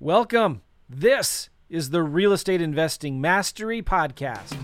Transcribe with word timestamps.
Welcome. 0.00 0.62
This 0.88 1.50
is 1.68 1.90
the 1.90 2.04
Real 2.04 2.32
Estate 2.32 2.62
Investing 2.62 3.20
Mastery 3.20 3.82
Podcast. 3.82 4.56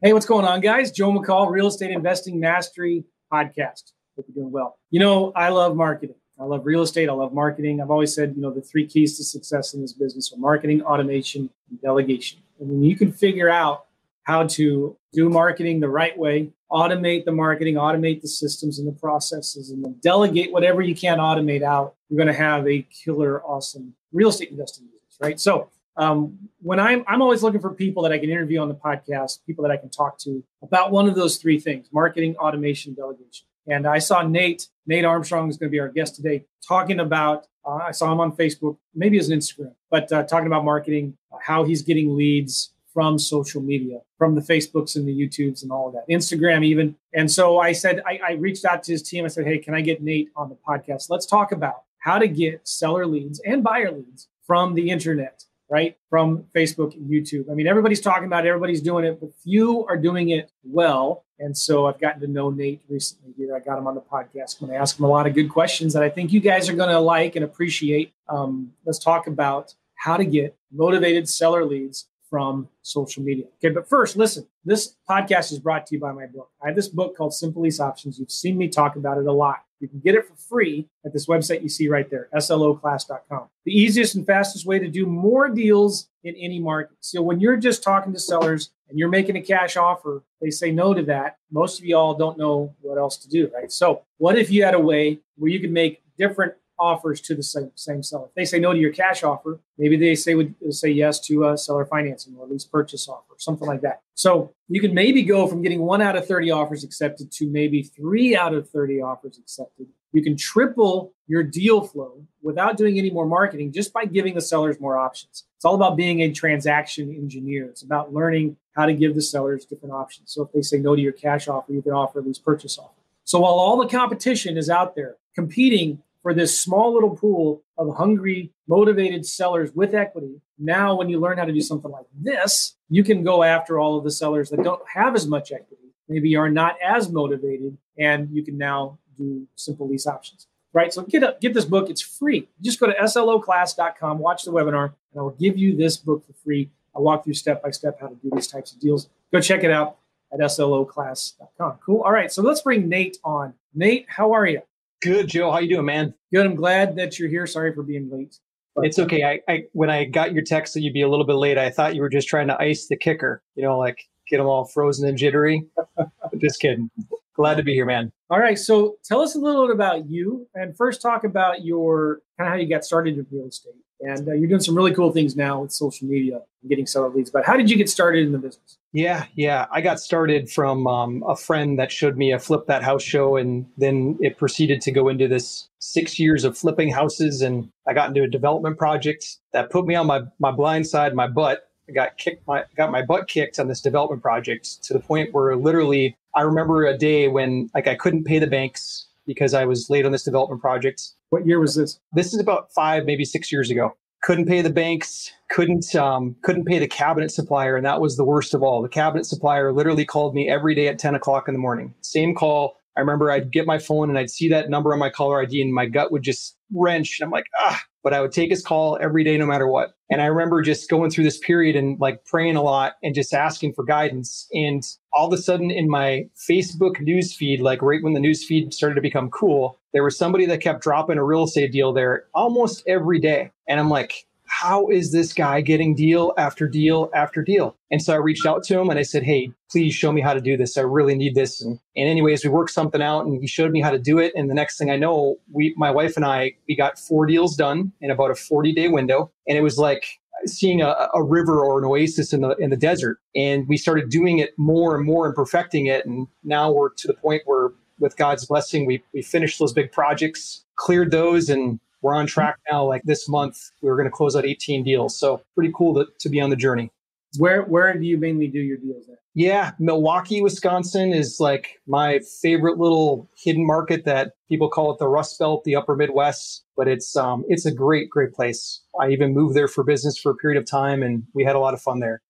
Hey, 0.00 0.12
what's 0.12 0.24
going 0.24 0.44
on, 0.44 0.60
guys? 0.60 0.92
Joe 0.92 1.10
McCall, 1.10 1.50
Real 1.50 1.66
Estate 1.66 1.90
Investing 1.90 2.38
Mastery 2.38 3.06
Podcast. 3.32 3.90
Hope 4.14 4.26
you're 4.28 4.44
doing 4.44 4.52
well. 4.52 4.78
You 4.90 5.00
know, 5.00 5.32
I 5.34 5.48
love 5.48 5.74
marketing. 5.74 6.14
I 6.40 6.44
love 6.44 6.64
real 6.64 6.82
estate. 6.82 7.08
I 7.08 7.12
love 7.12 7.34
marketing. 7.34 7.80
I've 7.80 7.90
always 7.90 8.14
said, 8.14 8.34
you 8.34 8.42
know, 8.42 8.50
the 8.50 8.62
three 8.62 8.86
keys 8.86 9.16
to 9.18 9.24
success 9.24 9.74
in 9.74 9.82
this 9.82 9.92
business 9.92 10.32
are 10.32 10.38
marketing, 10.38 10.82
automation, 10.82 11.50
and 11.68 11.80
delegation. 11.82 12.40
And 12.58 12.70
when 12.70 12.82
you 12.82 12.96
can 12.96 13.12
figure 13.12 13.50
out 13.50 13.84
how 14.22 14.46
to 14.46 14.96
do 15.12 15.28
marketing 15.28 15.80
the 15.80 15.88
right 15.88 16.16
way, 16.16 16.50
automate 16.70 17.24
the 17.24 17.32
marketing, 17.32 17.74
automate 17.74 18.22
the 18.22 18.28
systems 18.28 18.78
and 18.78 18.88
the 18.88 18.92
processes, 18.92 19.70
and 19.70 19.84
then 19.84 19.96
delegate 20.00 20.52
whatever 20.52 20.80
you 20.80 20.94
can't 20.94 21.20
automate 21.20 21.62
out, 21.62 21.94
you're 22.08 22.16
going 22.16 22.26
to 22.26 22.32
have 22.32 22.66
a 22.66 22.86
killer, 23.04 23.42
awesome 23.42 23.94
real 24.12 24.28
estate 24.28 24.50
investing 24.50 24.86
business, 24.86 25.18
right? 25.20 25.38
So 25.38 25.68
um, 25.96 26.38
when 26.62 26.80
I'm, 26.80 27.04
I'm 27.06 27.22
always 27.22 27.42
looking 27.42 27.60
for 27.60 27.74
people 27.74 28.02
that 28.04 28.12
I 28.12 28.18
can 28.18 28.30
interview 28.30 28.60
on 28.60 28.68
the 28.68 28.74
podcast, 28.74 29.38
people 29.46 29.62
that 29.62 29.70
I 29.70 29.76
can 29.76 29.90
talk 29.90 30.18
to 30.20 30.42
about 30.62 30.90
one 30.90 31.08
of 31.08 31.14
those 31.14 31.36
three 31.36 31.60
things 31.60 31.88
marketing, 31.92 32.36
automation, 32.36 32.94
delegation. 32.94 33.46
And 33.66 33.86
I 33.86 33.98
saw 33.98 34.22
Nate, 34.22 34.68
Nate 34.86 35.04
Armstrong 35.04 35.48
is 35.48 35.56
going 35.56 35.68
to 35.68 35.72
be 35.72 35.80
our 35.80 35.88
guest 35.88 36.16
today, 36.16 36.44
talking 36.66 37.00
about, 37.00 37.46
uh, 37.64 37.80
I 37.88 37.90
saw 37.92 38.10
him 38.12 38.20
on 38.20 38.32
Facebook, 38.32 38.78
maybe 38.94 39.18
as 39.18 39.28
an 39.28 39.38
Instagram, 39.38 39.74
but 39.90 40.10
uh, 40.12 40.22
talking 40.24 40.46
about 40.46 40.64
marketing, 40.64 41.16
how 41.42 41.64
he's 41.64 41.82
getting 41.82 42.16
leads 42.16 42.72
from 42.92 43.18
social 43.18 43.60
media, 43.60 44.00
from 44.18 44.34
the 44.34 44.40
Facebooks 44.40 44.96
and 44.96 45.06
the 45.06 45.12
YouTubes 45.12 45.62
and 45.62 45.70
all 45.70 45.88
of 45.88 45.94
that, 45.94 46.08
Instagram 46.10 46.64
even. 46.64 46.96
And 47.14 47.30
so 47.30 47.60
I 47.60 47.72
said, 47.72 48.02
I, 48.06 48.18
I 48.26 48.32
reached 48.32 48.64
out 48.64 48.82
to 48.84 48.92
his 48.92 49.02
team. 49.02 49.24
I 49.24 49.28
said, 49.28 49.46
hey, 49.46 49.58
can 49.58 49.74
I 49.74 49.80
get 49.80 50.02
Nate 50.02 50.30
on 50.34 50.48
the 50.48 50.56
podcast? 50.56 51.08
Let's 51.08 51.26
talk 51.26 51.52
about 51.52 51.84
how 51.98 52.18
to 52.18 52.26
get 52.26 52.66
seller 52.66 53.06
leads 53.06 53.40
and 53.40 53.62
buyer 53.62 53.92
leads 53.92 54.28
from 54.44 54.74
the 54.74 54.90
internet 54.90 55.44
right? 55.70 55.96
From 56.10 56.44
Facebook 56.54 56.94
and 56.94 57.08
YouTube. 57.08 57.50
I 57.50 57.54
mean, 57.54 57.68
everybody's 57.68 58.00
talking 58.00 58.24
about 58.24 58.44
it, 58.44 58.48
everybody's 58.48 58.82
doing 58.82 59.04
it, 59.04 59.20
but 59.20 59.30
few 59.42 59.86
are 59.86 59.96
doing 59.96 60.30
it 60.30 60.50
well. 60.64 61.24
And 61.38 61.56
so 61.56 61.86
I've 61.86 62.00
gotten 62.00 62.20
to 62.20 62.26
know 62.26 62.50
Nate 62.50 62.82
recently 62.88 63.32
here. 63.36 63.56
I 63.56 63.60
got 63.60 63.78
him 63.78 63.86
on 63.86 63.94
the 63.94 64.00
podcast. 64.00 64.60
I'm 64.60 64.66
going 64.66 64.72
to 64.72 64.76
ask 64.76 64.98
him 64.98 65.04
a 65.04 65.08
lot 65.08 65.26
of 65.26 65.34
good 65.34 65.48
questions 65.48 65.94
that 65.94 66.02
I 66.02 66.10
think 66.10 66.32
you 66.32 66.40
guys 66.40 66.68
are 66.68 66.74
going 66.74 66.90
to 66.90 66.98
like 66.98 67.36
and 67.36 67.44
appreciate. 67.44 68.12
Um, 68.28 68.72
let's 68.84 68.98
talk 68.98 69.26
about 69.26 69.74
how 69.94 70.16
to 70.16 70.24
get 70.24 70.56
motivated 70.72 71.28
seller 71.28 71.64
leads 71.64 72.08
from 72.28 72.68
social 72.82 73.22
media. 73.22 73.46
Okay, 73.56 73.74
but 73.74 73.88
first, 73.88 74.16
listen, 74.16 74.46
this 74.64 74.96
podcast 75.08 75.52
is 75.52 75.58
brought 75.58 75.86
to 75.86 75.94
you 75.94 76.00
by 76.00 76.12
my 76.12 76.26
book. 76.26 76.50
I 76.62 76.68
have 76.68 76.76
this 76.76 76.88
book 76.88 77.16
called 77.16 77.34
Simple 77.34 77.62
Lease 77.62 77.80
Options. 77.80 78.18
You've 78.18 78.30
seen 78.30 78.56
me 78.56 78.68
talk 78.68 78.96
about 78.96 79.18
it 79.18 79.26
a 79.26 79.32
lot. 79.32 79.64
You 79.80 79.88
can 79.88 80.00
get 80.00 80.14
it 80.14 80.28
for 80.28 80.36
free 80.36 80.88
at 81.04 81.12
this 81.12 81.26
website 81.26 81.62
you 81.62 81.68
see 81.68 81.88
right 81.88 82.08
there, 82.10 82.28
sloclass.com. 82.34 83.48
The 83.64 83.72
easiest 83.72 84.14
and 84.14 84.26
fastest 84.26 84.66
way 84.66 84.78
to 84.78 84.88
do 84.88 85.06
more 85.06 85.48
deals 85.48 86.08
in 86.22 86.36
any 86.36 86.60
market. 86.60 86.98
So 87.00 87.22
when 87.22 87.40
you're 87.40 87.56
just 87.56 87.82
talking 87.82 88.12
to 88.12 88.18
sellers 88.18 88.70
and 88.88 88.98
you're 88.98 89.08
making 89.08 89.36
a 89.36 89.40
cash 89.40 89.76
offer, 89.76 90.22
they 90.40 90.50
say 90.50 90.70
no 90.70 90.92
to 90.92 91.02
that. 91.04 91.38
Most 91.50 91.78
of 91.78 91.86
y'all 91.86 92.14
don't 92.14 92.38
know 92.38 92.74
what 92.82 92.98
else 92.98 93.16
to 93.18 93.28
do, 93.28 93.50
right? 93.54 93.72
So 93.72 94.02
what 94.18 94.38
if 94.38 94.50
you 94.50 94.64
had 94.64 94.74
a 94.74 94.80
way 94.80 95.20
where 95.36 95.50
you 95.50 95.60
could 95.60 95.72
make 95.72 96.02
different 96.18 96.52
offers 96.80 97.20
to 97.20 97.34
the 97.34 97.42
same, 97.42 97.70
same 97.74 98.02
seller. 98.02 98.26
If 98.26 98.34
they 98.34 98.44
say 98.44 98.58
no 98.58 98.72
to 98.72 98.78
your 98.78 98.92
cash 98.92 99.22
offer, 99.22 99.60
maybe 99.78 99.96
they 99.96 100.14
say 100.14 100.34
would 100.34 100.54
say 100.70 100.88
yes 100.88 101.20
to 101.26 101.48
a 101.48 101.58
seller 101.58 101.84
financing 101.84 102.34
or 102.36 102.46
lease 102.46 102.64
purchase 102.64 103.08
offer, 103.08 103.34
something 103.38 103.68
like 103.68 103.82
that. 103.82 104.00
So 104.14 104.54
you 104.68 104.80
can 104.80 104.94
maybe 104.94 105.22
go 105.22 105.46
from 105.46 105.62
getting 105.62 105.82
one 105.82 106.02
out 106.02 106.16
of 106.16 106.26
30 106.26 106.50
offers 106.50 106.82
accepted 106.82 107.30
to 107.32 107.46
maybe 107.46 107.82
three 107.82 108.36
out 108.36 108.54
of 108.54 108.68
30 108.70 109.00
offers 109.02 109.38
accepted. 109.38 109.86
You 110.12 110.22
can 110.22 110.36
triple 110.36 111.12
your 111.28 111.42
deal 111.44 111.86
flow 111.86 112.26
without 112.42 112.76
doing 112.76 112.98
any 112.98 113.10
more 113.10 113.26
marketing 113.26 113.72
just 113.72 113.92
by 113.92 114.06
giving 114.06 114.34
the 114.34 114.40
sellers 114.40 114.80
more 114.80 114.98
options. 114.98 115.44
It's 115.56 115.64
all 115.64 115.74
about 115.74 115.96
being 115.96 116.20
a 116.20 116.32
transaction 116.32 117.14
engineer. 117.14 117.66
It's 117.66 117.82
about 117.82 118.12
learning 118.12 118.56
how 118.74 118.86
to 118.86 118.94
give 118.94 119.14
the 119.14 119.22
sellers 119.22 119.64
different 119.64 119.94
options. 119.94 120.32
So 120.32 120.42
if 120.42 120.52
they 120.52 120.62
say 120.62 120.78
no 120.78 120.96
to 120.96 121.00
your 121.00 121.12
cash 121.12 121.46
offer, 121.46 121.72
you 121.72 121.82
can 121.82 121.92
offer 121.92 122.18
a 122.18 122.22
lease 122.22 122.38
purchase 122.38 122.78
offer. 122.78 123.00
So 123.24 123.40
while 123.40 123.52
all 123.52 123.76
the 123.76 123.86
competition 123.86 124.56
is 124.56 124.68
out 124.68 124.96
there 124.96 125.16
competing 125.34 126.02
for 126.22 126.34
this 126.34 126.60
small 126.60 126.92
little 126.92 127.16
pool 127.16 127.62
of 127.78 127.96
hungry, 127.96 128.52
motivated 128.68 129.24
sellers 129.26 129.72
with 129.74 129.94
equity. 129.94 130.40
Now, 130.58 130.94
when 130.94 131.08
you 131.08 131.18
learn 131.18 131.38
how 131.38 131.44
to 131.44 131.52
do 131.52 131.60
something 131.60 131.90
like 131.90 132.06
this, 132.14 132.76
you 132.88 133.02
can 133.02 133.24
go 133.24 133.42
after 133.42 133.78
all 133.78 133.96
of 133.96 134.04
the 134.04 134.10
sellers 134.10 134.50
that 134.50 134.62
don't 134.62 134.82
have 134.94 135.14
as 135.14 135.26
much 135.26 135.52
equity, 135.52 135.94
maybe 136.08 136.36
are 136.36 136.50
not 136.50 136.76
as 136.84 137.10
motivated, 137.10 137.76
and 137.98 138.28
you 138.30 138.42
can 138.44 138.58
now 138.58 138.98
do 139.16 139.46
simple 139.56 139.88
lease 139.88 140.06
options. 140.06 140.46
Right. 140.72 140.92
So 140.92 141.02
get 141.02 141.24
a, 141.24 141.36
get 141.40 141.52
this 141.52 141.64
book. 141.64 141.90
It's 141.90 142.00
free. 142.00 142.48
Just 142.60 142.78
go 142.78 142.86
to 142.86 142.92
sloclass.com, 142.92 144.18
watch 144.18 144.44
the 144.44 144.52
webinar, 144.52 144.92
and 145.12 145.18
I 145.18 145.22
will 145.22 145.30
give 145.30 145.58
you 145.58 145.76
this 145.76 145.96
book 145.96 146.24
for 146.24 146.32
free. 146.32 146.70
I'll 146.94 147.02
walk 147.02 147.24
through 147.24 147.34
step 147.34 147.62
by 147.62 147.70
step 147.70 148.00
how 148.00 148.06
to 148.06 148.14
do 148.14 148.30
these 148.32 148.46
types 148.46 148.72
of 148.72 148.78
deals. 148.78 149.08
Go 149.32 149.40
check 149.40 149.64
it 149.64 149.70
out 149.72 149.96
at 150.32 150.38
sloclass.com. 150.38 151.78
Cool. 151.84 152.02
All 152.02 152.12
right. 152.12 152.30
So 152.30 152.42
let's 152.42 152.62
bring 152.62 152.88
Nate 152.88 153.18
on. 153.24 153.54
Nate, 153.74 154.06
how 154.08 154.32
are 154.32 154.46
you? 154.46 154.62
Good, 155.02 155.28
Joe. 155.28 155.50
How 155.50 155.58
you 155.58 155.68
doing, 155.68 155.86
man? 155.86 156.14
Good. 156.32 156.44
I'm 156.44 156.54
glad 156.54 156.96
that 156.96 157.18
you're 157.18 157.30
here. 157.30 157.46
Sorry 157.46 157.74
for 157.74 157.82
being 157.82 158.10
late. 158.10 158.38
But, 158.74 158.86
it's 158.86 158.98
okay. 158.98 159.24
I, 159.24 159.40
I 159.50 159.64
when 159.72 159.90
I 159.90 160.04
got 160.04 160.32
your 160.32 160.44
text 160.44 160.74
that 160.74 160.82
you'd 160.82 160.92
be 160.92 161.02
a 161.02 161.08
little 161.08 161.26
bit 161.26 161.34
late, 161.34 161.58
I 161.58 161.70
thought 161.70 161.94
you 161.94 162.02
were 162.02 162.08
just 162.08 162.28
trying 162.28 162.48
to 162.48 162.60
ice 162.60 162.86
the 162.86 162.96
kicker. 162.96 163.42
You 163.54 163.64
know, 163.64 163.78
like 163.78 163.98
get 164.28 164.38
them 164.38 164.46
all 164.46 164.66
frozen 164.66 165.08
and 165.08 165.16
jittery. 165.16 165.66
just 166.40 166.60
kidding. 166.60 166.90
Glad 167.34 167.56
to 167.56 167.62
be 167.62 167.72
here, 167.72 167.86
man. 167.86 168.12
All 168.28 168.38
right. 168.38 168.58
So 168.58 168.96
tell 169.04 169.22
us 169.22 169.34
a 169.34 169.38
little 169.38 169.66
bit 169.66 169.74
about 169.74 170.08
you, 170.08 170.46
and 170.54 170.76
first 170.76 171.00
talk 171.00 171.24
about 171.24 171.64
your 171.64 172.20
kind 172.38 172.48
of 172.48 172.52
how 172.52 172.60
you 172.60 172.68
got 172.68 172.84
started 172.84 173.16
in 173.16 173.26
real 173.30 173.48
estate. 173.48 173.72
And 174.02 174.28
uh, 174.28 174.32
you're 174.32 174.48
doing 174.48 174.60
some 174.60 174.74
really 174.74 174.94
cool 174.94 175.12
things 175.12 175.36
now 175.36 175.60
with 175.60 175.72
social 175.72 176.08
media 176.08 176.40
and 176.62 176.70
getting 176.70 176.86
seller 176.86 177.10
leads. 177.10 177.30
But 177.30 177.44
how 177.44 177.56
did 177.56 177.70
you 177.70 177.76
get 177.76 177.88
started 177.88 178.24
in 178.26 178.32
the 178.32 178.38
business? 178.38 178.78
Yeah, 178.92 179.26
yeah. 179.34 179.66
I 179.70 179.80
got 179.80 180.00
started 180.00 180.50
from 180.50 180.86
um, 180.86 181.22
a 181.26 181.36
friend 181.36 181.78
that 181.78 181.92
showed 181.92 182.16
me 182.16 182.32
a 182.32 182.38
flip 182.38 182.66
that 182.66 182.82
house 182.82 183.02
show, 183.02 183.36
and 183.36 183.66
then 183.76 184.18
it 184.20 184.36
proceeded 184.38 184.80
to 184.82 184.90
go 184.90 185.08
into 185.08 185.28
this 185.28 185.68
six 185.78 186.18
years 186.18 186.44
of 186.44 186.58
flipping 186.58 186.90
houses. 186.90 187.42
And 187.42 187.70
I 187.86 187.94
got 187.94 188.08
into 188.08 188.22
a 188.22 188.28
development 188.28 188.78
project 188.78 189.38
that 189.52 189.70
put 189.70 189.86
me 189.86 189.94
on 189.94 190.06
my 190.06 190.22
my 190.38 190.50
blind 190.50 190.86
side, 190.86 191.14
my 191.14 191.28
butt. 191.28 191.68
I 191.88 191.92
got 191.92 192.18
kicked 192.18 192.46
my 192.46 192.64
got 192.76 192.90
my 192.90 193.02
butt 193.02 193.28
kicked 193.28 193.58
on 193.58 193.68
this 193.68 193.80
development 193.80 194.22
project 194.22 194.82
to 194.84 194.92
the 194.92 195.00
point 195.00 195.32
where 195.34 195.54
literally 195.56 196.16
I 196.34 196.42
remember 196.42 196.86
a 196.86 196.96
day 196.96 197.28
when 197.28 197.70
like 197.74 197.86
I 197.86 197.94
couldn't 197.94 198.24
pay 198.24 198.38
the 198.38 198.46
banks 198.46 199.06
because 199.26 199.54
I 199.54 199.64
was 199.64 199.90
late 199.90 200.06
on 200.06 200.12
this 200.12 200.24
development 200.24 200.60
project. 200.60 201.12
What 201.30 201.46
year 201.46 201.60
was 201.60 201.76
this? 201.76 201.98
This 202.12 202.34
is 202.34 202.40
about 202.40 202.72
five, 202.72 203.04
maybe 203.04 203.24
six 203.24 203.50
years 203.50 203.70
ago. 203.70 203.96
Couldn't 204.22 204.46
pay 204.46 204.60
the 204.60 204.70
banks, 204.70 205.32
couldn't 205.48 205.94
um, 205.94 206.36
couldn't 206.42 206.66
pay 206.66 206.78
the 206.78 206.88
cabinet 206.88 207.30
supplier, 207.30 207.76
and 207.76 207.86
that 207.86 208.00
was 208.00 208.16
the 208.16 208.24
worst 208.24 208.52
of 208.52 208.62
all. 208.62 208.82
The 208.82 208.88
cabinet 208.88 209.24
supplier 209.24 209.72
literally 209.72 210.04
called 210.04 210.34
me 210.34 210.50
every 210.50 210.74
day 210.74 210.88
at 210.88 210.98
10 210.98 211.14
o'clock 211.14 211.48
in 211.48 211.54
the 211.54 211.60
morning. 211.60 211.94
Same 212.02 212.34
call. 212.34 212.76
I 212.96 213.00
remember 213.00 213.30
I'd 213.30 213.52
get 213.52 213.66
my 213.66 213.78
phone 213.78 214.10
and 214.10 214.18
I'd 214.18 214.28
see 214.28 214.48
that 214.48 214.68
number 214.68 214.92
on 214.92 214.98
my 214.98 215.08
caller 215.08 215.40
ID, 215.40 215.62
and 215.62 215.72
my 215.72 215.86
gut 215.86 216.12
would 216.12 216.22
just 216.22 216.56
wrench. 216.74 217.20
I'm 217.22 217.30
like, 217.30 217.46
ah, 217.60 217.80
but 218.02 218.12
I 218.12 218.20
would 218.20 218.32
take 218.32 218.50
his 218.50 218.62
call 218.62 218.98
every 219.00 219.24
day, 219.24 219.38
no 219.38 219.46
matter 219.46 219.66
what. 219.66 219.94
And 220.10 220.20
I 220.20 220.26
remember 220.26 220.60
just 220.62 220.90
going 220.90 221.10
through 221.10 221.24
this 221.24 221.38
period 221.38 221.76
and 221.76 221.98
like 222.00 222.24
praying 222.24 222.56
a 222.56 222.62
lot 222.62 222.94
and 223.02 223.14
just 223.14 223.32
asking 223.32 223.74
for 223.74 223.84
guidance. 223.84 224.48
And 224.52 224.82
all 225.12 225.26
of 225.26 225.32
a 225.32 225.42
sudden 225.42 225.70
in 225.70 225.88
my 225.88 226.28
Facebook 226.36 227.00
news 227.00 227.34
feed, 227.34 227.60
like 227.60 227.82
right 227.82 228.02
when 228.02 228.14
the 228.14 228.20
news 228.20 228.44
feed 228.44 228.72
started 228.72 228.94
to 228.94 229.00
become 229.00 229.30
cool, 229.30 229.78
there 229.92 230.04
was 230.04 230.16
somebody 230.16 230.46
that 230.46 230.60
kept 230.60 230.82
dropping 230.82 231.18
a 231.18 231.24
real 231.24 231.44
estate 231.44 231.72
deal 231.72 231.92
there 231.92 232.24
almost 232.34 232.82
every 232.86 233.18
day. 233.18 233.50
And 233.68 233.80
I'm 233.80 233.88
like, 233.88 234.26
how 234.50 234.88
is 234.88 235.12
this 235.12 235.32
guy 235.32 235.60
getting 235.60 235.94
deal 235.94 236.34
after 236.36 236.66
deal 236.66 237.08
after 237.14 237.40
deal? 237.40 237.76
And 237.92 238.02
so 238.02 238.12
I 238.12 238.16
reached 238.16 238.44
out 238.44 238.64
to 238.64 238.78
him 238.80 238.90
and 238.90 238.98
I 238.98 239.02
said, 239.02 239.22
Hey, 239.22 239.52
please 239.70 239.94
show 239.94 240.10
me 240.10 240.20
how 240.20 240.34
to 240.34 240.40
do 240.40 240.56
this. 240.56 240.76
I 240.76 240.82
really 240.82 241.14
need 241.14 241.36
this. 241.36 241.62
And, 241.62 241.78
and 241.96 242.08
anyways, 242.08 242.42
we 242.42 242.50
worked 242.50 242.72
something 242.72 243.00
out 243.00 243.26
and 243.26 243.40
he 243.40 243.46
showed 243.46 243.70
me 243.70 243.80
how 243.80 243.90
to 243.90 243.98
do 243.98 244.18
it. 244.18 244.32
And 244.34 244.50
the 244.50 244.54
next 244.54 244.76
thing 244.76 244.90
I 244.90 244.96
know, 244.96 245.36
we, 245.52 245.72
my 245.76 245.90
wife 245.92 246.16
and 246.16 246.24
I, 246.24 246.54
we 246.68 246.74
got 246.74 246.98
four 246.98 247.26
deals 247.26 247.54
done 247.54 247.92
in 248.00 248.10
about 248.10 248.32
a 248.32 248.34
40 248.34 248.72
day 248.72 248.88
window. 248.88 249.30
And 249.46 249.56
it 249.56 249.62
was 249.62 249.78
like 249.78 250.18
seeing 250.46 250.82
a, 250.82 251.08
a 251.14 251.22
river 251.22 251.64
or 251.64 251.78
an 251.78 251.84
oasis 251.84 252.32
in 252.32 252.40
the, 252.40 252.56
in 252.56 252.70
the 252.70 252.76
desert. 252.76 253.18
And 253.34 253.68
we 253.68 253.76
started 253.76 254.10
doing 254.10 254.38
it 254.38 254.50
more 254.56 254.96
and 254.96 255.04
more 255.04 255.26
and 255.26 255.34
perfecting 255.34 255.86
it. 255.86 256.06
And 256.06 256.28
now 256.44 256.70
we're 256.70 256.90
to 256.90 257.06
the 257.06 257.14
point 257.14 257.42
where 257.44 257.70
with 257.98 258.16
God's 258.16 258.46
blessing, 258.46 258.86
we, 258.86 259.02
we 259.12 259.22
finished 259.22 259.58
those 259.58 259.72
big 259.72 259.92
projects, 259.92 260.64
cleared 260.76 261.10
those 261.10 261.48
and 261.48 261.78
we're 262.02 262.14
on 262.14 262.26
track 262.26 262.58
now. 262.70 262.84
Like 262.84 263.02
this 263.04 263.28
month, 263.28 263.70
we 263.82 263.90
were 263.90 263.96
going 263.96 264.08
to 264.08 264.10
close 264.10 264.34
out 264.34 264.46
18 264.46 264.82
deals. 264.84 265.18
So 265.18 265.42
pretty 265.54 265.72
cool 265.74 265.94
to, 265.94 266.06
to 266.18 266.28
be 266.28 266.40
on 266.40 266.50
the 266.50 266.56
journey. 266.56 266.90
Where 267.38 267.62
where 267.62 267.96
do 267.96 268.04
you 268.04 268.18
mainly 268.18 268.48
do 268.48 268.58
your 268.58 268.76
deals 268.76 269.08
at? 269.08 269.16
Yeah, 269.34 269.72
Milwaukee, 269.78 270.42
Wisconsin 270.42 271.12
is 271.12 271.38
like 271.38 271.80
my 271.86 272.20
favorite 272.42 272.78
little 272.78 273.30
hidden 273.36 273.64
market 273.64 274.04
that 274.04 274.32
people 274.48 274.68
call 274.68 274.92
it 274.92 274.98
the 274.98 275.06
Rust 275.06 275.38
Belt, 275.38 275.62
the 275.64 275.76
Upper 275.76 275.94
Midwest, 275.94 276.64
but 276.76 276.88
it's 276.88 277.14
um 277.16 277.44
it's 277.48 277.66
a 277.66 277.72
great 277.72 278.10
great 278.10 278.32
place. 278.32 278.82
I 279.00 279.10
even 279.10 279.32
moved 279.32 279.54
there 279.54 279.68
for 279.68 279.84
business 279.84 280.18
for 280.18 280.32
a 280.32 280.34
period 280.34 280.60
of 280.60 280.68
time 280.68 281.02
and 281.02 281.24
we 281.32 281.44
had 281.44 281.54
a 281.54 281.60
lot 281.60 281.74
of 281.74 281.80
fun 281.80 282.00
there. 282.00 282.22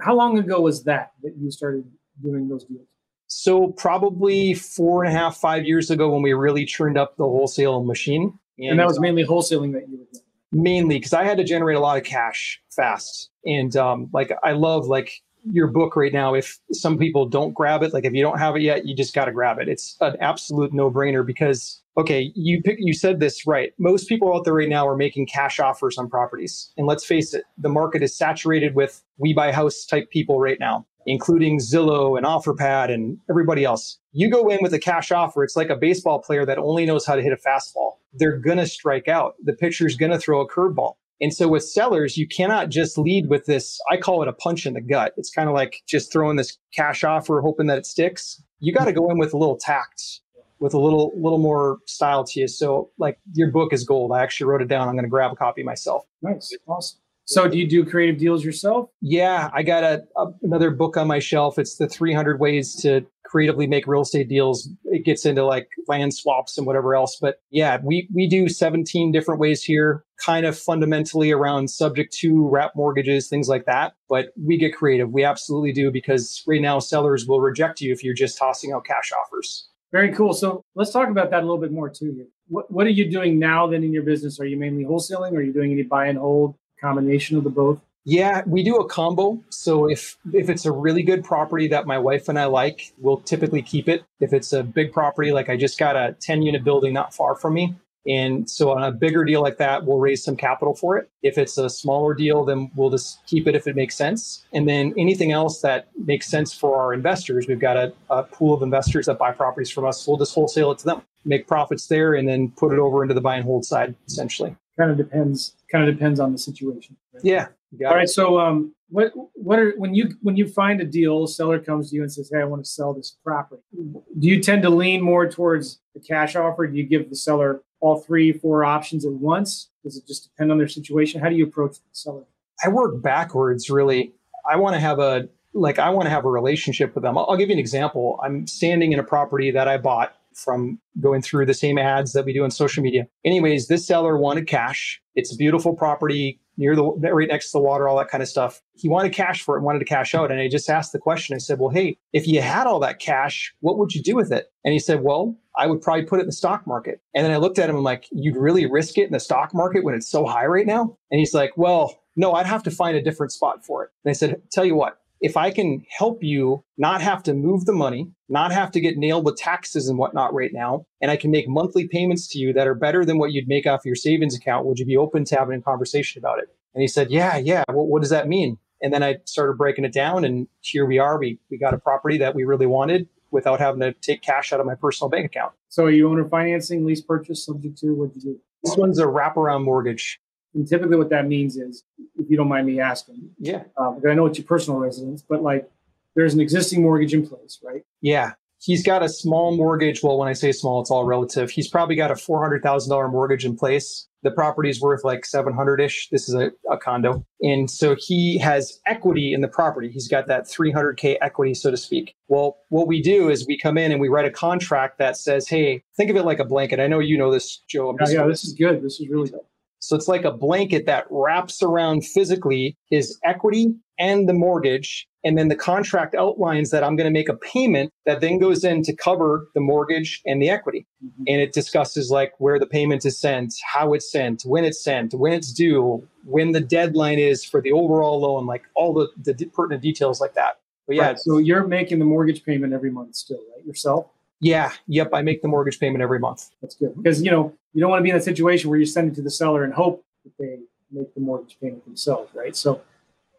How 0.00 0.14
long 0.14 0.38
ago 0.38 0.60
was 0.60 0.84
that 0.84 1.12
that 1.22 1.34
you 1.38 1.50
started 1.50 1.84
doing 2.22 2.48
those 2.48 2.64
deals? 2.64 2.86
So 3.28 3.68
probably 3.68 4.52
four 4.52 5.04
and 5.04 5.14
a 5.14 5.18
half, 5.18 5.36
five 5.36 5.64
years 5.64 5.90
ago 5.90 6.10
when 6.10 6.22
we 6.22 6.32
really 6.34 6.66
turned 6.66 6.98
up 6.98 7.16
the 7.16 7.24
wholesale 7.24 7.82
machine. 7.82 8.38
And, 8.58 8.72
and 8.72 8.78
that 8.78 8.86
was 8.86 9.00
mainly 9.00 9.24
wholesaling 9.24 9.72
that 9.72 9.88
you 9.88 9.98
were 9.98 10.06
doing. 10.12 10.24
Mainly 10.52 10.96
because 10.98 11.12
I 11.12 11.24
had 11.24 11.38
to 11.38 11.44
generate 11.44 11.76
a 11.76 11.80
lot 11.80 11.96
of 11.96 12.04
cash 12.04 12.60
fast. 12.70 13.30
And 13.44 13.74
um, 13.76 14.10
like 14.12 14.32
I 14.44 14.52
love 14.52 14.86
like 14.86 15.22
your 15.44 15.66
book 15.66 15.96
right 15.96 16.12
now. 16.12 16.34
If 16.34 16.58
some 16.72 16.98
people 16.98 17.26
don't 17.26 17.52
grab 17.52 17.82
it, 17.82 17.92
like 17.92 18.04
if 18.04 18.12
you 18.12 18.22
don't 18.22 18.38
have 18.38 18.54
it 18.56 18.62
yet, 18.62 18.86
you 18.86 18.94
just 18.94 19.14
got 19.14 19.24
to 19.24 19.32
grab 19.32 19.58
it. 19.58 19.68
It's 19.68 19.96
an 20.00 20.16
absolute 20.20 20.72
no 20.72 20.90
brainer 20.90 21.26
because 21.26 21.82
okay, 21.96 22.32
you 22.34 22.62
pick, 22.62 22.76
you 22.78 22.94
said 22.94 23.20
this 23.20 23.46
right. 23.46 23.72
Most 23.78 24.08
people 24.08 24.34
out 24.34 24.44
there 24.44 24.54
right 24.54 24.68
now 24.68 24.86
are 24.86 24.96
making 24.96 25.26
cash 25.26 25.58
offers 25.58 25.98
on 25.98 26.08
properties, 26.08 26.72
and 26.76 26.86
let's 26.86 27.04
face 27.04 27.34
it, 27.34 27.44
the 27.58 27.68
market 27.68 28.02
is 28.02 28.16
saturated 28.16 28.74
with 28.74 29.02
we 29.18 29.32
buy 29.32 29.52
house 29.52 29.84
type 29.84 30.10
people 30.10 30.38
right 30.38 30.60
now 30.60 30.86
including 31.06 31.58
Zillow 31.58 32.16
and 32.16 32.26
OfferPad 32.26 32.92
and 32.92 33.18
everybody 33.28 33.64
else. 33.64 33.98
You 34.12 34.30
go 34.30 34.48
in 34.48 34.58
with 34.60 34.74
a 34.74 34.78
cash 34.78 35.10
offer, 35.10 35.42
it's 35.42 35.56
like 35.56 35.70
a 35.70 35.76
baseball 35.76 36.20
player 36.20 36.44
that 36.44 36.58
only 36.58 36.84
knows 36.84 37.06
how 37.06 37.16
to 37.16 37.22
hit 37.22 37.32
a 37.32 37.36
fastball. 37.36 37.92
They're 38.12 38.36
going 38.36 38.58
to 38.58 38.66
strike 38.66 39.08
out. 39.08 39.34
The 39.42 39.54
pitcher's 39.54 39.96
going 39.96 40.12
to 40.12 40.18
throw 40.18 40.40
a 40.40 40.48
curveball. 40.48 40.94
And 41.22 41.32
so 41.32 41.48
with 41.48 41.64
sellers, 41.64 42.18
you 42.18 42.26
cannot 42.26 42.68
just 42.68 42.98
lead 42.98 43.28
with 43.28 43.46
this. 43.46 43.80
I 43.90 43.96
call 43.96 44.22
it 44.22 44.28
a 44.28 44.32
punch 44.32 44.66
in 44.66 44.74
the 44.74 44.80
gut. 44.80 45.14
It's 45.16 45.30
kind 45.30 45.48
of 45.48 45.54
like 45.54 45.82
just 45.86 46.12
throwing 46.12 46.36
this 46.36 46.58
cash 46.74 47.04
offer, 47.04 47.40
hoping 47.40 47.68
that 47.68 47.78
it 47.78 47.86
sticks. 47.86 48.42
You 48.58 48.74
got 48.74 48.86
to 48.86 48.92
go 48.92 49.08
in 49.08 49.18
with 49.18 49.32
a 49.32 49.38
little 49.38 49.56
tact, 49.56 50.20
with 50.58 50.74
a 50.74 50.78
little 50.78 51.12
little 51.14 51.38
more 51.38 51.78
style 51.86 52.24
to 52.24 52.40
you. 52.40 52.48
So 52.48 52.90
like 52.98 53.18
your 53.34 53.50
book 53.50 53.72
is 53.72 53.84
gold. 53.84 54.12
I 54.12 54.22
actually 54.22 54.48
wrote 54.48 54.62
it 54.62 54.68
down. 54.68 54.88
I'm 54.88 54.94
going 54.94 55.04
to 55.04 55.10
grab 55.10 55.32
a 55.32 55.36
copy 55.36 55.62
myself. 55.62 56.04
Nice, 56.22 56.54
awesome. 56.66 56.98
So, 57.24 57.48
do 57.48 57.56
you 57.56 57.68
do 57.68 57.84
creative 57.84 58.18
deals 58.18 58.44
yourself? 58.44 58.90
Yeah, 59.00 59.50
I 59.54 59.62
got 59.62 59.84
a, 59.84 60.02
a, 60.16 60.26
another 60.42 60.70
book 60.70 60.96
on 60.96 61.06
my 61.06 61.18
shelf. 61.18 61.58
It's 61.58 61.76
the 61.76 61.88
300 61.88 62.40
ways 62.40 62.74
to 62.82 63.06
creatively 63.32 63.66
make 63.66 63.86
real 63.86 64.02
estate 64.02 64.28
deals. 64.28 64.68
It 64.84 65.06
gets 65.06 65.24
into 65.24 65.44
like 65.44 65.68
land 65.88 66.12
swaps 66.12 66.58
and 66.58 66.66
whatever 66.66 66.94
else. 66.94 67.16
But 67.20 67.36
yeah, 67.50 67.78
we 67.82 68.08
we 68.14 68.28
do 68.28 68.48
17 68.48 69.10
different 69.10 69.40
ways 69.40 69.62
here, 69.62 70.04
kind 70.22 70.44
of 70.44 70.58
fundamentally 70.58 71.30
around 71.30 71.70
subject 71.70 72.12
to 72.18 72.46
wrap 72.48 72.72
mortgages, 72.76 73.28
things 73.28 73.48
like 73.48 73.64
that. 73.64 73.94
But 74.08 74.26
we 74.38 74.58
get 74.58 74.74
creative. 74.74 75.10
We 75.10 75.24
absolutely 75.24 75.72
do 75.72 75.90
because 75.90 76.42
right 76.46 76.60
now 76.60 76.78
sellers 76.78 77.26
will 77.26 77.40
reject 77.40 77.80
you 77.80 77.92
if 77.92 78.04
you're 78.04 78.14
just 78.14 78.36
tossing 78.36 78.72
out 78.72 78.84
cash 78.84 79.10
offers. 79.12 79.68
Very 79.92 80.12
cool. 80.12 80.32
So 80.32 80.64
let's 80.74 80.90
talk 80.90 81.08
about 81.08 81.30
that 81.30 81.40
a 81.40 81.46
little 81.46 81.60
bit 81.60 81.72
more 81.72 81.88
too. 81.88 82.12
Here. 82.14 82.26
What, 82.48 82.70
what 82.70 82.86
are 82.86 82.90
you 82.90 83.10
doing 83.10 83.38
now 83.38 83.66
then 83.66 83.84
in 83.84 83.92
your 83.92 84.02
business? 84.02 84.40
Are 84.40 84.46
you 84.46 84.58
mainly 84.58 84.84
wholesaling? 84.84 85.32
Or 85.32 85.36
are 85.36 85.42
you 85.42 85.52
doing 85.52 85.72
any 85.72 85.82
buy 85.82 86.06
and 86.06 86.18
hold? 86.18 86.56
Combination 86.82 87.36
of 87.38 87.44
the 87.44 87.50
both? 87.50 87.80
Yeah, 88.04 88.42
we 88.46 88.64
do 88.64 88.76
a 88.76 88.88
combo. 88.88 89.42
So 89.50 89.88
if 89.88 90.16
if 90.32 90.50
it's 90.50 90.66
a 90.66 90.72
really 90.72 91.02
good 91.02 91.24
property 91.24 91.68
that 91.68 91.86
my 91.86 91.98
wife 91.98 92.28
and 92.28 92.38
I 92.38 92.46
like, 92.46 92.92
we'll 92.98 93.18
typically 93.18 93.62
keep 93.62 93.88
it. 93.88 94.02
If 94.20 94.32
it's 94.32 94.52
a 94.52 94.62
big 94.62 94.92
property, 94.92 95.30
like 95.32 95.48
I 95.48 95.56
just 95.56 95.78
got 95.78 95.94
a 95.94 96.16
10 96.20 96.42
unit 96.42 96.64
building 96.64 96.92
not 96.92 97.14
far 97.14 97.36
from 97.36 97.54
me. 97.54 97.76
And 98.04 98.50
so 98.50 98.72
on 98.72 98.82
a 98.82 98.90
bigger 98.90 99.24
deal 99.24 99.40
like 99.42 99.58
that, 99.58 99.86
we'll 99.86 100.00
raise 100.00 100.24
some 100.24 100.36
capital 100.36 100.74
for 100.74 100.98
it. 100.98 101.08
If 101.22 101.38
it's 101.38 101.56
a 101.56 101.70
smaller 101.70 102.14
deal, 102.14 102.44
then 102.44 102.68
we'll 102.74 102.90
just 102.90 103.24
keep 103.26 103.46
it 103.46 103.54
if 103.54 103.68
it 103.68 103.76
makes 103.76 103.94
sense. 103.94 104.44
And 104.52 104.68
then 104.68 104.92
anything 104.98 105.30
else 105.30 105.60
that 105.60 105.88
makes 106.04 106.26
sense 106.26 106.52
for 106.52 106.80
our 106.80 106.92
investors, 106.92 107.46
we've 107.46 107.60
got 107.60 107.76
a, 107.76 107.92
a 108.10 108.24
pool 108.24 108.54
of 108.54 108.62
investors 108.62 109.06
that 109.06 109.18
buy 109.18 109.30
properties 109.30 109.70
from 109.70 109.84
us. 109.84 110.04
We'll 110.08 110.16
just 110.16 110.34
wholesale 110.34 110.72
it 110.72 110.78
to 110.78 110.84
them, 110.84 111.02
make 111.24 111.46
profits 111.46 111.86
there, 111.86 112.14
and 112.14 112.28
then 112.28 112.50
put 112.50 112.72
it 112.72 112.80
over 112.80 113.02
into 113.04 113.14
the 113.14 113.20
buy 113.20 113.36
and 113.36 113.44
hold 113.44 113.64
side, 113.64 113.94
essentially 114.08 114.56
kind 114.78 114.90
of 114.90 114.96
depends 114.96 115.54
kind 115.70 115.88
of 115.88 115.94
depends 115.94 116.20
on 116.20 116.32
the 116.32 116.38
situation. 116.38 116.96
Right? 117.12 117.24
Yeah. 117.24 117.48
All 117.86 117.94
right. 117.94 118.08
So 118.08 118.38
um 118.38 118.74
what 118.88 119.12
what 119.34 119.58
are 119.58 119.72
when 119.76 119.94
you 119.94 120.14
when 120.20 120.36
you 120.36 120.46
find 120.46 120.80
a 120.80 120.84
deal, 120.84 121.26
seller 121.26 121.58
comes 121.58 121.90
to 121.90 121.96
you 121.96 122.02
and 122.02 122.12
says, 122.12 122.30
Hey, 122.32 122.40
I 122.40 122.44
want 122.44 122.64
to 122.64 122.70
sell 122.70 122.92
this 122.92 123.16
property. 123.24 123.62
Do 123.74 124.28
you 124.28 124.40
tend 124.40 124.62
to 124.62 124.70
lean 124.70 125.02
more 125.02 125.28
towards 125.28 125.80
the 125.94 126.00
cash 126.00 126.36
offer? 126.36 126.66
Do 126.66 126.76
you 126.76 126.84
give 126.84 127.08
the 127.08 127.16
seller 127.16 127.62
all 127.80 127.98
three, 127.98 128.32
four 128.32 128.64
options 128.64 129.04
at 129.04 129.12
once? 129.12 129.70
Does 129.82 129.96
it 129.96 130.06
just 130.06 130.24
depend 130.24 130.52
on 130.52 130.58
their 130.58 130.68
situation? 130.68 131.20
How 131.20 131.28
do 131.28 131.36
you 131.36 131.44
approach 131.44 131.76
the 131.76 131.82
seller? 131.92 132.24
I 132.64 132.68
work 132.68 133.02
backwards 133.02 133.70
really. 133.70 134.12
I 134.48 134.56
want 134.56 134.74
to 134.74 134.80
have 134.80 134.98
a 134.98 135.28
like 135.54 135.78
I 135.78 135.90
want 135.90 136.06
to 136.06 136.10
have 136.10 136.24
a 136.24 136.30
relationship 136.30 136.94
with 136.94 137.02
them. 137.02 137.16
I'll, 137.16 137.26
I'll 137.28 137.36
give 137.36 137.48
you 137.48 137.54
an 137.54 137.58
example. 137.58 138.20
I'm 138.22 138.46
standing 138.46 138.92
in 138.92 138.98
a 138.98 139.04
property 139.04 139.50
that 139.50 139.68
I 139.68 139.78
bought 139.78 140.16
from 140.36 140.78
going 141.00 141.22
through 141.22 141.46
the 141.46 141.54
same 141.54 141.78
ads 141.78 142.12
that 142.12 142.24
we 142.24 142.32
do 142.32 142.44
on 142.44 142.50
social 142.50 142.82
media. 142.82 143.06
Anyways, 143.24 143.68
this 143.68 143.86
seller 143.86 144.16
wanted 144.16 144.46
cash. 144.46 145.00
It's 145.14 145.32
a 145.32 145.36
beautiful 145.36 145.74
property 145.74 146.40
near 146.56 146.76
the 146.76 146.84
right 146.84 147.28
next 147.28 147.50
to 147.50 147.58
the 147.58 147.62
water, 147.62 147.88
all 147.88 147.96
that 147.96 148.08
kind 148.08 148.22
of 148.22 148.28
stuff. 148.28 148.60
He 148.74 148.88
wanted 148.88 149.12
cash 149.12 149.42
for 149.42 149.56
it 149.56 149.62
wanted 149.62 149.78
to 149.78 149.84
cash 149.84 150.14
out. 150.14 150.30
And 150.30 150.40
I 150.40 150.48
just 150.48 150.68
asked 150.68 150.92
the 150.92 150.98
question. 150.98 151.34
I 151.34 151.38
said, 151.38 151.58
Well, 151.58 151.70
hey, 151.70 151.96
if 152.12 152.26
you 152.26 152.40
had 152.40 152.66
all 152.66 152.80
that 152.80 152.98
cash, 152.98 153.54
what 153.60 153.78
would 153.78 153.94
you 153.94 154.02
do 154.02 154.14
with 154.14 154.32
it? 154.32 154.46
And 154.64 154.72
he 154.72 154.78
said, 154.78 155.02
Well, 155.02 155.36
I 155.56 155.66
would 155.66 155.80
probably 155.80 156.04
put 156.04 156.18
it 156.18 156.22
in 156.22 156.28
the 156.28 156.32
stock 156.32 156.66
market. 156.66 157.00
And 157.14 157.24
then 157.24 157.32
I 157.32 157.36
looked 157.36 157.58
at 157.58 157.68
him 157.68 157.76
I'm 157.76 157.82
like, 157.82 158.06
you'd 158.10 158.36
really 158.36 158.66
risk 158.66 158.96
it 158.98 159.06
in 159.06 159.12
the 159.12 159.20
stock 159.20 159.54
market 159.54 159.84
when 159.84 159.94
it's 159.94 160.10
so 160.10 160.24
high 160.24 160.46
right 160.46 160.66
now? 160.66 160.96
And 161.10 161.18
he's 161.18 161.34
like, 161.34 161.52
Well, 161.56 162.00
no, 162.16 162.32
I'd 162.32 162.46
have 162.46 162.62
to 162.64 162.70
find 162.70 162.96
a 162.96 163.02
different 163.02 163.32
spot 163.32 163.64
for 163.64 163.84
it. 163.84 163.90
And 164.04 164.10
I 164.10 164.14
said, 164.14 164.40
Tell 164.50 164.64
you 164.64 164.74
what, 164.74 164.98
if 165.22 165.36
I 165.36 165.52
can 165.52 165.86
help 165.88 166.22
you 166.22 166.64
not 166.76 167.00
have 167.00 167.22
to 167.22 167.32
move 167.32 167.64
the 167.64 167.72
money, 167.72 168.10
not 168.28 168.50
have 168.52 168.72
to 168.72 168.80
get 168.80 168.98
nailed 168.98 169.24
with 169.24 169.36
taxes 169.36 169.88
and 169.88 169.96
whatnot 169.96 170.34
right 170.34 170.52
now, 170.52 170.84
and 171.00 171.12
I 171.12 171.16
can 171.16 171.30
make 171.30 171.48
monthly 171.48 171.86
payments 171.86 172.26
to 172.32 172.40
you 172.40 172.52
that 172.52 172.66
are 172.66 172.74
better 172.74 173.04
than 173.04 173.18
what 173.18 173.32
you'd 173.32 173.46
make 173.46 173.64
off 173.64 173.86
your 173.86 173.94
savings 173.94 174.36
account, 174.36 174.66
would 174.66 174.80
you 174.80 174.84
be 174.84 174.96
open 174.96 175.24
to 175.26 175.36
having 175.36 175.58
a 175.58 175.62
conversation 175.62 176.18
about 176.18 176.40
it? 176.40 176.48
And 176.74 176.82
he 176.82 176.88
said, 176.88 177.10
Yeah, 177.10 177.36
yeah. 177.36 177.62
Well, 177.68 177.86
what 177.86 178.02
does 178.02 178.10
that 178.10 178.28
mean? 178.28 178.58
And 178.82 178.92
then 178.92 179.04
I 179.04 179.18
started 179.24 179.54
breaking 179.54 179.84
it 179.84 179.92
down, 179.92 180.24
and 180.24 180.48
here 180.60 180.84
we 180.84 180.98
are. 180.98 181.18
We, 181.18 181.38
we 181.50 181.56
got 181.56 181.72
a 181.72 181.78
property 181.78 182.18
that 182.18 182.34
we 182.34 182.42
really 182.42 182.66
wanted 182.66 183.08
without 183.30 183.60
having 183.60 183.80
to 183.80 183.92
take 183.92 184.22
cash 184.22 184.52
out 184.52 184.58
of 184.58 184.66
my 184.66 184.74
personal 184.74 185.08
bank 185.08 185.24
account. 185.24 185.52
So, 185.68 185.84
are 185.84 185.90
you 185.90 186.10
owner 186.10 186.28
financing, 186.28 186.84
lease 186.84 187.00
purchase, 187.00 187.46
subject 187.46 187.78
to 187.78 187.94
what 187.94 188.14
you 188.16 188.20
do? 188.20 188.40
This 188.64 188.76
one's 188.76 188.98
a 188.98 189.04
wraparound 189.04 189.64
mortgage. 189.64 190.20
And 190.54 190.68
typically, 190.68 190.96
what 190.96 191.10
that 191.10 191.26
means 191.26 191.56
is, 191.56 191.84
if 192.18 192.28
you 192.28 192.36
don't 192.36 192.48
mind 192.48 192.66
me 192.66 192.80
asking, 192.80 193.30
yeah, 193.38 193.64
um, 193.76 194.00
I 194.08 194.14
know 194.14 194.26
it's 194.26 194.38
your 194.38 194.46
personal 194.46 194.78
residence, 194.78 195.22
but 195.22 195.42
like 195.42 195.70
there's 196.14 196.34
an 196.34 196.40
existing 196.40 196.82
mortgage 196.82 197.14
in 197.14 197.26
place, 197.26 197.58
right? 197.62 197.82
Yeah, 198.00 198.32
he's 198.62 198.82
got 198.84 199.02
a 199.02 199.08
small 199.08 199.56
mortgage. 199.56 200.02
Well, 200.02 200.18
when 200.18 200.28
I 200.28 200.32
say 200.32 200.52
small, 200.52 200.80
it's 200.80 200.90
all 200.90 201.04
relative. 201.04 201.50
He's 201.50 201.68
probably 201.68 201.96
got 201.96 202.10
a 202.10 202.16
four 202.16 202.42
hundred 202.42 202.62
thousand 202.62 202.90
dollar 202.90 203.08
mortgage 203.08 203.44
in 203.44 203.56
place. 203.56 204.06
The 204.22 204.30
property 204.30 204.70
is 204.70 204.80
worth 204.80 205.04
like 205.04 205.24
seven 205.24 205.52
hundred 205.52 205.80
ish. 205.80 206.08
This 206.10 206.28
is 206.28 206.34
a, 206.34 206.52
a 206.70 206.76
condo, 206.76 207.26
and 207.40 207.70
so 207.70 207.96
he 207.98 208.38
has 208.38 208.78
equity 208.86 209.32
in 209.32 209.40
the 209.40 209.48
property. 209.48 209.90
He's 209.90 210.08
got 210.08 210.28
that 210.28 210.48
three 210.48 210.70
hundred 210.70 210.96
k 210.96 211.18
equity, 211.20 211.54
so 211.54 211.70
to 211.70 211.76
speak. 211.76 212.14
Well, 212.28 212.58
what 212.68 212.86
we 212.86 213.02
do 213.02 213.30
is 213.30 213.46
we 213.46 213.58
come 213.58 213.76
in 213.76 213.90
and 213.90 214.00
we 214.00 214.08
write 214.08 214.26
a 214.26 214.30
contract 214.30 214.98
that 214.98 215.16
says, 215.16 215.48
"Hey, 215.48 215.82
think 215.96 216.10
of 216.10 216.16
it 216.16 216.24
like 216.24 216.38
a 216.38 216.44
blanket." 216.44 216.78
I 216.78 216.86
know 216.86 217.00
you 217.00 217.18
know 217.18 217.32
this, 217.32 217.58
Joe. 217.68 217.96
yeah, 218.00 218.08
yeah 218.08 218.26
this 218.26 218.44
is 218.44 218.52
good. 218.52 218.82
This 218.82 219.00
is 219.00 219.08
really 219.08 219.30
good. 219.30 219.40
So 219.82 219.96
it's 219.96 220.06
like 220.06 220.24
a 220.24 220.30
blanket 220.30 220.86
that 220.86 221.06
wraps 221.10 221.60
around 221.60 222.06
physically 222.06 222.76
his 222.88 223.18
equity 223.24 223.74
and 223.98 224.28
the 224.28 224.32
mortgage. 224.32 225.08
And 225.24 225.36
then 225.36 225.48
the 225.48 225.56
contract 225.56 226.14
outlines 226.14 226.70
that 226.70 226.84
I'm 226.84 226.94
going 226.94 227.06
to 227.06 227.12
make 227.12 227.28
a 227.28 227.36
payment 227.36 227.90
that 228.06 228.20
then 228.20 228.38
goes 228.38 228.62
in 228.62 228.84
to 228.84 228.94
cover 228.94 229.48
the 229.54 229.60
mortgage 229.60 230.22
and 230.24 230.40
the 230.40 230.50
equity. 230.50 230.86
Mm-hmm. 231.04 231.24
And 231.26 231.40
it 231.40 231.52
discusses 231.52 232.12
like 232.12 232.32
where 232.38 232.60
the 232.60 232.66
payment 232.66 233.04
is 233.04 233.18
sent, 233.18 233.54
how 233.64 233.92
it's 233.92 234.10
sent, 234.10 234.42
when 234.42 234.64
it's 234.64 234.82
sent, 234.82 235.14
when 235.14 235.32
it's 235.32 235.52
due, 235.52 236.06
when 236.24 236.52
the 236.52 236.60
deadline 236.60 237.18
is 237.18 237.44
for 237.44 237.60
the 237.60 237.72
overall 237.72 238.20
loan, 238.20 238.46
like 238.46 238.62
all 238.74 238.94
the, 238.94 239.08
the 239.16 239.34
pertinent 239.46 239.82
details 239.82 240.20
like 240.20 240.34
that. 240.34 240.60
But 240.86 240.94
yeah. 240.94 241.06
Right. 241.08 241.18
So 241.18 241.38
you're 241.38 241.66
making 241.66 241.98
the 241.98 242.04
mortgage 242.04 242.44
payment 242.44 242.72
every 242.72 242.90
month 242.92 243.16
still, 243.16 243.40
right? 243.56 243.66
Yourself? 243.66 244.06
Yeah. 244.40 244.70
Yep. 244.86 245.10
I 245.12 245.22
make 245.22 245.42
the 245.42 245.48
mortgage 245.48 245.80
payment 245.80 246.02
every 246.02 246.20
month. 246.20 246.50
That's 246.60 246.76
good. 246.76 246.94
Because, 246.96 247.20
you 247.20 247.32
know, 247.32 247.52
you 247.72 247.80
don't 247.80 247.90
want 247.90 248.00
to 248.00 248.04
be 248.04 248.10
in 248.10 248.16
a 248.16 248.20
situation 248.20 248.70
where 248.70 248.78
you 248.78 248.86
send 248.86 249.12
it 249.12 249.14
to 249.16 249.22
the 249.22 249.30
seller 249.30 249.64
and 249.64 249.72
hope 249.72 250.04
that 250.24 250.32
they 250.38 250.58
make 250.90 251.14
the 251.14 251.20
mortgage 251.20 251.58
payment 251.60 251.84
themselves, 251.84 252.34
right? 252.34 252.54
So, 252.54 252.82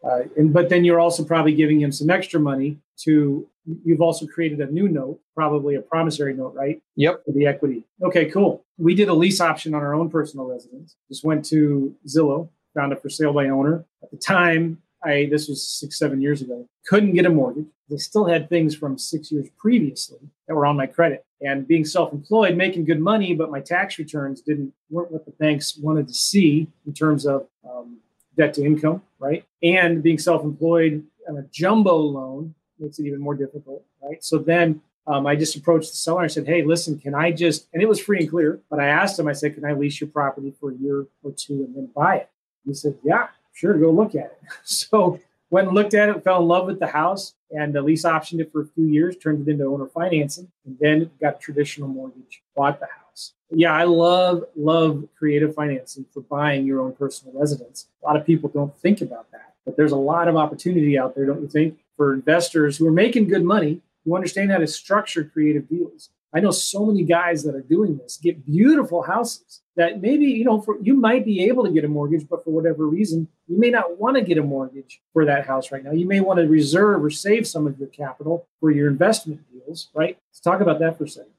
uh, 0.04 0.22
and 0.36 0.52
but 0.52 0.68
then 0.68 0.84
you're 0.84 1.00
also 1.00 1.24
probably 1.24 1.54
giving 1.54 1.80
him 1.80 1.92
some 1.92 2.10
extra 2.10 2.40
money 2.40 2.78
to. 2.98 3.46
You've 3.82 4.02
also 4.02 4.26
created 4.26 4.60
a 4.60 4.66
new 4.66 4.88
note, 4.88 5.20
probably 5.34 5.74
a 5.74 5.80
promissory 5.80 6.34
note, 6.34 6.54
right? 6.54 6.82
Yep. 6.96 7.24
For 7.24 7.32
the 7.32 7.46
equity. 7.46 7.84
Okay, 8.02 8.26
cool. 8.26 8.62
We 8.76 8.94
did 8.94 9.08
a 9.08 9.14
lease 9.14 9.40
option 9.40 9.74
on 9.74 9.80
our 9.80 9.94
own 9.94 10.10
personal 10.10 10.44
residence. 10.44 10.96
Just 11.08 11.24
went 11.24 11.46
to 11.46 11.96
Zillow, 12.06 12.50
found 12.74 12.92
it 12.92 13.00
for 13.00 13.08
sale 13.08 13.32
by 13.32 13.48
owner. 13.48 13.86
At 14.02 14.10
the 14.10 14.18
time, 14.18 14.82
I 15.04 15.26
this 15.30 15.48
was 15.48 15.66
six, 15.66 15.98
seven 15.98 16.20
years 16.20 16.42
ago. 16.42 16.66
Couldn't 16.86 17.14
get 17.14 17.26
a 17.26 17.30
mortgage. 17.30 17.66
They 17.90 17.96
still 17.96 18.24
had 18.24 18.48
things 18.48 18.74
from 18.74 18.98
six 18.98 19.30
years 19.30 19.48
previously 19.58 20.18
that 20.48 20.54
were 20.54 20.66
on 20.66 20.76
my 20.76 20.86
credit. 20.86 21.24
And 21.40 21.68
being 21.68 21.84
self-employed, 21.84 22.56
making 22.56 22.86
good 22.86 23.00
money, 23.00 23.34
but 23.34 23.50
my 23.50 23.60
tax 23.60 23.98
returns 23.98 24.40
didn't 24.40 24.72
weren't 24.88 25.12
what 25.12 25.26
the 25.26 25.32
banks 25.32 25.76
wanted 25.76 26.08
to 26.08 26.14
see 26.14 26.68
in 26.86 26.94
terms 26.94 27.26
of 27.26 27.46
um, 27.68 27.98
debt 28.36 28.54
to 28.54 28.64
income, 28.64 29.02
right? 29.18 29.44
And 29.62 30.02
being 30.02 30.18
self-employed 30.18 31.04
on 31.28 31.36
a 31.36 31.42
jumbo 31.52 31.96
loan 31.96 32.54
makes 32.78 32.98
it 32.98 33.06
even 33.06 33.20
more 33.20 33.34
difficult, 33.34 33.84
right? 34.02 34.22
So 34.24 34.38
then 34.38 34.80
um, 35.06 35.26
I 35.26 35.36
just 35.36 35.54
approached 35.54 35.90
the 35.90 35.96
seller 35.96 36.22
and 36.22 36.32
said, 36.32 36.46
"Hey, 36.46 36.62
listen, 36.62 36.98
can 36.98 37.14
I 37.14 37.30
just?" 37.30 37.68
And 37.72 37.82
it 37.82 37.88
was 37.88 38.00
free 38.00 38.20
and 38.20 38.30
clear, 38.30 38.60
but 38.70 38.80
I 38.80 38.86
asked 38.86 39.18
him. 39.18 39.28
I 39.28 39.32
said, 39.32 39.54
"Can 39.54 39.64
I 39.64 39.72
lease 39.72 40.00
your 40.00 40.08
property 40.08 40.54
for 40.58 40.70
a 40.70 40.74
year 40.74 41.06
or 41.22 41.32
two 41.36 41.64
and 41.64 41.76
then 41.76 41.90
buy 41.94 42.16
it?" 42.16 42.30
He 42.64 42.72
said, 42.72 42.96
"Yeah, 43.04 43.28
sure, 43.54 43.78
go 43.78 43.90
look 43.90 44.14
at 44.14 44.26
it." 44.26 44.38
So 44.64 45.20
went 45.50 45.68
and 45.68 45.74
looked 45.74 45.94
at 45.94 46.08
it, 46.08 46.24
fell 46.24 46.42
in 46.42 46.48
love 46.48 46.66
with 46.66 46.80
the 46.80 46.88
house, 46.88 47.34
and 47.50 47.72
the 47.72 47.80
lease 47.80 48.02
optioned 48.04 48.40
it 48.40 48.50
for 48.50 48.62
a 48.62 48.66
few 48.66 48.86
years, 48.86 49.16
turned 49.16 49.46
it 49.46 49.50
into 49.50 49.64
owner 49.64 49.86
financing, 49.86 50.50
and 50.66 50.76
then 50.80 51.10
got 51.20 51.40
traditional 51.40 51.88
mortgage, 51.88 52.42
bought 52.56 52.80
the 52.80 52.86
house. 52.86 53.34
Yeah, 53.50 53.72
I 53.72 53.84
love 53.84 54.44
love 54.56 55.04
creative 55.16 55.54
financing 55.54 56.06
for 56.12 56.22
buying 56.22 56.66
your 56.66 56.80
own 56.80 56.92
personal 56.92 57.38
residence. 57.38 57.86
A 58.02 58.06
lot 58.06 58.16
of 58.16 58.26
people 58.26 58.50
don't 58.50 58.76
think 58.78 59.00
about 59.00 59.30
that, 59.30 59.54
but 59.64 59.76
there's 59.76 59.92
a 59.92 59.96
lot 59.96 60.26
of 60.26 60.36
opportunity 60.36 60.98
out 60.98 61.14
there, 61.14 61.26
don't 61.26 61.40
you 61.40 61.48
think, 61.48 61.78
for 61.96 62.12
investors 62.12 62.76
who 62.76 62.86
are 62.88 62.92
making 62.92 63.28
good 63.28 63.44
money, 63.44 63.80
who 64.04 64.16
understand 64.16 64.50
how 64.50 64.58
to 64.58 64.66
structure 64.66 65.24
creative 65.24 65.68
deals. 65.68 66.10
I 66.34 66.40
know 66.40 66.50
so 66.50 66.84
many 66.84 67.04
guys 67.04 67.44
that 67.44 67.54
are 67.54 67.60
doing 67.60 67.96
this, 67.96 68.18
get 68.20 68.44
beautiful 68.44 69.02
houses 69.02 69.60
that 69.76 70.00
maybe, 70.00 70.26
you 70.26 70.44
know, 70.44 70.60
for, 70.60 70.76
you 70.82 70.94
might 70.94 71.24
be 71.24 71.44
able 71.44 71.64
to 71.64 71.70
get 71.70 71.84
a 71.84 71.88
mortgage, 71.88 72.28
but 72.28 72.42
for 72.44 72.50
whatever 72.50 72.86
reason, 72.86 73.28
you 73.46 73.58
may 73.58 73.70
not 73.70 73.98
want 73.98 74.16
to 74.16 74.22
get 74.22 74.38
a 74.38 74.42
mortgage 74.42 75.00
for 75.12 75.24
that 75.24 75.46
house 75.46 75.70
right 75.70 75.84
now. 75.84 75.92
You 75.92 76.06
may 76.06 76.20
want 76.20 76.40
to 76.40 76.46
reserve 76.46 77.04
or 77.04 77.10
save 77.10 77.46
some 77.46 77.66
of 77.66 77.78
your 77.78 77.88
capital 77.88 78.46
for 78.58 78.72
your 78.72 78.88
investment 78.88 79.42
deals, 79.52 79.90
right? 79.94 80.18
Let's 80.30 80.40
talk 80.40 80.60
about 80.60 80.80
that 80.80 80.98
for 80.98 81.04
a 81.04 81.08
second. 81.08 81.33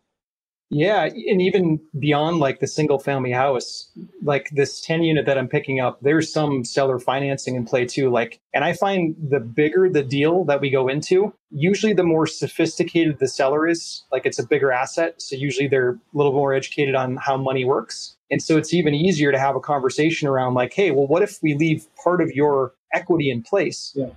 Yeah, 0.78 1.06
and 1.06 1.42
even 1.42 1.80
beyond 1.98 2.40
like 2.40 2.60
the 2.60 2.68
single 2.68 3.00
family 3.00 3.32
house, 3.32 3.90
like 4.22 4.50
this 4.52 4.82
10 4.82 5.04
unit 5.04 5.26
that 5.26 5.38
I'm 5.38 5.48
picking 5.48 5.80
up, 5.80 6.02
there's 6.02 6.34
some 6.34 6.66
seller 6.66 7.00
financing 7.00 7.56
in 7.56 7.64
play 7.64 7.86
too. 7.86 8.10
Like, 8.10 8.42
and 8.54 8.66
I 8.66 8.74
find 8.74 9.16
the 9.18 9.40
bigger 9.40 9.90
the 9.90 10.04
deal 10.04 10.44
that 10.44 10.60
we 10.60 10.70
go 10.70 10.90
into, 10.90 11.34
usually 11.50 11.94
the 11.94 12.04
more 12.04 12.28
sophisticated 12.28 13.20
the 13.20 13.28
seller 13.30 13.66
is, 13.66 14.04
like 14.12 14.26
it's 14.26 14.38
a 14.38 14.46
bigger 14.46 14.70
asset. 14.70 15.22
So 15.22 15.38
usually 15.38 15.70
they're 15.70 15.92
a 15.92 15.98
little 16.14 16.34
more 16.34 16.54
educated 16.54 16.94
on 16.94 17.16
how 17.16 17.38
money 17.38 17.64
works. 17.64 18.18
And 18.30 18.42
so 18.42 18.58
it's 18.58 18.74
even 18.74 18.94
easier 18.94 19.32
to 19.32 19.40
have 19.40 19.56
a 19.56 19.62
conversation 19.62 20.28
around 20.28 20.56
like, 20.56 20.74
hey, 20.74 20.92
well, 20.92 21.08
what 21.08 21.24
if 21.24 21.40
we 21.42 21.54
leave 21.54 21.86
part 22.04 22.22
of 22.22 22.32
your 22.32 22.74
equity 22.96 23.30
in 23.30 23.44
place. 23.44 23.92
Yeah. 23.96 24.08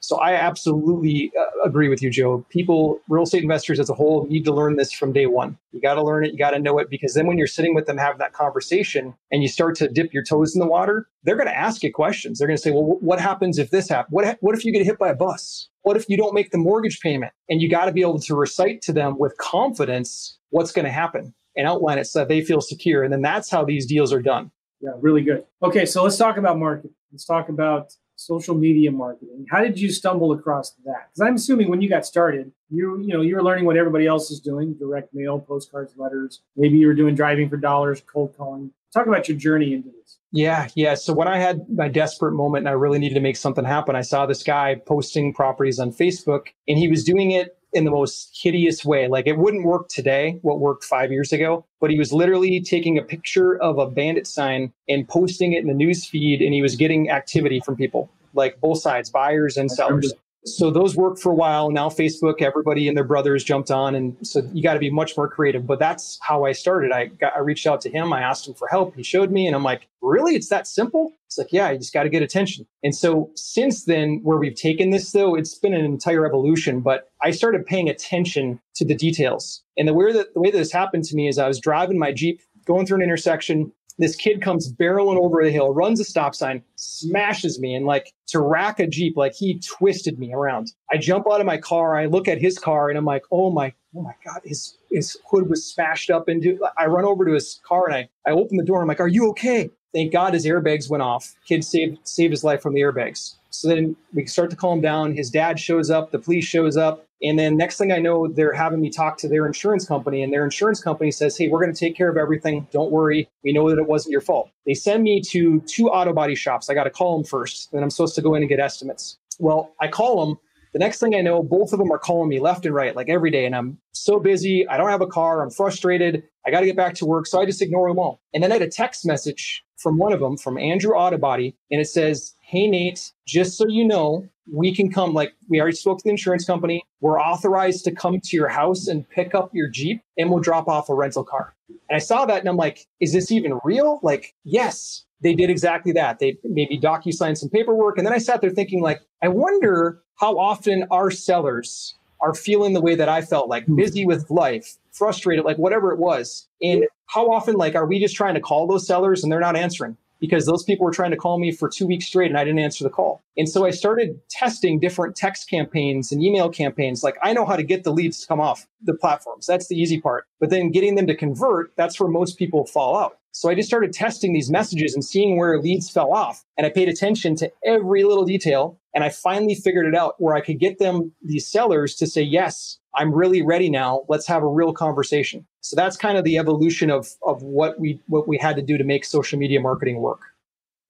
So 0.00 0.16
I 0.16 0.34
absolutely 0.34 1.30
uh, 1.38 1.68
agree 1.68 1.88
with 1.88 2.00
you, 2.00 2.08
Joe. 2.08 2.46
People, 2.48 3.00
real 3.08 3.24
estate 3.24 3.42
investors 3.42 3.78
as 3.78 3.90
a 3.90 3.94
whole, 3.94 4.26
need 4.28 4.44
to 4.44 4.54
learn 4.54 4.76
this 4.76 4.92
from 4.92 5.12
day 5.12 5.26
one. 5.26 5.58
You 5.72 5.80
got 5.80 5.94
to 5.94 6.02
learn 6.02 6.24
it. 6.24 6.32
You 6.32 6.38
got 6.38 6.52
to 6.52 6.58
know 6.58 6.78
it 6.78 6.88
because 6.88 7.14
then 7.14 7.26
when 7.26 7.36
you're 7.36 7.46
sitting 7.46 7.74
with 7.74 7.86
them 7.86 7.98
having 7.98 8.18
that 8.18 8.32
conversation 8.32 9.14
and 9.30 9.42
you 9.42 9.48
start 9.48 9.74
to 9.76 9.88
dip 9.88 10.14
your 10.14 10.22
toes 10.22 10.54
in 10.54 10.60
the 10.60 10.66
water, 10.66 11.08
they're 11.24 11.36
going 11.36 11.48
to 11.48 11.56
ask 11.56 11.82
you 11.82 11.92
questions. 11.92 12.38
They're 12.38 12.48
going 12.48 12.56
to 12.56 12.62
say, 12.62 12.70
well, 12.70 12.96
what 13.00 13.20
happens 13.20 13.58
if 13.58 13.70
this 13.70 13.88
happens? 13.88 14.12
What, 14.12 14.38
what 14.40 14.56
if 14.56 14.64
you 14.64 14.72
get 14.72 14.86
hit 14.86 14.98
by 14.98 15.10
a 15.10 15.14
bus? 15.14 15.68
What 15.82 15.96
if 15.96 16.08
you 16.08 16.16
don't 16.16 16.34
make 16.34 16.52
the 16.52 16.58
mortgage 16.58 17.00
payment? 17.00 17.32
And 17.50 17.60
you 17.60 17.68
got 17.68 17.86
to 17.86 17.92
be 17.92 18.00
able 18.00 18.20
to 18.20 18.34
recite 18.34 18.80
to 18.82 18.92
them 18.92 19.18
with 19.18 19.36
confidence 19.38 20.38
what's 20.50 20.72
going 20.72 20.86
to 20.86 20.92
happen 20.92 21.34
and 21.56 21.66
outline 21.66 21.98
it 21.98 22.06
so 22.06 22.20
that 22.20 22.28
they 22.28 22.40
feel 22.40 22.60
secure. 22.60 23.02
And 23.02 23.12
then 23.12 23.20
that's 23.20 23.50
how 23.50 23.64
these 23.64 23.84
deals 23.84 24.12
are 24.12 24.22
done. 24.22 24.50
Yeah, 24.80 24.90
really 25.00 25.22
good. 25.22 25.44
Okay, 25.62 25.84
so 25.84 26.04
let's 26.04 26.16
talk 26.16 26.36
about 26.36 26.58
market. 26.58 26.92
Let's 27.10 27.24
talk 27.24 27.48
about 27.48 27.94
social 28.18 28.54
media 28.54 28.90
marketing. 28.90 29.46
How 29.48 29.60
did 29.60 29.78
you 29.78 29.90
stumble 29.90 30.32
across 30.32 30.72
that? 30.84 31.08
Because 31.08 31.20
I'm 31.26 31.36
assuming 31.36 31.70
when 31.70 31.80
you 31.80 31.88
got 31.88 32.04
started, 32.04 32.50
you 32.68 33.00
you 33.00 33.14
know 33.14 33.20
you 33.20 33.36
were 33.36 33.42
learning 33.42 33.64
what 33.64 33.76
everybody 33.76 34.06
else 34.06 34.30
is 34.30 34.40
doing: 34.40 34.74
direct 34.74 35.14
mail, 35.14 35.38
postcards, 35.38 35.96
letters. 35.96 36.42
Maybe 36.56 36.78
you 36.78 36.88
were 36.88 36.94
doing 36.94 37.14
driving 37.14 37.48
for 37.48 37.56
dollars, 37.56 38.02
cold 38.12 38.36
calling. 38.36 38.72
Talk 38.92 39.06
about 39.06 39.28
your 39.28 39.36
journey 39.36 39.74
into 39.74 39.90
this. 39.90 40.18
Yeah, 40.32 40.68
yeah. 40.74 40.94
So 40.94 41.12
when 41.12 41.28
I 41.28 41.38
had 41.38 41.68
my 41.68 41.88
desperate 41.88 42.32
moment 42.32 42.62
and 42.62 42.68
I 42.68 42.72
really 42.72 42.98
needed 42.98 43.14
to 43.14 43.20
make 43.20 43.36
something 43.36 43.64
happen, 43.64 43.94
I 43.94 44.00
saw 44.00 44.26
this 44.26 44.42
guy 44.42 44.74
posting 44.74 45.32
properties 45.32 45.78
on 45.78 45.92
Facebook, 45.92 46.48
and 46.66 46.78
he 46.78 46.88
was 46.88 47.04
doing 47.04 47.30
it 47.30 47.57
in 47.72 47.84
the 47.84 47.90
most 47.90 48.38
hideous 48.40 48.84
way. 48.84 49.08
Like 49.08 49.26
it 49.26 49.38
wouldn't 49.38 49.64
work 49.64 49.88
today, 49.88 50.38
what 50.42 50.60
worked 50.60 50.84
five 50.84 51.10
years 51.12 51.32
ago, 51.32 51.64
but 51.80 51.90
he 51.90 51.98
was 51.98 52.12
literally 52.12 52.60
taking 52.60 52.98
a 52.98 53.02
picture 53.02 53.60
of 53.60 53.78
a 53.78 53.86
bandit 53.86 54.26
sign 54.26 54.72
and 54.88 55.06
posting 55.08 55.52
it 55.52 55.60
in 55.60 55.66
the 55.66 55.74
news 55.74 56.06
feed, 56.06 56.40
and 56.40 56.54
he 56.54 56.62
was 56.62 56.76
getting 56.76 57.10
activity 57.10 57.60
from 57.60 57.76
people, 57.76 58.10
like 58.34 58.60
both 58.60 58.80
sides, 58.80 59.10
buyers 59.10 59.56
and 59.56 59.70
sellers 59.70 60.12
so 60.44 60.70
those 60.70 60.96
worked 60.96 61.20
for 61.20 61.32
a 61.32 61.34
while. 61.34 61.70
Now 61.70 61.88
Facebook, 61.88 62.42
everybody 62.42 62.88
and 62.88 62.96
their 62.96 63.04
brothers 63.04 63.44
jumped 63.44 63.70
on, 63.70 63.94
and 63.94 64.16
so 64.26 64.42
you 64.52 64.62
got 64.62 64.74
to 64.74 64.78
be 64.78 64.90
much 64.90 65.16
more 65.16 65.28
creative. 65.28 65.66
But 65.66 65.78
that's 65.78 66.18
how 66.22 66.44
I 66.44 66.52
started. 66.52 66.92
I 66.92 67.06
got, 67.06 67.34
I 67.36 67.40
reached 67.40 67.66
out 67.66 67.80
to 67.82 67.90
him. 67.90 68.12
I 68.12 68.22
asked 68.22 68.46
him 68.46 68.54
for 68.54 68.68
help. 68.68 68.94
He 68.96 69.02
showed 69.02 69.30
me, 69.30 69.46
and 69.46 69.54
I'm 69.54 69.64
like, 69.64 69.88
really? 70.00 70.34
It's 70.34 70.48
that 70.48 70.66
simple? 70.66 71.12
It's 71.26 71.38
like, 71.38 71.52
yeah, 71.52 71.70
you 71.70 71.78
just 71.78 71.92
got 71.92 72.04
to 72.04 72.08
get 72.08 72.22
attention. 72.22 72.66
And 72.82 72.94
so 72.94 73.30
since 73.34 73.84
then, 73.84 74.20
where 74.22 74.38
we've 74.38 74.54
taken 74.54 74.90
this 74.90 75.12
though, 75.12 75.34
it's 75.34 75.54
been 75.58 75.74
an 75.74 75.84
entire 75.84 76.26
evolution. 76.26 76.80
But 76.80 77.10
I 77.22 77.32
started 77.32 77.66
paying 77.66 77.88
attention 77.88 78.60
to 78.76 78.84
the 78.84 78.94
details. 78.94 79.62
And 79.76 79.86
the 79.86 79.94
way 79.94 80.12
that 80.12 80.34
the 80.34 80.40
way 80.40 80.50
that 80.50 80.58
this 80.58 80.72
happened 80.72 81.04
to 81.04 81.16
me 81.16 81.28
is 81.28 81.38
I 81.38 81.48
was 81.48 81.60
driving 81.60 81.98
my 81.98 82.12
Jeep, 82.12 82.40
going 82.64 82.86
through 82.86 82.98
an 82.98 83.02
intersection, 83.02 83.72
this 83.98 84.14
kid 84.14 84.40
comes 84.40 84.72
barreling 84.72 85.16
over 85.16 85.42
the 85.42 85.50
hill, 85.50 85.72
runs 85.74 86.00
a 86.00 86.04
stop 86.04 86.34
sign, 86.34 86.62
smashes 86.76 87.58
me, 87.60 87.74
and 87.74 87.86
like 87.86 88.12
to 88.28 88.40
rack 88.40 88.80
a 88.80 88.86
Jeep, 88.86 89.16
like 89.16 89.34
he 89.34 89.60
twisted 89.60 90.18
me 90.18 90.32
around. 90.32 90.72
I 90.92 90.98
jump 90.98 91.26
out 91.30 91.40
of 91.40 91.46
my 91.46 91.58
car, 91.58 91.96
I 91.96 92.06
look 92.06 92.28
at 92.28 92.40
his 92.40 92.58
car, 92.58 92.88
and 92.88 92.98
I'm 92.98 93.04
like, 93.04 93.24
oh 93.32 93.50
my, 93.50 93.72
oh 93.96 94.02
my 94.02 94.14
God, 94.24 94.40
his 94.44 94.76
his 94.90 95.16
hood 95.30 95.48
was 95.50 95.66
smashed 95.66 96.10
up 96.10 96.28
into 96.28 96.58
I 96.78 96.86
run 96.86 97.04
over 97.04 97.24
to 97.24 97.32
his 97.32 97.60
car 97.66 97.86
and 97.86 97.94
I, 97.94 98.08
I 98.26 98.32
open 98.32 98.56
the 98.56 98.64
door, 98.64 98.82
I'm 98.82 98.88
like, 98.88 99.00
Are 99.00 99.08
you 99.08 99.28
okay? 99.30 99.70
Thank 99.94 100.12
God 100.12 100.34
his 100.34 100.44
airbags 100.44 100.90
went 100.90 101.02
off. 101.02 101.34
Kid 101.46 101.64
saved 101.64 101.98
saved 102.04 102.32
his 102.32 102.44
life 102.44 102.62
from 102.62 102.74
the 102.74 102.80
airbags. 102.80 103.37
So 103.50 103.68
then 103.68 103.96
we 104.12 104.26
start 104.26 104.50
to 104.50 104.56
calm 104.56 104.80
down. 104.80 105.14
His 105.14 105.30
dad 105.30 105.58
shows 105.58 105.90
up, 105.90 106.10
the 106.10 106.18
police 106.18 106.44
shows 106.44 106.76
up. 106.76 107.04
And 107.22 107.38
then 107.38 107.56
next 107.56 107.78
thing 107.78 107.90
I 107.90 107.98
know, 107.98 108.28
they're 108.28 108.52
having 108.52 108.80
me 108.80 108.90
talk 108.90 109.18
to 109.18 109.28
their 109.28 109.46
insurance 109.46 109.84
company, 109.86 110.22
and 110.22 110.32
their 110.32 110.44
insurance 110.44 110.80
company 110.80 111.10
says, 111.10 111.36
Hey, 111.36 111.48
we're 111.48 111.60
going 111.60 111.72
to 111.72 111.78
take 111.78 111.96
care 111.96 112.08
of 112.08 112.16
everything. 112.16 112.68
Don't 112.70 112.92
worry. 112.92 113.28
We 113.42 113.52
know 113.52 113.68
that 113.70 113.78
it 113.78 113.88
wasn't 113.88 114.12
your 114.12 114.20
fault. 114.20 114.50
They 114.66 114.74
send 114.74 115.02
me 115.02 115.20
to 115.22 115.60
two 115.62 115.88
auto 115.88 116.12
body 116.12 116.36
shops. 116.36 116.70
I 116.70 116.74
got 116.74 116.84
to 116.84 116.90
call 116.90 117.16
them 117.16 117.24
first. 117.24 117.72
Then 117.72 117.82
I'm 117.82 117.90
supposed 117.90 118.14
to 118.16 118.22
go 118.22 118.34
in 118.34 118.42
and 118.42 118.48
get 118.48 118.60
estimates. 118.60 119.18
Well, 119.40 119.74
I 119.80 119.88
call 119.88 120.26
them. 120.26 120.38
The 120.72 120.78
next 120.78 121.00
thing 121.00 121.14
I 121.14 121.20
know, 121.20 121.42
both 121.42 121.72
of 121.72 121.78
them 121.78 121.90
are 121.90 121.98
calling 121.98 122.28
me 122.28 122.40
left 122.40 122.66
and 122.66 122.74
right, 122.74 122.94
like 122.94 123.08
every 123.08 123.30
day. 123.30 123.46
And 123.46 123.54
I'm 123.54 123.78
so 123.92 124.18
busy. 124.18 124.66
I 124.68 124.76
don't 124.76 124.90
have 124.90 125.00
a 125.00 125.06
car. 125.06 125.42
I'm 125.42 125.50
frustrated. 125.50 126.22
I 126.46 126.50
got 126.50 126.60
to 126.60 126.66
get 126.66 126.76
back 126.76 126.94
to 126.96 127.06
work. 127.06 127.26
So 127.26 127.40
I 127.40 127.46
just 127.46 127.62
ignore 127.62 127.88
them 127.88 127.98
all. 127.98 128.20
And 128.32 128.42
then 128.42 128.50
I 128.50 128.54
had 128.56 128.62
a 128.62 128.68
text 128.68 129.06
message 129.06 129.64
from 129.76 129.98
one 129.98 130.12
of 130.12 130.20
them, 130.20 130.36
from 130.36 130.58
Andrew 130.58 130.92
Autobody, 130.92 131.54
and 131.70 131.80
it 131.80 131.86
says, 131.86 132.34
Hey, 132.42 132.66
Nate, 132.66 133.12
just 133.26 133.56
so 133.56 133.66
you 133.68 133.86
know, 133.86 134.26
we 134.50 134.74
can 134.74 134.90
come, 134.90 135.12
like, 135.14 135.34
we 135.48 135.60
already 135.60 135.76
spoke 135.76 135.98
to 135.98 136.04
the 136.04 136.10
insurance 136.10 136.44
company. 136.44 136.82
We're 137.00 137.20
authorized 137.20 137.84
to 137.84 137.92
come 137.92 138.18
to 138.20 138.36
your 138.36 138.48
house 138.48 138.88
and 138.88 139.08
pick 139.08 139.34
up 139.34 139.50
your 139.52 139.68
Jeep 139.68 140.00
and 140.16 140.30
we'll 140.30 140.40
drop 140.40 140.68
off 140.68 140.88
a 140.88 140.94
rental 140.94 141.22
car. 141.22 141.54
And 141.68 141.96
I 141.96 141.98
saw 141.98 142.24
that 142.26 142.40
and 142.40 142.48
I'm 142.48 142.56
like, 142.56 142.86
is 143.00 143.12
this 143.12 143.30
even 143.30 143.58
real? 143.62 144.00
Like, 144.02 144.34
yes, 144.44 145.04
they 145.22 145.34
did 145.34 145.50
exactly 145.50 145.92
that. 145.92 146.18
They 146.18 146.38
maybe 146.44 146.78
docu 146.78 147.12
signed 147.12 147.38
some 147.38 147.48
paperwork. 147.48 147.98
And 147.98 148.06
then 148.06 148.14
I 148.14 148.18
sat 148.18 148.40
there 148.40 148.50
thinking, 148.50 148.80
like, 148.80 149.00
I 149.22 149.28
wonder 149.28 150.02
how 150.16 150.38
often 150.38 150.84
our 150.90 151.10
sellers 151.10 151.94
are 152.20 152.34
feeling 152.34 152.72
the 152.72 152.80
way 152.80 152.94
that 152.94 153.08
I 153.08 153.22
felt, 153.22 153.48
like 153.48 153.64
hmm. 153.66 153.76
busy 153.76 154.04
with 154.04 154.30
life, 154.30 154.76
frustrated, 154.92 155.44
like 155.44 155.58
whatever 155.58 155.92
it 155.92 155.98
was. 155.98 156.48
And 156.60 156.84
how 157.06 157.30
often, 157.30 157.54
like, 157.54 157.74
are 157.74 157.86
we 157.86 158.00
just 158.00 158.16
trying 158.16 158.34
to 158.34 158.40
call 158.40 158.66
those 158.66 158.86
sellers 158.86 159.22
and 159.22 159.32
they're 159.32 159.40
not 159.40 159.56
answering? 159.56 159.96
Because 160.20 160.46
those 160.46 160.64
people 160.64 160.84
were 160.84 160.92
trying 160.92 161.12
to 161.12 161.16
call 161.16 161.38
me 161.38 161.52
for 161.52 161.68
two 161.68 161.86
weeks 161.86 162.06
straight 162.06 162.28
and 162.28 162.36
I 162.36 162.42
didn't 162.42 162.58
answer 162.58 162.82
the 162.82 162.90
call. 162.90 163.22
And 163.36 163.48
so 163.48 163.64
I 163.64 163.70
started 163.70 164.20
testing 164.28 164.80
different 164.80 165.14
text 165.14 165.48
campaigns 165.48 166.10
and 166.10 166.20
email 166.20 166.50
campaigns. 166.50 167.04
Like 167.04 167.16
I 167.22 167.32
know 167.32 167.46
how 167.46 167.54
to 167.54 167.62
get 167.62 167.84
the 167.84 167.92
leads 167.92 168.20
to 168.22 168.26
come 168.26 168.40
off 168.40 168.66
the 168.82 168.94
platforms. 168.94 169.46
That's 169.46 169.68
the 169.68 169.76
easy 169.76 170.00
part. 170.00 170.26
But 170.40 170.50
then 170.50 170.72
getting 170.72 170.96
them 170.96 171.06
to 171.06 171.14
convert, 171.14 171.70
that's 171.76 172.00
where 172.00 172.08
most 172.08 172.36
people 172.36 172.66
fall 172.66 172.96
out. 172.96 173.17
So 173.32 173.48
I 173.48 173.54
just 173.54 173.68
started 173.68 173.92
testing 173.92 174.32
these 174.32 174.50
messages 174.50 174.94
and 174.94 175.04
seeing 175.04 175.36
where 175.36 175.60
leads 175.60 175.90
fell 175.90 176.12
off. 176.12 176.44
And 176.56 176.66
I 176.66 176.70
paid 176.70 176.88
attention 176.88 177.36
to 177.36 177.52
every 177.64 178.02
little 178.04 178.24
detail. 178.24 178.78
And 178.94 179.04
I 179.04 179.10
finally 179.10 179.54
figured 179.54 179.86
it 179.86 179.94
out 179.94 180.14
where 180.18 180.34
I 180.34 180.40
could 180.40 180.58
get 180.58 180.78
them, 180.78 181.12
these 181.22 181.46
sellers, 181.46 181.94
to 181.96 182.06
say, 182.06 182.22
yes, 182.22 182.78
I'm 182.94 183.12
really 183.12 183.42
ready 183.42 183.70
now. 183.70 184.04
Let's 184.08 184.26
have 184.26 184.42
a 184.42 184.48
real 184.48 184.72
conversation. 184.72 185.46
So 185.60 185.76
that's 185.76 185.96
kind 185.96 186.18
of 186.18 186.24
the 186.24 186.38
evolution 186.38 186.90
of, 186.90 187.08
of 187.24 187.42
what 187.42 187.78
we 187.78 188.00
what 188.06 188.26
we 188.26 188.38
had 188.38 188.56
to 188.56 188.62
do 188.62 188.78
to 188.78 188.84
make 188.84 189.04
social 189.04 189.38
media 189.38 189.60
marketing 189.60 190.00
work. 190.00 190.20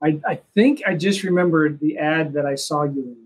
I, 0.03 0.21
I 0.27 0.41
think 0.55 0.83
I 0.87 0.95
just 0.95 1.23
remembered 1.23 1.81
the 1.81 1.99
ad 1.99 2.33
that 2.35 2.47
I 2.47 2.55
saw 2.55 2.85
you 2.85 3.03
in. 3.03 3.17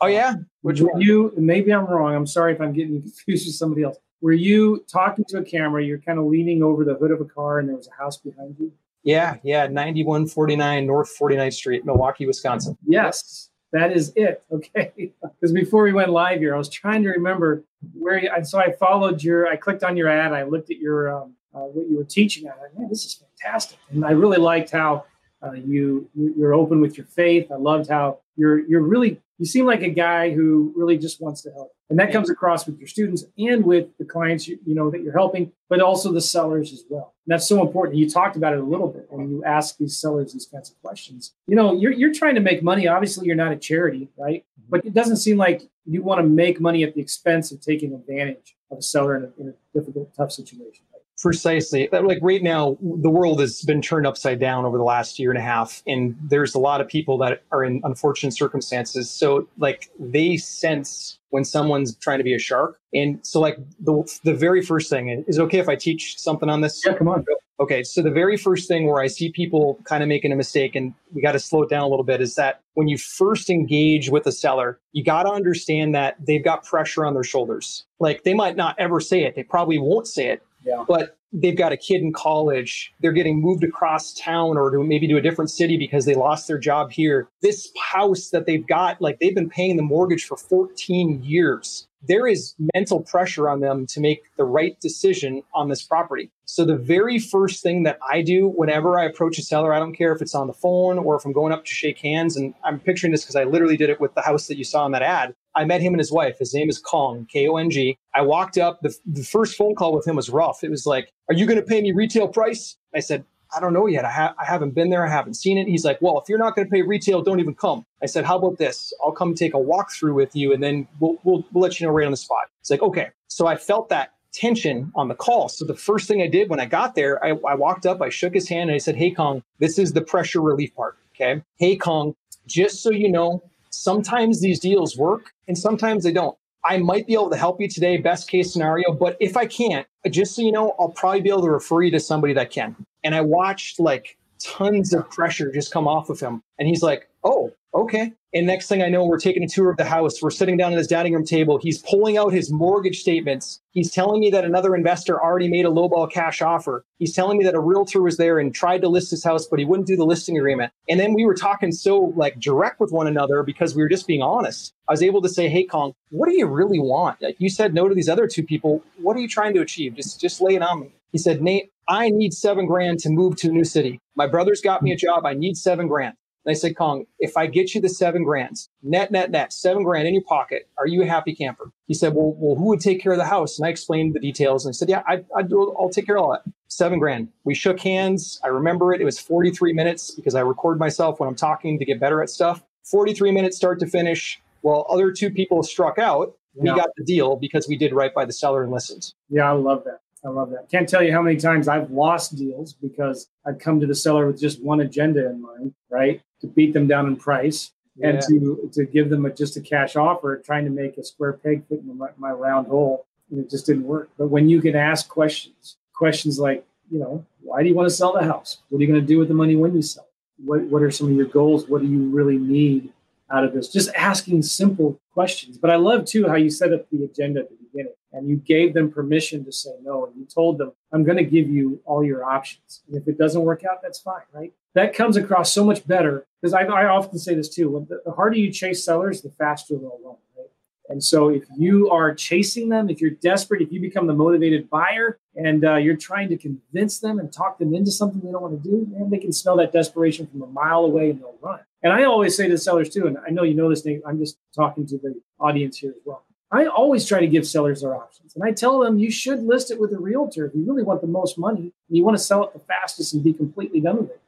Oh 0.00 0.06
yeah, 0.06 0.34
which 0.62 0.80
you? 0.98 1.32
Maybe 1.36 1.72
I'm 1.72 1.86
wrong. 1.86 2.14
I'm 2.14 2.26
sorry 2.26 2.52
if 2.52 2.60
I'm 2.60 2.72
getting 2.72 3.00
confused 3.26 3.46
with 3.46 3.54
somebody 3.54 3.84
else. 3.84 3.96
Were 4.20 4.32
you 4.32 4.84
talking 4.90 5.24
to 5.28 5.38
a 5.38 5.44
camera? 5.44 5.84
You're 5.84 5.98
kind 5.98 6.18
of 6.18 6.26
leaning 6.26 6.62
over 6.62 6.84
the 6.84 6.94
hood 6.94 7.10
of 7.10 7.20
a 7.20 7.24
car, 7.24 7.58
and 7.58 7.68
there 7.68 7.76
was 7.76 7.88
a 7.88 8.02
house 8.02 8.16
behind 8.16 8.56
you. 8.58 8.72
Yeah, 9.02 9.36
yeah, 9.44 9.66
9149 9.68 10.86
North 10.86 11.16
49th 11.18 11.52
Street, 11.54 11.84
Milwaukee, 11.84 12.26
Wisconsin. 12.26 12.76
Yes, 12.86 13.50
that 13.72 13.92
is 13.92 14.12
it. 14.16 14.42
Okay. 14.52 15.12
Because 15.22 15.52
before 15.52 15.82
we 15.84 15.92
went 15.92 16.10
live 16.10 16.40
here, 16.40 16.54
I 16.54 16.58
was 16.58 16.68
trying 16.68 17.02
to 17.04 17.10
remember 17.10 17.62
where 17.92 18.18
you, 18.18 18.30
and 18.34 18.46
so 18.46 18.58
I 18.58 18.72
followed 18.72 19.22
your, 19.22 19.46
I 19.46 19.56
clicked 19.56 19.84
on 19.84 19.96
your 19.96 20.08
ad. 20.08 20.32
I 20.32 20.42
looked 20.44 20.70
at 20.70 20.78
your, 20.78 21.14
um, 21.14 21.34
uh, 21.54 21.60
what 21.60 21.88
you 21.88 21.96
were 21.98 22.04
teaching. 22.04 22.48
I 22.48 22.60
like, 22.60 22.76
man, 22.76 22.88
this 22.88 23.04
is 23.04 23.14
fantastic. 23.14 23.78
And 23.90 24.04
I 24.04 24.10
really 24.10 24.38
liked 24.38 24.70
how 24.70 25.04
Uh, 25.42 25.52
you 25.52 26.08
you're 26.14 26.54
open 26.54 26.80
with 26.80 26.96
your 26.96 27.06
faith. 27.06 27.52
I 27.52 27.56
loved 27.56 27.90
how 27.90 28.18
you're 28.36 28.58
you're 28.66 28.80
really 28.94 29.20
you 29.38 29.46
seem 29.46 29.66
like 29.66 29.82
a 29.82 29.90
guy 29.90 30.32
who 30.32 30.72
really 30.76 30.96
just 30.98 31.20
wants 31.20 31.42
to 31.42 31.50
help. 31.52 31.72
And 31.88 31.98
that 31.98 32.10
comes 32.10 32.30
across 32.30 32.66
with 32.66 32.78
your 32.78 32.88
students 32.88 33.24
and 33.38 33.64
with 33.64 33.96
the 33.98 34.04
clients 34.04 34.48
you, 34.48 34.58
you 34.66 34.74
know 34.74 34.90
that 34.90 35.02
you're 35.02 35.12
helping 35.12 35.52
but 35.68 35.80
also 35.80 36.12
the 36.12 36.20
sellers 36.20 36.72
as 36.72 36.84
well. 36.88 37.14
And 37.26 37.32
that's 37.32 37.48
so 37.48 37.60
important. 37.60 37.98
You 37.98 38.08
talked 38.08 38.36
about 38.36 38.52
it 38.52 38.60
a 38.60 38.64
little 38.64 38.88
bit 38.88 39.06
when 39.08 39.28
you 39.28 39.44
ask 39.44 39.76
these 39.78 39.96
sellers 39.96 40.32
these 40.32 40.46
kinds 40.46 40.70
of 40.70 40.80
questions. 40.82 41.34
You 41.46 41.56
know 41.56 41.74
you're, 41.74 41.92
you're 41.92 42.14
trying 42.14 42.34
to 42.34 42.40
make 42.40 42.62
money. 42.62 42.88
Obviously 42.88 43.26
you're 43.26 43.36
not 43.36 43.52
a 43.52 43.56
charity 43.56 44.08
right? 44.16 44.44
Mm-hmm. 44.58 44.70
but 44.70 44.84
it 44.84 44.94
doesn't 44.94 45.18
seem 45.18 45.36
like 45.36 45.62
you 45.84 46.02
want 46.02 46.20
to 46.20 46.26
make 46.26 46.60
money 46.60 46.82
at 46.82 46.94
the 46.94 47.00
expense 47.00 47.52
of 47.52 47.60
taking 47.60 47.94
advantage 47.94 48.56
of 48.70 48.78
a 48.78 48.82
seller 48.82 49.16
in 49.16 49.24
a, 49.24 49.40
in 49.40 49.48
a 49.48 49.78
difficult 49.78 50.14
tough 50.16 50.32
situation 50.32 50.84
Precisely. 51.20 51.88
Like 51.90 52.18
right 52.20 52.42
now, 52.42 52.76
the 52.80 53.08
world 53.08 53.40
has 53.40 53.62
been 53.62 53.80
turned 53.80 54.06
upside 54.06 54.38
down 54.38 54.66
over 54.66 54.76
the 54.76 54.84
last 54.84 55.18
year 55.18 55.30
and 55.30 55.38
a 55.38 55.42
half, 55.42 55.82
and 55.86 56.14
there's 56.22 56.54
a 56.54 56.58
lot 56.58 56.80
of 56.80 56.88
people 56.88 57.16
that 57.18 57.42
are 57.52 57.64
in 57.64 57.80
unfortunate 57.84 58.32
circumstances. 58.32 59.10
So, 59.10 59.48
like, 59.56 59.90
they 59.98 60.36
sense 60.36 61.18
when 61.30 61.44
someone's 61.44 61.96
trying 61.96 62.18
to 62.18 62.24
be 62.24 62.34
a 62.34 62.38
shark. 62.38 62.78
And 62.92 63.18
so, 63.26 63.40
like, 63.40 63.56
the 63.80 64.04
the 64.24 64.34
very 64.34 64.62
first 64.62 64.90
thing 64.90 65.24
is 65.26 65.38
it 65.38 65.42
okay 65.42 65.58
if 65.58 65.70
I 65.70 65.76
teach 65.76 66.18
something 66.18 66.50
on 66.50 66.60
this? 66.60 66.82
Yeah, 66.84 66.94
come 66.94 67.08
on. 67.08 67.24
Okay, 67.58 67.82
so 67.82 68.02
the 68.02 68.10
very 68.10 68.36
first 68.36 68.68
thing 68.68 68.86
where 68.86 69.00
I 69.00 69.06
see 69.06 69.32
people 69.32 69.80
kind 69.84 70.02
of 70.02 70.10
making 70.10 70.30
a 70.30 70.36
mistake, 70.36 70.74
and 70.74 70.92
we 71.14 71.22
got 71.22 71.32
to 71.32 71.38
slow 71.38 71.62
it 71.62 71.70
down 71.70 71.82
a 71.82 71.88
little 71.88 72.04
bit, 72.04 72.20
is 72.20 72.34
that 72.34 72.60
when 72.74 72.88
you 72.88 72.98
first 72.98 73.48
engage 73.48 74.10
with 74.10 74.26
a 74.26 74.32
seller, 74.32 74.78
you 74.92 75.02
got 75.02 75.22
to 75.22 75.30
understand 75.30 75.94
that 75.94 76.16
they've 76.26 76.44
got 76.44 76.64
pressure 76.64 77.06
on 77.06 77.14
their 77.14 77.24
shoulders. 77.24 77.86
Like 77.98 78.24
they 78.24 78.34
might 78.34 78.56
not 78.56 78.76
ever 78.78 79.00
say 79.00 79.24
it, 79.24 79.34
they 79.34 79.42
probably 79.42 79.78
won't 79.78 80.06
say 80.06 80.26
it, 80.26 80.42
yeah. 80.66 80.84
But 80.86 81.16
they've 81.32 81.56
got 81.56 81.72
a 81.72 81.76
kid 81.76 82.02
in 82.02 82.12
college. 82.12 82.92
They're 83.00 83.12
getting 83.12 83.40
moved 83.40 83.64
across 83.64 84.12
town 84.14 84.58
or 84.58 84.70
to 84.70 84.82
maybe 84.82 85.06
to 85.08 85.16
a 85.16 85.20
different 85.20 85.50
city 85.50 85.76
because 85.76 86.04
they 86.04 86.14
lost 86.14 86.48
their 86.48 86.58
job 86.58 86.90
here. 86.90 87.28
This 87.40 87.70
house 87.80 88.30
that 88.30 88.46
they've 88.46 88.66
got, 88.66 89.00
like 89.00 89.18
they've 89.20 89.34
been 89.34 89.48
paying 89.48 89.76
the 89.76 89.82
mortgage 89.82 90.24
for 90.24 90.36
14 90.36 91.22
years 91.22 91.86
there 92.06 92.26
is 92.26 92.54
mental 92.74 93.00
pressure 93.00 93.48
on 93.48 93.60
them 93.60 93.86
to 93.86 94.00
make 94.00 94.22
the 94.36 94.44
right 94.44 94.78
decision 94.80 95.42
on 95.54 95.68
this 95.68 95.82
property. 95.82 96.30
So 96.44 96.64
the 96.64 96.76
very 96.76 97.18
first 97.18 97.62
thing 97.62 97.82
that 97.82 97.98
I 98.08 98.22
do 98.22 98.48
whenever 98.48 98.98
I 98.98 99.04
approach 99.04 99.38
a 99.38 99.42
seller, 99.42 99.72
I 99.72 99.78
don't 99.78 99.94
care 99.94 100.12
if 100.12 100.22
it's 100.22 100.34
on 100.34 100.46
the 100.46 100.52
phone 100.52 100.98
or 100.98 101.16
if 101.16 101.24
I'm 101.24 101.32
going 101.32 101.52
up 101.52 101.64
to 101.64 101.74
shake 101.74 101.98
hands, 101.98 102.36
and 102.36 102.54
I'm 102.64 102.78
picturing 102.78 103.12
this 103.12 103.22
because 103.22 103.36
I 103.36 103.44
literally 103.44 103.76
did 103.76 103.90
it 103.90 104.00
with 104.00 104.14
the 104.14 104.22
house 104.22 104.46
that 104.46 104.56
you 104.56 104.64
saw 104.64 104.86
in 104.86 104.92
that 104.92 105.02
ad. 105.02 105.34
I 105.54 105.64
met 105.64 105.80
him 105.80 105.94
and 105.94 106.00
his 106.00 106.12
wife. 106.12 106.38
His 106.38 106.54
name 106.54 106.68
is 106.68 106.78
Kong, 106.78 107.26
K 107.30 107.48
O 107.48 107.56
N 107.56 107.70
G. 107.70 107.98
I 108.14 108.22
walked 108.22 108.58
up. 108.58 108.80
The, 108.82 108.94
the 109.06 109.24
first 109.24 109.56
phone 109.56 109.74
call 109.74 109.94
with 109.94 110.06
him 110.06 110.16
was 110.16 110.30
rough. 110.30 110.62
It 110.62 110.70
was 110.70 110.86
like, 110.86 111.12
Are 111.28 111.34
you 111.34 111.46
going 111.46 111.58
to 111.58 111.64
pay 111.64 111.80
me 111.80 111.92
retail 111.92 112.28
price? 112.28 112.76
I 112.94 113.00
said, 113.00 113.24
I 113.56 113.60
don't 113.60 113.72
know 113.72 113.86
yet. 113.86 114.04
I, 114.04 114.10
ha- 114.10 114.34
I 114.38 114.44
haven't 114.44 114.74
been 114.74 114.90
there. 114.90 115.06
I 115.06 115.10
haven't 115.10 115.34
seen 115.34 115.56
it. 115.56 115.66
He's 115.66 115.84
like, 115.84 116.00
well, 116.02 116.20
if 116.20 116.28
you're 116.28 116.38
not 116.38 116.54
going 116.54 116.68
to 116.68 116.70
pay 116.70 116.82
retail, 116.82 117.22
don't 117.22 117.40
even 117.40 117.54
come. 117.54 117.86
I 118.02 118.06
said, 118.06 118.26
how 118.26 118.36
about 118.36 118.58
this? 118.58 118.92
I'll 119.02 119.12
come 119.12 119.34
take 119.34 119.54
a 119.54 119.58
walkthrough 119.58 120.14
with 120.14 120.36
you 120.36 120.52
and 120.52 120.62
then 120.62 120.86
we'll, 121.00 121.16
we'll, 121.24 121.44
we'll 121.52 121.62
let 121.62 121.80
you 121.80 121.86
know 121.86 121.92
right 121.92 122.04
on 122.04 122.10
the 122.10 122.18
spot. 122.18 122.50
It's 122.60 122.70
like, 122.70 122.82
okay. 122.82 123.08
So 123.28 123.46
I 123.46 123.56
felt 123.56 123.88
that 123.88 124.12
tension 124.32 124.92
on 124.94 125.08
the 125.08 125.14
call. 125.14 125.48
So 125.48 125.64
the 125.64 125.74
first 125.74 126.06
thing 126.06 126.20
I 126.20 126.26
did 126.26 126.50
when 126.50 126.60
I 126.60 126.66
got 126.66 126.94
there, 126.94 127.24
I, 127.24 127.30
I 127.48 127.54
walked 127.54 127.86
up, 127.86 128.02
I 128.02 128.10
shook 128.10 128.34
his 128.34 128.46
hand 128.46 128.68
and 128.68 128.74
I 128.74 128.78
said, 128.78 128.94
hey, 128.94 129.10
Kong, 129.10 129.42
this 129.58 129.78
is 129.78 129.94
the 129.94 130.02
pressure 130.02 130.42
relief 130.42 130.74
part. 130.74 130.98
Okay. 131.14 131.42
Hey, 131.56 131.76
Kong, 131.76 132.14
just 132.46 132.82
so 132.82 132.90
you 132.90 133.10
know, 133.10 133.42
sometimes 133.70 134.42
these 134.42 134.60
deals 134.60 134.98
work 134.98 135.32
and 135.48 135.56
sometimes 135.56 136.04
they 136.04 136.12
don't. 136.12 136.36
I 136.62 136.78
might 136.78 137.06
be 137.06 137.14
able 137.14 137.30
to 137.30 137.36
help 137.36 137.60
you 137.60 137.68
today, 137.68 137.96
best 137.96 138.28
case 138.28 138.52
scenario. 138.52 138.92
But 138.92 139.16
if 139.20 139.36
I 139.36 139.46
can't, 139.46 139.86
just 140.10 140.34
so 140.34 140.42
you 140.42 140.50
know, 140.50 140.74
I'll 140.80 140.88
probably 140.88 141.20
be 141.20 141.30
able 141.30 141.42
to 141.42 141.50
refer 141.50 141.82
you 141.82 141.92
to 141.92 142.00
somebody 142.00 142.34
that 142.34 142.50
can. 142.50 142.74
And 143.06 143.14
I 143.14 143.20
watched 143.20 143.78
like 143.78 144.18
tons 144.40 144.92
of 144.92 145.08
pressure 145.10 145.52
just 145.52 145.72
come 145.72 145.86
off 145.86 146.10
of 146.10 146.18
him. 146.18 146.42
And 146.58 146.66
he's 146.66 146.82
like, 146.82 147.08
oh, 147.22 147.52
okay. 147.72 148.12
And 148.34 148.48
next 148.48 148.66
thing 148.66 148.82
I 148.82 148.88
know, 148.88 149.04
we're 149.04 149.20
taking 149.20 149.44
a 149.44 149.48
tour 149.48 149.70
of 149.70 149.76
the 149.76 149.84
house. 149.84 150.20
We're 150.20 150.30
sitting 150.30 150.56
down 150.56 150.72
at 150.72 150.78
his 150.78 150.88
dining 150.88 151.12
room 151.12 151.24
table. 151.24 151.56
He's 151.56 151.78
pulling 151.78 152.18
out 152.18 152.32
his 152.32 152.50
mortgage 152.50 152.98
statements. 152.98 153.60
He's 153.70 153.92
telling 153.92 154.18
me 154.18 154.28
that 154.30 154.44
another 154.44 154.74
investor 154.74 155.22
already 155.22 155.46
made 155.46 155.66
a 155.66 155.70
lowball 155.70 156.10
cash 156.10 156.42
offer. 156.42 156.84
He's 156.98 157.14
telling 157.14 157.38
me 157.38 157.44
that 157.44 157.54
a 157.54 157.60
realtor 157.60 158.02
was 158.02 158.16
there 158.16 158.40
and 158.40 158.52
tried 158.52 158.82
to 158.82 158.88
list 158.88 159.12
his 159.12 159.22
house, 159.22 159.46
but 159.46 159.60
he 159.60 159.64
wouldn't 159.64 159.86
do 159.86 159.94
the 159.94 160.04
listing 160.04 160.36
agreement. 160.36 160.72
And 160.88 160.98
then 160.98 161.14
we 161.14 161.24
were 161.24 161.34
talking 161.34 161.70
so 161.70 162.12
like 162.16 162.40
direct 162.40 162.80
with 162.80 162.90
one 162.90 163.06
another 163.06 163.44
because 163.44 163.76
we 163.76 163.82
were 163.82 163.88
just 163.88 164.08
being 164.08 164.20
honest. 164.20 164.74
I 164.88 164.92
was 164.92 165.02
able 165.04 165.22
to 165.22 165.28
say, 165.28 165.48
"Hey, 165.48 165.62
Kong, 165.62 165.94
what 166.10 166.28
do 166.28 166.36
you 166.36 166.46
really 166.46 166.80
want? 166.80 167.22
Like 167.22 167.36
you 167.38 167.48
said 167.48 167.72
no 167.72 167.88
to 167.88 167.94
these 167.94 168.08
other 168.08 168.26
two 168.26 168.42
people. 168.42 168.82
What 168.96 169.16
are 169.16 169.20
you 169.20 169.28
trying 169.28 169.54
to 169.54 169.60
achieve? 169.60 169.94
Just 169.94 170.20
just 170.20 170.40
lay 170.40 170.56
it 170.56 170.62
on 170.62 170.80
me." 170.80 170.90
He 171.16 171.18
said, 171.18 171.40
"Nate, 171.40 171.70
I 171.88 172.10
need 172.10 172.34
seven 172.34 172.66
grand 172.66 172.98
to 172.98 173.08
move 173.08 173.36
to 173.36 173.48
a 173.48 173.50
new 173.50 173.64
city. 173.64 174.02
My 174.16 174.26
brother's 174.26 174.60
got 174.60 174.82
me 174.82 174.92
a 174.92 174.96
job. 174.96 175.24
I 175.24 175.32
need 175.32 175.56
seven 175.56 175.88
grand. 175.88 176.14
And 176.44 176.50
I 176.50 176.54
said, 176.54 176.76
Kong, 176.76 177.06
if 177.18 177.38
I 177.38 177.46
get 177.46 177.74
you 177.74 177.80
the 177.80 177.88
seven 177.88 178.22
grands, 178.22 178.68
net, 178.82 179.10
net, 179.10 179.30
net, 179.30 179.50
seven 179.50 179.82
grand 179.82 180.06
in 180.06 180.12
your 180.12 180.24
pocket, 180.24 180.68
are 180.76 180.86
you 180.86 181.02
a 181.02 181.06
happy 181.06 181.34
camper? 181.34 181.72
He 181.86 181.94
said, 181.94 182.12
well, 182.12 182.34
well, 182.36 182.54
who 182.54 182.66
would 182.66 182.80
take 182.80 183.02
care 183.02 183.12
of 183.12 183.18
the 183.18 183.24
house? 183.24 183.58
And 183.58 183.66
I 183.66 183.70
explained 183.70 184.12
the 184.12 184.20
details 184.20 184.66
and 184.66 184.72
I 184.72 184.74
said, 184.74 184.90
yeah, 184.90 185.04
I, 185.08 185.24
I 185.34 185.40
do, 185.40 185.74
I'll 185.80 185.88
take 185.88 186.04
care 186.04 186.18
of 186.18 186.24
all 186.24 186.32
that. 186.32 186.42
Seven 186.68 186.98
grand. 186.98 187.28
We 187.44 187.54
shook 187.54 187.80
hands. 187.80 188.38
I 188.44 188.48
remember 188.48 188.92
it. 188.92 189.00
It 189.00 189.04
was 189.06 189.18
43 189.18 189.72
minutes 189.72 190.10
because 190.10 190.34
I 190.34 190.40
record 190.40 190.78
myself 190.78 191.18
when 191.18 191.30
I'm 191.30 191.34
talking 191.34 191.78
to 191.78 191.86
get 191.86 191.98
better 191.98 192.22
at 192.22 192.28
stuff. 192.28 192.62
43 192.84 193.32
minutes 193.32 193.56
start 193.56 193.80
to 193.80 193.86
finish. 193.86 194.38
While 194.60 194.86
other 194.90 195.12
two 195.12 195.30
people 195.30 195.62
struck 195.62 195.98
out, 195.98 196.36
we 196.54 196.68
yeah. 196.68 196.76
got 196.76 196.90
the 196.98 197.04
deal 197.04 197.36
because 197.36 197.66
we 197.66 197.78
did 197.78 197.94
right 197.94 198.12
by 198.12 198.26
the 198.26 198.32
seller 198.32 198.62
and 198.62 198.70
listened. 198.70 199.14
Yeah, 199.30 199.50
I 199.50 199.54
love 199.54 199.84
that. 199.84 200.00
I 200.26 200.30
love 200.30 200.50
that. 200.50 200.68
Can't 200.70 200.88
tell 200.88 201.02
you 201.02 201.12
how 201.12 201.22
many 201.22 201.36
times 201.36 201.68
I've 201.68 201.90
lost 201.90 202.36
deals 202.36 202.72
because 202.72 203.28
I've 203.46 203.58
come 203.58 203.78
to 203.80 203.86
the 203.86 203.94
seller 203.94 204.26
with 204.26 204.40
just 204.40 204.62
one 204.62 204.80
agenda 204.80 205.28
in 205.28 205.40
mind, 205.40 205.74
right? 205.88 206.20
To 206.40 206.48
beat 206.48 206.72
them 206.72 206.88
down 206.88 207.06
in 207.06 207.16
price 207.16 207.70
yeah. 207.96 208.08
and 208.08 208.22
to 208.22 208.70
to 208.72 208.84
give 208.84 209.08
them 209.08 209.24
a, 209.24 209.30
just 209.30 209.56
a 209.56 209.60
cash 209.60 209.94
offer, 209.94 210.38
trying 210.38 210.64
to 210.64 210.70
make 210.70 210.98
a 210.98 211.04
square 211.04 211.34
peg 211.34 211.66
fit 211.68 211.80
in 211.80 211.96
my, 211.96 212.08
my 212.18 212.30
round 212.30 212.66
hole, 212.66 213.06
and 213.30 213.38
it 213.38 213.48
just 213.48 213.66
didn't 213.66 213.84
work. 213.84 214.10
But 214.18 214.28
when 214.28 214.48
you 214.48 214.60
can 214.60 214.74
ask 214.74 215.08
questions, 215.08 215.76
questions 215.94 216.38
like, 216.38 216.66
you 216.90 216.98
know, 216.98 217.24
why 217.42 217.62
do 217.62 217.68
you 217.68 217.74
want 217.74 217.88
to 217.88 217.94
sell 217.94 218.12
the 218.12 218.24
house? 218.24 218.58
What 218.68 218.78
are 218.78 218.82
you 218.82 218.88
going 218.88 219.00
to 219.00 219.06
do 219.06 219.18
with 219.18 219.28
the 219.28 219.34
money 219.34 219.54
when 219.54 219.74
you 219.74 219.82
sell? 219.82 220.08
What 220.44 220.62
What 220.62 220.82
are 220.82 220.90
some 220.90 221.08
of 221.08 221.14
your 221.14 221.26
goals? 221.26 221.68
What 221.68 221.82
do 221.82 221.86
you 221.86 222.08
really 222.08 222.38
need 222.38 222.92
out 223.30 223.44
of 223.44 223.54
this? 223.54 223.68
Just 223.68 223.94
asking 223.94 224.42
simple 224.42 225.00
questions. 225.12 225.56
But 225.56 225.70
I 225.70 225.76
love 225.76 226.04
too 226.04 226.26
how 226.26 226.34
you 226.34 226.50
set 226.50 226.72
up 226.72 226.90
the 226.90 227.04
agenda 227.04 227.46
beginning 227.76 227.94
and 228.12 228.28
you 228.28 228.36
gave 228.36 228.74
them 228.74 228.90
permission 228.90 229.44
to 229.44 229.52
say 229.52 229.70
no. 229.82 230.06
And 230.06 230.16
you 230.16 230.24
told 230.24 230.58
them, 230.58 230.72
I'm 230.92 231.04
going 231.04 231.18
to 231.18 231.24
give 231.24 231.48
you 231.48 231.80
all 231.84 232.02
your 232.02 232.24
options. 232.24 232.82
And 232.88 232.96
if 232.96 233.06
it 233.06 233.18
doesn't 233.18 233.42
work 233.42 233.62
out, 233.70 233.82
that's 233.82 233.98
fine, 233.98 234.22
right? 234.32 234.52
That 234.74 234.94
comes 234.94 235.16
across 235.16 235.52
so 235.52 235.64
much 235.64 235.86
better 235.86 236.26
because 236.40 236.54
I, 236.54 236.62
I, 236.62 236.86
often 236.86 237.18
say 237.18 237.34
this 237.34 237.48
too. 237.48 237.86
The, 237.88 238.02
the 238.04 238.12
harder 238.12 238.36
you 238.36 238.50
chase 238.50 238.84
sellers, 238.84 239.22
the 239.22 239.30
faster 239.30 239.74
they'll 239.74 239.98
run, 240.04 240.16
right? 240.36 240.48
And 240.88 241.02
so 241.02 241.28
if 241.28 241.44
you 241.56 241.90
are 241.90 242.14
chasing 242.14 242.68
them, 242.68 242.90
if 242.90 243.00
you're 243.00 243.10
desperate, 243.10 243.62
if 243.62 243.72
you 243.72 243.80
become 243.80 244.06
the 244.06 244.14
motivated 244.14 244.68
buyer 244.68 245.18
and 245.34 245.64
uh, 245.64 245.76
you're 245.76 245.96
trying 245.96 246.28
to 246.28 246.36
convince 246.36 246.98
them 246.98 247.18
and 247.18 247.32
talk 247.32 247.58
them 247.58 247.74
into 247.74 247.90
something 247.90 248.20
they 248.20 248.30
don't 248.30 248.42
want 248.42 248.62
to 248.62 248.70
do, 248.70 248.86
man, 248.90 249.10
they 249.10 249.18
can 249.18 249.32
smell 249.32 249.56
that 249.56 249.72
desperation 249.72 250.26
from 250.26 250.42
a 250.42 250.46
mile 250.46 250.84
away 250.84 251.10
and 251.10 251.20
they'll 251.20 251.38
run. 251.40 251.60
And 251.82 251.92
I 251.92 252.04
always 252.04 252.36
say 252.36 252.48
to 252.48 252.58
sellers 252.58 252.90
too, 252.90 253.06
and 253.06 253.16
I 253.26 253.30
know 253.30 253.42
you 253.42 253.54
know 253.54 253.70
this, 253.70 253.84
Nate, 253.84 254.02
I'm 254.06 254.18
just 254.18 254.38
talking 254.54 254.86
to 254.86 254.98
the 254.98 255.20
audience 255.38 255.78
here 255.78 255.90
as 255.90 256.02
well 256.04 256.26
I 256.50 256.66
always 256.66 257.04
try 257.04 257.20
to 257.20 257.26
give 257.26 257.46
sellers 257.46 257.80
their 257.80 257.94
options. 257.94 258.34
And 258.34 258.44
I 258.44 258.52
tell 258.52 258.78
them 258.78 258.98
you 258.98 259.10
should 259.10 259.42
list 259.42 259.70
it 259.70 259.80
with 259.80 259.92
a 259.92 259.98
realtor 259.98 260.46
if 260.46 260.54
you 260.54 260.64
really 260.64 260.82
want 260.82 261.00
the 261.00 261.06
most 261.06 261.38
money 261.38 261.72
and 261.88 261.96
you 261.96 262.04
want 262.04 262.16
to 262.16 262.22
sell 262.22 262.44
it 262.44 262.52
the 262.52 262.60
fastest 262.60 263.14
and 263.14 263.24
be 263.24 263.32
completely 263.32 263.80
done 263.80 263.96
with 263.96 264.10
it. 264.10 264.20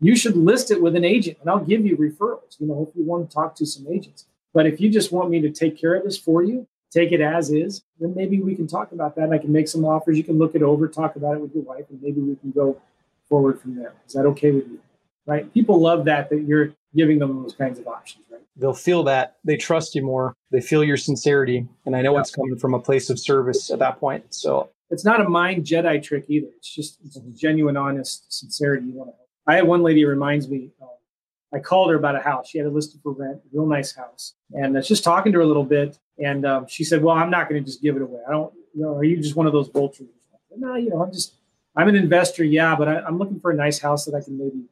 You 0.00 0.16
should 0.16 0.36
list 0.36 0.70
it 0.70 0.82
with 0.82 0.94
an 0.96 1.04
agent 1.04 1.38
and 1.40 1.50
I'll 1.50 1.64
give 1.64 1.84
you 1.84 1.96
referrals, 1.96 2.60
you 2.60 2.66
know, 2.66 2.86
if 2.88 2.96
you 2.96 3.04
want 3.04 3.28
to 3.28 3.34
talk 3.34 3.56
to 3.56 3.66
some 3.66 3.86
agents. 3.90 4.26
But 4.52 4.66
if 4.66 4.80
you 4.80 4.88
just 4.88 5.10
want 5.10 5.30
me 5.30 5.40
to 5.40 5.50
take 5.50 5.80
care 5.80 5.94
of 5.94 6.04
this 6.04 6.16
for 6.16 6.42
you, 6.44 6.68
take 6.92 7.10
it 7.10 7.20
as 7.20 7.50
is, 7.50 7.82
then 7.98 8.14
maybe 8.14 8.40
we 8.40 8.54
can 8.54 8.68
talk 8.68 8.92
about 8.92 9.16
that. 9.16 9.24
And 9.24 9.34
I 9.34 9.38
can 9.38 9.50
make 9.50 9.66
some 9.66 9.84
offers. 9.84 10.16
You 10.16 10.22
can 10.22 10.38
look 10.38 10.54
it 10.54 10.62
over, 10.62 10.86
talk 10.86 11.16
about 11.16 11.34
it 11.34 11.40
with 11.40 11.54
your 11.54 11.64
wife, 11.64 11.86
and 11.90 12.00
maybe 12.00 12.20
we 12.20 12.36
can 12.36 12.52
go 12.52 12.80
forward 13.28 13.60
from 13.60 13.74
there. 13.74 13.94
Is 14.06 14.12
that 14.12 14.26
okay 14.26 14.52
with 14.52 14.68
you? 14.68 14.78
Right? 15.26 15.52
People 15.52 15.80
love 15.80 16.04
that, 16.04 16.30
that 16.30 16.42
you're 16.42 16.72
giving 16.96 17.18
them 17.18 17.42
those 17.42 17.54
kinds 17.54 17.78
of 17.78 17.86
options, 17.86 18.24
right? 18.30 18.40
they'll 18.56 18.74
feel 18.74 19.02
that. 19.04 19.36
They 19.44 19.56
trust 19.56 19.94
you 19.94 20.02
more. 20.02 20.34
They 20.50 20.60
feel 20.60 20.84
your 20.84 20.96
sincerity. 20.96 21.66
And 21.86 21.96
i 21.96 22.02
know 22.02 22.14
yeah. 22.14 22.20
it's 22.20 22.30
coming 22.30 22.56
from 22.58 22.74
a 22.74 22.80
place 22.80 23.10
of 23.10 23.18
service 23.18 23.70
at 23.70 23.78
that 23.78 23.98
point 23.98 24.34
so. 24.34 24.70
It's 24.90 25.04
not 25.04 25.20
a 25.20 25.28
mind 25.28 25.64
jedi 25.64 26.00
trick 26.02 26.26
either. 26.28 26.48
It's 26.56 26.72
just 26.72 26.98
it's 27.04 27.18
genuine 27.34 27.76
honest 27.76 28.32
sincerity 28.32 28.86
you 28.86 28.92
want 28.92 29.10
to 29.10 29.16
help. 29.16 29.28
i 29.46 29.56
had 29.56 29.66
one 29.66 29.82
lady 29.82 30.04
reminds 30.04 30.48
me 30.48 30.70
um, 30.80 30.88
i 31.52 31.58
called 31.58 31.90
her 31.90 31.96
about 31.96 32.16
a 32.16 32.20
house. 32.20 32.48
She 32.48 32.58
had 32.58 32.66
a 32.66 32.70
listed 32.70 33.00
for 33.02 33.12
rent 33.12 33.36
a 33.36 33.56
real 33.56 33.66
nice 33.66 33.94
house. 33.94 34.34
And 34.52 34.76
i 34.76 34.80
was 34.80 34.88
just 34.88 35.02
talking 35.02 35.32
to 35.32 35.38
her 35.38 35.42
a 35.42 35.46
little 35.46 35.64
bit 35.64 35.98
and 36.18 36.46
um, 36.46 36.66
she 36.68 36.84
said 36.84 37.02
well 37.02 37.16
i'm 37.16 37.30
not 37.30 37.48
going 37.48 37.62
to 37.62 37.66
just 37.66 37.82
give 37.82 37.96
it 37.96 38.02
away. 38.02 38.20
I 38.28 38.32
don't 38.32 38.52
you 38.74 38.82
know 38.82 38.94
are 38.94 39.04
you 39.04 39.16
just 39.16 39.36
one 39.36 39.46
of 39.46 39.52
those 39.52 39.68
vultures? 39.68 40.08
No 40.56 40.76
you 40.76 40.90
know 40.90 41.02
i'm 41.02 41.12
just 41.12 41.34
i'm 41.76 41.88
an 41.88 41.96
investor 41.96 42.44
yeah 42.44 42.76
but 42.76 42.86
I, 42.86 43.00
i'm 43.00 43.18
looking 43.18 43.40
for 43.40 43.50
a 43.50 43.54
nice 43.54 43.80
house 43.80 44.04
that 44.04 44.14
i 44.14 44.20
can 44.20 44.38
maybe 44.38 44.62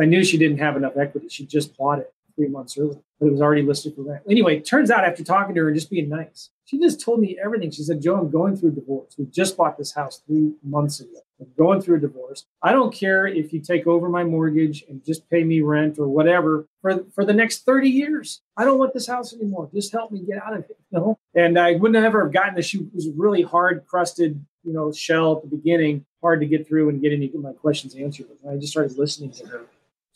I 0.00 0.04
knew 0.04 0.24
she 0.24 0.38
didn't 0.38 0.58
have 0.58 0.76
enough 0.76 0.96
equity. 0.96 1.28
She 1.28 1.46
just 1.46 1.76
bought 1.76 1.98
it 2.00 2.12
three 2.36 2.48
months 2.48 2.76
earlier, 2.78 3.00
but 3.18 3.26
it 3.26 3.32
was 3.32 3.40
already 3.40 3.62
listed 3.62 3.94
for 3.96 4.02
rent. 4.02 4.22
Anyway, 4.28 4.60
turns 4.60 4.90
out 4.90 5.04
after 5.04 5.24
talking 5.24 5.54
to 5.54 5.62
her 5.62 5.68
and 5.68 5.76
just 5.76 5.90
being 5.90 6.08
nice, 6.08 6.50
she 6.64 6.78
just 6.78 7.00
told 7.00 7.20
me 7.20 7.38
everything. 7.42 7.70
She 7.70 7.82
said, 7.82 8.02
Joe, 8.02 8.16
I'm 8.16 8.30
going 8.30 8.56
through 8.56 8.72
divorce. 8.72 9.14
We 9.18 9.26
just 9.26 9.56
bought 9.56 9.78
this 9.78 9.94
house 9.94 10.20
three 10.26 10.52
months 10.62 11.00
ago. 11.00 11.20
I'm 11.40 11.48
going 11.56 11.80
through 11.80 11.96
a 11.96 12.00
divorce. 12.00 12.46
I 12.62 12.72
don't 12.72 12.94
care 12.94 13.26
if 13.26 13.52
you 13.52 13.60
take 13.60 13.86
over 13.86 14.08
my 14.08 14.24
mortgage 14.24 14.84
and 14.88 15.04
just 15.04 15.28
pay 15.28 15.44
me 15.44 15.60
rent 15.60 15.98
or 15.98 16.08
whatever 16.08 16.66
for, 16.80 17.04
for 17.14 17.24
the 17.24 17.34
next 17.34 17.64
30 17.64 17.88
years. 17.88 18.42
I 18.56 18.64
don't 18.64 18.78
want 18.78 18.94
this 18.94 19.06
house 19.06 19.34
anymore. 19.34 19.68
Just 19.72 19.92
help 19.92 20.10
me 20.10 20.20
get 20.20 20.42
out 20.42 20.54
of 20.54 20.64
it. 20.64 20.78
You 20.90 20.98
know? 20.98 21.18
And 21.34 21.58
I 21.58 21.74
wouldn't 21.74 21.96
have 21.96 22.04
ever 22.04 22.28
gotten 22.28 22.54
this. 22.54 22.66
She 22.66 22.88
was 22.94 23.08
really 23.14 23.42
hard 23.42 23.86
crusted, 23.86 24.44
you 24.64 24.72
know, 24.72 24.92
shell 24.92 25.36
at 25.36 25.42
the 25.42 25.56
beginning, 25.56 26.06
hard 26.22 26.40
to 26.40 26.46
get 26.46 26.66
through 26.66 26.88
and 26.88 27.02
get 27.02 27.12
any 27.12 27.26
of 27.26 27.34
my 27.40 27.52
questions 27.52 27.94
answered. 27.94 28.26
And 28.42 28.52
I 28.52 28.56
just 28.56 28.72
started 28.72 28.96
listening 28.96 29.30
to 29.32 29.46
her. 29.46 29.66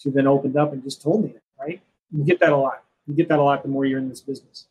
She 0.01 0.09
then 0.11 0.27
opened 0.27 0.57
up 0.57 0.73
and 0.73 0.83
just 0.83 1.03
told 1.03 1.25
me 1.25 1.31
it, 1.31 1.43
right? 1.61 1.81
You 2.11 2.25
get 2.25 2.41
that 2.41 2.53
a 2.53 2.57
lot. 2.57 2.83
You 3.07 3.15
get 3.15 3.29
that 3.29 3.39
a 3.39 3.43
lot 3.43 3.63
the 3.63 3.69
more 3.69 3.85
you're 3.85 3.99
in 3.99 4.09
this 4.09 4.23
business. 4.23 4.67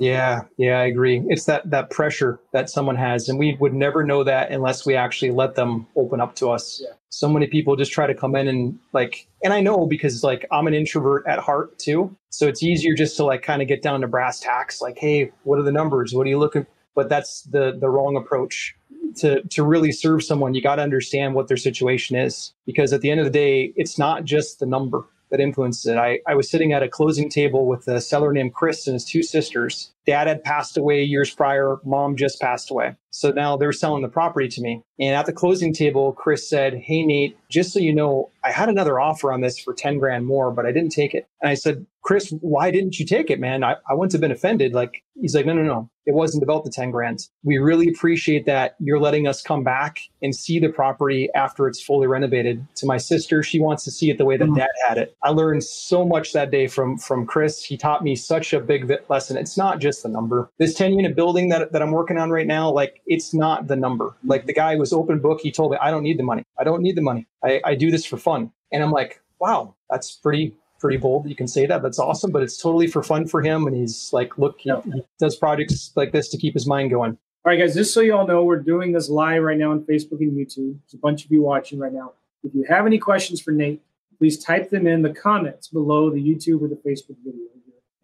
Yeah, 0.00 0.42
yeah, 0.56 0.80
I 0.80 0.84
agree. 0.84 1.22
It's 1.28 1.44
that 1.44 1.70
that 1.70 1.90
pressure 1.90 2.40
that 2.52 2.70
someone 2.70 2.96
has, 2.96 3.28
and 3.28 3.38
we 3.38 3.56
would 3.60 3.74
never 3.74 4.04
know 4.04 4.24
that 4.24 4.50
unless 4.50 4.84
we 4.86 4.96
actually 4.96 5.30
let 5.30 5.54
them 5.54 5.86
open 5.96 6.20
up 6.20 6.34
to 6.36 6.50
us. 6.50 6.80
Yeah. 6.82 6.94
So 7.10 7.28
many 7.28 7.46
people 7.46 7.76
just 7.76 7.92
try 7.92 8.06
to 8.06 8.14
come 8.14 8.34
in 8.34 8.48
and 8.48 8.78
like, 8.92 9.28
and 9.44 9.52
I 9.52 9.60
know 9.60 9.86
because 9.86 10.24
like 10.24 10.46
I'm 10.50 10.66
an 10.66 10.74
introvert 10.74 11.26
at 11.26 11.38
heart 11.38 11.78
too, 11.78 12.16
so 12.30 12.48
it's 12.48 12.62
easier 12.62 12.94
just 12.94 13.16
to 13.18 13.24
like 13.24 13.42
kind 13.42 13.62
of 13.62 13.68
get 13.68 13.82
down 13.82 14.00
to 14.00 14.08
brass 14.08 14.40
tacks. 14.40 14.80
Like, 14.80 14.98
hey, 14.98 15.30
what 15.44 15.58
are 15.58 15.62
the 15.62 15.72
numbers? 15.72 16.14
What 16.14 16.26
are 16.26 16.30
you 16.30 16.38
looking? 16.38 16.66
But 16.94 17.08
that's 17.08 17.42
the 17.42 17.76
the 17.78 17.88
wrong 17.88 18.16
approach. 18.16 18.74
To 19.16 19.42
to 19.42 19.62
really 19.62 19.92
serve 19.92 20.22
someone, 20.22 20.54
you 20.54 20.62
got 20.62 20.76
to 20.76 20.82
understand 20.82 21.34
what 21.34 21.48
their 21.48 21.56
situation 21.56 22.16
is 22.16 22.54
because 22.66 22.92
at 22.92 23.02
the 23.02 23.10
end 23.10 23.20
of 23.20 23.26
the 23.26 23.30
day, 23.30 23.72
it's 23.76 23.98
not 23.98 24.24
just 24.24 24.58
the 24.58 24.66
number 24.66 25.04
that 25.30 25.40
influenced 25.40 25.86
it. 25.86 25.96
I, 25.96 26.20
I 26.26 26.34
was 26.34 26.50
sitting 26.50 26.72
at 26.72 26.82
a 26.82 26.88
closing 26.88 27.28
table 27.28 27.66
with 27.66 27.88
a 27.88 28.00
seller 28.00 28.32
named 28.32 28.54
Chris 28.54 28.86
and 28.86 28.94
his 28.94 29.04
two 29.04 29.22
sisters. 29.22 29.91
Dad 30.06 30.26
had 30.26 30.42
passed 30.42 30.76
away 30.76 31.02
years 31.02 31.30
prior, 31.30 31.78
mom 31.84 32.16
just 32.16 32.40
passed 32.40 32.70
away. 32.70 32.96
So 33.10 33.30
now 33.30 33.56
they're 33.56 33.72
selling 33.72 34.02
the 34.02 34.08
property 34.08 34.48
to 34.48 34.60
me. 34.62 34.82
And 34.98 35.14
at 35.14 35.26
the 35.26 35.32
closing 35.32 35.72
table, 35.72 36.12
Chris 36.12 36.48
said, 36.48 36.74
Hey, 36.74 37.04
Nate, 37.04 37.36
just 37.50 37.72
so 37.72 37.78
you 37.78 37.94
know, 37.94 38.30
I 38.42 38.50
had 38.50 38.68
another 38.68 38.98
offer 38.98 39.30
on 39.32 39.42
this 39.42 39.58
for 39.58 39.74
10 39.74 39.98
grand 39.98 40.26
more, 40.26 40.50
but 40.50 40.64
I 40.64 40.72
didn't 40.72 40.92
take 40.92 41.14
it. 41.14 41.28
And 41.42 41.50
I 41.50 41.54
said, 41.54 41.86
Chris, 42.00 42.32
why 42.40 42.70
didn't 42.70 42.98
you 42.98 43.06
take 43.06 43.30
it, 43.30 43.38
man? 43.38 43.62
I, 43.62 43.76
I 43.88 43.94
wouldn't 43.94 44.12
have 44.12 44.20
been 44.20 44.32
offended. 44.32 44.72
Like, 44.72 45.04
he's 45.20 45.36
like, 45.36 45.46
no, 45.46 45.52
no, 45.52 45.62
no. 45.62 45.90
It 46.04 46.14
wasn't 46.14 46.42
about 46.42 46.64
the 46.64 46.70
10 46.70 46.90
grand. 46.90 47.28
We 47.44 47.58
really 47.58 47.88
appreciate 47.88 48.44
that 48.46 48.74
you're 48.80 48.98
letting 48.98 49.28
us 49.28 49.40
come 49.40 49.62
back 49.62 50.00
and 50.20 50.34
see 50.34 50.58
the 50.58 50.68
property 50.68 51.28
after 51.36 51.68
it's 51.68 51.80
fully 51.80 52.08
renovated. 52.08 52.66
To 52.76 52.86
my 52.86 52.96
sister, 52.96 53.42
she 53.44 53.60
wants 53.60 53.84
to 53.84 53.92
see 53.92 54.10
it 54.10 54.18
the 54.18 54.24
way 54.24 54.36
that 54.36 54.46
mm-hmm. 54.46 54.56
dad 54.56 54.70
had 54.88 54.98
it. 54.98 55.16
I 55.22 55.28
learned 55.30 55.62
so 55.62 56.04
much 56.04 56.32
that 56.32 56.50
day 56.50 56.66
from, 56.66 56.98
from 56.98 57.24
Chris. 57.24 57.62
He 57.62 57.76
taught 57.76 58.02
me 58.02 58.16
such 58.16 58.52
a 58.52 58.58
big 58.58 58.90
lesson. 59.08 59.36
It's 59.36 59.56
not 59.56 59.78
just 59.78 59.91
the 60.00 60.08
number. 60.08 60.50
This 60.58 60.74
10 60.74 60.94
unit 60.94 61.14
building 61.14 61.50
that, 61.50 61.72
that 61.72 61.82
I'm 61.82 61.90
working 61.90 62.16
on 62.16 62.30
right 62.30 62.46
now, 62.46 62.70
like, 62.70 63.02
it's 63.06 63.34
not 63.34 63.66
the 63.66 63.76
number. 63.76 64.16
Like, 64.24 64.46
the 64.46 64.54
guy 64.54 64.76
was 64.76 64.94
open 64.94 65.18
book. 65.18 65.40
He 65.42 65.52
told 65.52 65.72
me, 65.72 65.78
I 65.82 65.90
don't 65.90 66.02
need 66.02 66.18
the 66.18 66.22
money. 66.22 66.44
I 66.58 66.64
don't 66.64 66.80
need 66.80 66.96
the 66.96 67.02
money. 67.02 67.26
I, 67.44 67.60
I 67.64 67.74
do 67.74 67.90
this 67.90 68.06
for 68.06 68.16
fun. 68.16 68.50
And 68.72 68.82
I'm 68.82 68.92
like, 68.92 69.20
wow, 69.38 69.74
that's 69.90 70.12
pretty 70.12 70.54
pretty 70.82 70.96
bold. 70.96 71.28
You 71.28 71.36
can 71.36 71.46
say 71.46 71.64
that. 71.66 71.80
That's 71.80 71.98
awesome, 71.98 72.32
but 72.32 72.42
it's 72.42 72.60
totally 72.60 72.88
for 72.88 73.02
fun 73.02 73.28
for 73.28 73.40
him. 73.40 73.66
And 73.66 73.76
he's 73.76 74.12
like, 74.12 74.36
look, 74.36 74.56
he, 74.58 74.72
he 74.84 75.02
does 75.20 75.36
projects 75.36 75.92
like 75.94 76.10
this 76.10 76.28
to 76.30 76.36
keep 76.36 76.54
his 76.54 76.66
mind 76.66 76.90
going. 76.90 77.12
All 77.44 77.50
right, 77.50 77.58
guys, 77.58 77.74
just 77.74 77.94
so 77.94 78.00
you 78.00 78.14
all 78.14 78.26
know, 78.26 78.44
we're 78.44 78.60
doing 78.60 78.92
this 78.92 79.08
live 79.08 79.42
right 79.42 79.56
now 79.56 79.70
on 79.70 79.82
Facebook 79.82 80.20
and 80.20 80.32
YouTube. 80.32 80.78
There's 80.80 80.94
a 80.94 80.98
bunch 80.98 81.24
of 81.24 81.30
you 81.30 81.42
watching 81.42 81.78
right 81.78 81.92
now. 81.92 82.12
If 82.44 82.54
you 82.54 82.64
have 82.68 82.84
any 82.84 82.98
questions 82.98 83.40
for 83.40 83.52
Nate, 83.52 83.80
please 84.18 84.42
type 84.42 84.70
them 84.70 84.86
in 84.86 85.02
the 85.02 85.14
comments 85.14 85.68
below 85.68 86.10
the 86.10 86.20
YouTube 86.20 86.62
or 86.62 86.68
the 86.68 86.80
Facebook 86.86 87.16
video. 87.24 87.46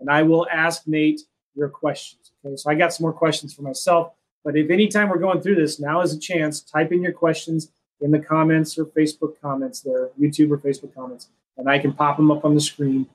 And 0.00 0.10
I 0.10 0.22
will 0.22 0.46
ask 0.50 0.86
Nate 0.86 1.22
your 1.58 1.68
questions. 1.68 2.32
Okay, 2.44 2.56
so 2.56 2.70
I 2.70 2.74
got 2.74 2.94
some 2.94 3.04
more 3.04 3.12
questions 3.12 3.52
for 3.52 3.62
myself. 3.62 4.12
But 4.44 4.56
if 4.56 4.70
anytime 4.70 5.10
we're 5.10 5.18
going 5.18 5.42
through 5.42 5.56
this, 5.56 5.78
now 5.80 6.00
is 6.00 6.14
a 6.14 6.18
chance. 6.18 6.60
Type 6.60 6.92
in 6.92 7.02
your 7.02 7.12
questions 7.12 7.70
in 8.00 8.12
the 8.12 8.20
comments 8.20 8.78
or 8.78 8.86
Facebook 8.86 9.34
comments 9.42 9.80
there, 9.80 10.10
YouTube 10.18 10.50
or 10.50 10.58
Facebook 10.58 10.94
comments 10.94 11.28
and 11.58 11.68
I 11.68 11.78
can 11.78 11.92
pop 11.92 12.16
them 12.16 12.30
up 12.30 12.44
on 12.44 12.54
the 12.54 12.60
screen 12.60 13.06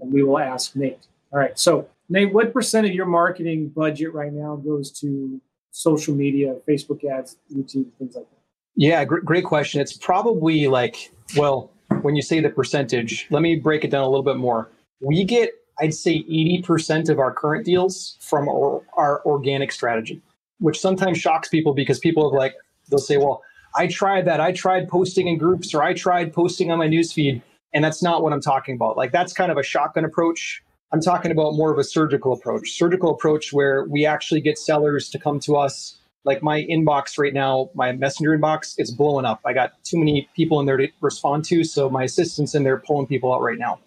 and 0.00 0.12
we 0.12 0.22
will 0.22 0.38
ask 0.38 0.76
Nate. 0.76 1.06
All 1.32 1.38
right. 1.38 1.58
So, 1.58 1.88
Nate, 2.08 2.34
what 2.34 2.52
percent 2.52 2.86
of 2.86 2.92
your 2.92 3.06
marketing 3.06 3.68
budget 3.68 4.12
right 4.12 4.32
now 4.32 4.56
goes 4.56 4.90
to 5.00 5.40
social 5.70 6.14
media, 6.14 6.56
Facebook 6.68 7.04
ads, 7.04 7.36
YouTube, 7.54 7.86
things 7.98 8.16
like 8.16 8.28
that? 8.28 8.38
Yeah, 8.74 9.04
great, 9.04 9.24
great 9.24 9.44
question. 9.44 9.80
It's 9.80 9.96
probably 9.96 10.66
like, 10.66 11.10
well, 11.36 11.70
when 12.02 12.16
you 12.16 12.22
say 12.22 12.40
the 12.40 12.50
percentage, 12.50 13.26
let 13.30 13.42
me 13.42 13.56
break 13.56 13.84
it 13.84 13.90
down 13.90 14.02
a 14.02 14.08
little 14.08 14.24
bit 14.24 14.36
more. 14.36 14.70
We 15.00 15.24
get, 15.24 15.50
I'd 15.80 15.94
say, 15.94 16.22
80% 16.24 17.08
of 17.08 17.18
our 17.18 17.32
current 17.32 17.64
deals 17.64 18.16
from 18.20 18.48
our, 18.48 18.82
our 18.96 19.22
organic 19.24 19.72
strategy, 19.72 20.20
which 20.58 20.80
sometimes 20.80 21.18
shocks 21.18 21.48
people 21.48 21.74
because 21.74 21.98
people 21.98 22.30
have 22.30 22.36
like, 22.36 22.54
they'll 22.90 22.98
say, 22.98 23.16
well, 23.16 23.42
I 23.74 23.86
tried 23.86 24.26
that. 24.26 24.40
I 24.40 24.52
tried 24.52 24.88
posting 24.88 25.28
in 25.28 25.38
groups 25.38 25.74
or 25.74 25.82
I 25.82 25.94
tried 25.94 26.32
posting 26.32 26.70
on 26.70 26.78
my 26.78 26.88
newsfeed 26.88 27.42
and 27.72 27.84
that's 27.84 28.02
not 28.02 28.22
what 28.22 28.32
I'm 28.32 28.40
talking 28.40 28.74
about. 28.74 28.96
Like 28.96 29.12
that's 29.12 29.32
kind 29.32 29.50
of 29.50 29.58
a 29.58 29.62
shotgun 29.62 30.04
approach. 30.04 30.62
I'm 30.92 31.00
talking 31.00 31.30
about 31.30 31.54
more 31.54 31.72
of 31.72 31.78
a 31.78 31.84
surgical 31.84 32.32
approach, 32.34 32.72
surgical 32.72 33.10
approach 33.10 33.52
where 33.52 33.84
we 33.84 34.04
actually 34.04 34.42
get 34.42 34.58
sellers 34.58 35.08
to 35.10 35.18
come 35.18 35.40
to 35.40 35.56
us. 35.56 35.96
Like 36.24 36.42
my 36.42 36.64
inbox 36.64 37.18
right 37.18 37.32
now, 37.32 37.70
my 37.74 37.92
messenger 37.92 38.36
inbox, 38.36 38.74
it's 38.76 38.90
blowing 38.90 39.24
up. 39.24 39.40
I 39.44 39.54
got 39.54 39.82
too 39.84 39.98
many 39.98 40.28
people 40.36 40.60
in 40.60 40.66
there 40.66 40.76
to 40.76 40.88
respond 41.00 41.44
to. 41.46 41.64
So 41.64 41.88
my 41.88 42.04
assistant's 42.04 42.54
in 42.54 42.62
there 42.62 42.76
pulling 42.76 43.06
people 43.06 43.34
out 43.34 43.40
right 43.40 43.58
now. 43.58 43.80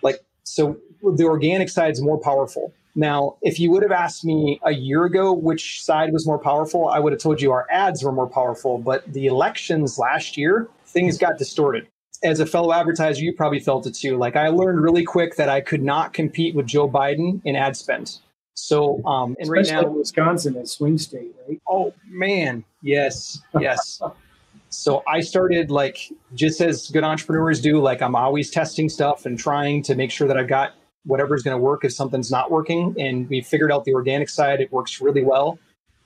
Like, 0.00 0.24
so 0.44 0.78
the 1.12 1.24
organic 1.24 1.68
side 1.68 1.92
is 1.92 2.02
more 2.02 2.18
powerful. 2.18 2.72
Now, 2.96 3.36
if 3.42 3.58
you 3.58 3.70
would 3.72 3.82
have 3.82 3.92
asked 3.92 4.24
me 4.24 4.60
a 4.62 4.72
year 4.72 5.04
ago 5.04 5.32
which 5.32 5.82
side 5.82 6.12
was 6.12 6.26
more 6.26 6.38
powerful, 6.38 6.88
I 6.88 7.00
would 7.00 7.12
have 7.12 7.20
told 7.20 7.42
you 7.42 7.50
our 7.50 7.66
ads 7.70 8.04
were 8.04 8.12
more 8.12 8.28
powerful. 8.28 8.78
But 8.78 9.04
the 9.12 9.26
elections 9.26 9.98
last 9.98 10.36
year, 10.36 10.68
things 10.86 11.18
got 11.18 11.36
distorted 11.36 11.88
as 12.24 12.40
a 12.40 12.46
fellow 12.46 12.72
advertiser, 12.72 13.22
you 13.22 13.34
probably 13.34 13.60
felt 13.60 13.86
it 13.86 13.94
too. 13.94 14.16
Like 14.16 14.34
I 14.34 14.48
learned 14.48 14.80
really 14.80 15.04
quick 15.04 15.36
that 15.36 15.48
I 15.48 15.60
could 15.60 15.82
not 15.82 16.14
compete 16.14 16.54
with 16.54 16.66
Joe 16.66 16.88
Biden 16.88 17.40
in 17.44 17.54
ad 17.54 17.76
spend. 17.76 18.18
So, 18.54 19.04
um, 19.04 19.36
and 19.38 19.48
Especially 19.48 19.74
right 19.74 19.82
now, 19.82 19.90
Wisconsin 19.90 20.56
is 20.56 20.72
swing 20.72 20.96
state, 20.96 21.34
right? 21.46 21.60
Oh 21.68 21.92
man, 22.08 22.64
yes, 22.82 23.40
yes. 23.60 24.00
so 24.70 25.02
I 25.06 25.20
started 25.20 25.70
like 25.70 25.98
just 26.34 26.60
as 26.60 26.88
good 26.90 27.04
entrepreneurs 27.04 27.60
do. 27.60 27.80
Like 27.80 28.00
I'm 28.00 28.14
always 28.14 28.50
testing 28.50 28.88
stuff 28.88 29.26
and 29.26 29.38
trying 29.38 29.82
to 29.82 29.94
make 29.94 30.10
sure 30.10 30.28
that 30.28 30.36
I've 30.36 30.48
got 30.48 30.74
whatever's 31.04 31.42
going 31.42 31.56
to 31.56 31.62
work 31.62 31.84
if 31.84 31.92
something's 31.92 32.30
not 32.30 32.50
working. 32.50 32.94
And 32.98 33.28
we 33.28 33.40
figured 33.40 33.72
out 33.72 33.84
the 33.84 33.94
organic 33.94 34.28
side; 34.28 34.60
it 34.60 34.72
works 34.72 35.00
really 35.00 35.22
well 35.22 35.58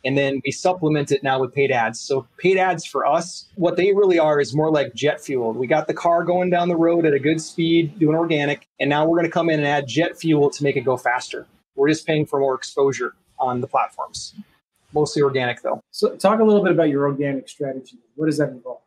and 0.05 0.17
then 0.17 0.41
we 0.45 0.53
supplement 0.53 1.11
it 1.11 1.23
now 1.23 1.41
with 1.41 1.55
paid 1.55 1.71
ads. 1.71 2.01
So 2.01 2.27
paid 2.39 2.57
ads 2.57 2.87
for 2.87 3.05
us, 3.05 3.47
what 3.57 3.77
they 3.77 3.93
really 3.93 4.19
are 4.19 4.41
is 4.41 4.55
more 4.55 4.71
like 4.71 4.95
jet 4.95 5.21
fuel. 5.21 5.53
We 5.53 5.67
got 5.67 5.87
the 5.87 5.95
car 5.95 6.25
going 6.25 6.51
down 6.51 6.69
the 6.69 6.77
road 6.77 7.05
at 7.05 7.15
a 7.15 7.19
good 7.19 7.41
speed, 7.41 7.99
doing 7.99 8.17
organic, 8.17 8.69
and 8.79 8.89
now 8.89 9.07
we're 9.07 9.17
going 9.17 9.27
to 9.27 9.33
come 9.33 9.51
in 9.51 9.59
and 9.59 9.69
add 9.69 9.87
jet 9.87 10.19
fuel 10.19 10.51
to 10.51 10.63
make 10.63 10.77
it 10.77 10.83
go 10.83 10.97
faster. 10.97 11.47
We're 11.75 11.89
just 11.89 12.07
paying 12.07 12.27
for 12.27 12.41
more 12.41 12.55
exposure 12.55 13.15
on 13.39 13.61
the 13.61 13.67
platforms. 13.67 14.35
Mostly 14.95 15.23
organic 15.23 15.63
though. 15.63 15.83
So 15.91 16.17
talk 16.17 16.41
a 16.41 16.45
little 16.45 16.63
bit 16.63 16.73
about 16.73 16.89
your 16.89 17.07
organic 17.07 17.49
strategy. 17.49 17.99
What 18.15 18.27
does 18.27 18.39
that 18.39 18.49
involve? 18.49 18.81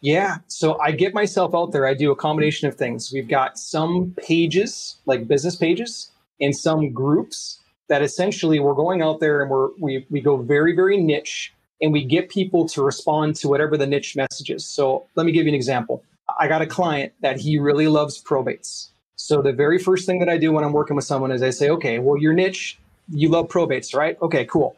Yeah, 0.00 0.38
so 0.46 0.78
I 0.80 0.92
get 0.92 1.12
myself 1.12 1.54
out 1.54 1.72
there. 1.72 1.86
I 1.86 1.94
do 1.94 2.12
a 2.12 2.16
combination 2.16 2.68
of 2.68 2.76
things. 2.76 3.10
We've 3.12 3.28
got 3.28 3.58
some 3.58 4.14
pages, 4.16 4.98
like 5.06 5.26
business 5.26 5.56
pages, 5.56 6.10
and 6.40 6.56
some 6.56 6.92
groups 6.92 7.58
that 7.88 8.02
essentially 8.02 8.60
we're 8.60 8.74
going 8.74 9.02
out 9.02 9.20
there 9.20 9.42
and 9.42 9.50
we're 9.50 9.70
we, 9.80 10.06
we 10.10 10.20
go 10.20 10.36
very 10.36 10.74
very 10.74 10.98
niche 10.98 11.52
and 11.80 11.92
we 11.92 12.04
get 12.04 12.28
people 12.28 12.68
to 12.68 12.82
respond 12.82 13.36
to 13.36 13.48
whatever 13.48 13.76
the 13.76 13.86
niche 13.86 14.14
message 14.14 14.50
is. 14.50 14.66
So 14.66 15.06
let 15.14 15.26
me 15.26 15.32
give 15.32 15.46
you 15.46 15.50
an 15.50 15.54
example. 15.54 16.04
I 16.38 16.46
got 16.48 16.62
a 16.62 16.66
client 16.66 17.12
that 17.22 17.38
he 17.38 17.58
really 17.58 17.88
loves 17.88 18.22
probates. 18.22 18.90
So 19.16 19.42
the 19.42 19.52
very 19.52 19.78
first 19.78 20.06
thing 20.06 20.20
that 20.20 20.28
i 20.28 20.38
do 20.38 20.52
when 20.52 20.64
i'm 20.64 20.72
working 20.72 20.94
with 20.94 21.04
someone 21.04 21.32
is 21.32 21.42
i 21.42 21.50
say 21.50 21.70
okay 21.70 21.98
well 21.98 22.18
your 22.18 22.34
niche. 22.34 22.78
You 23.10 23.30
love 23.30 23.48
probates 23.48 23.94
right? 23.94 24.16
Okay 24.22 24.44
cool 24.44 24.76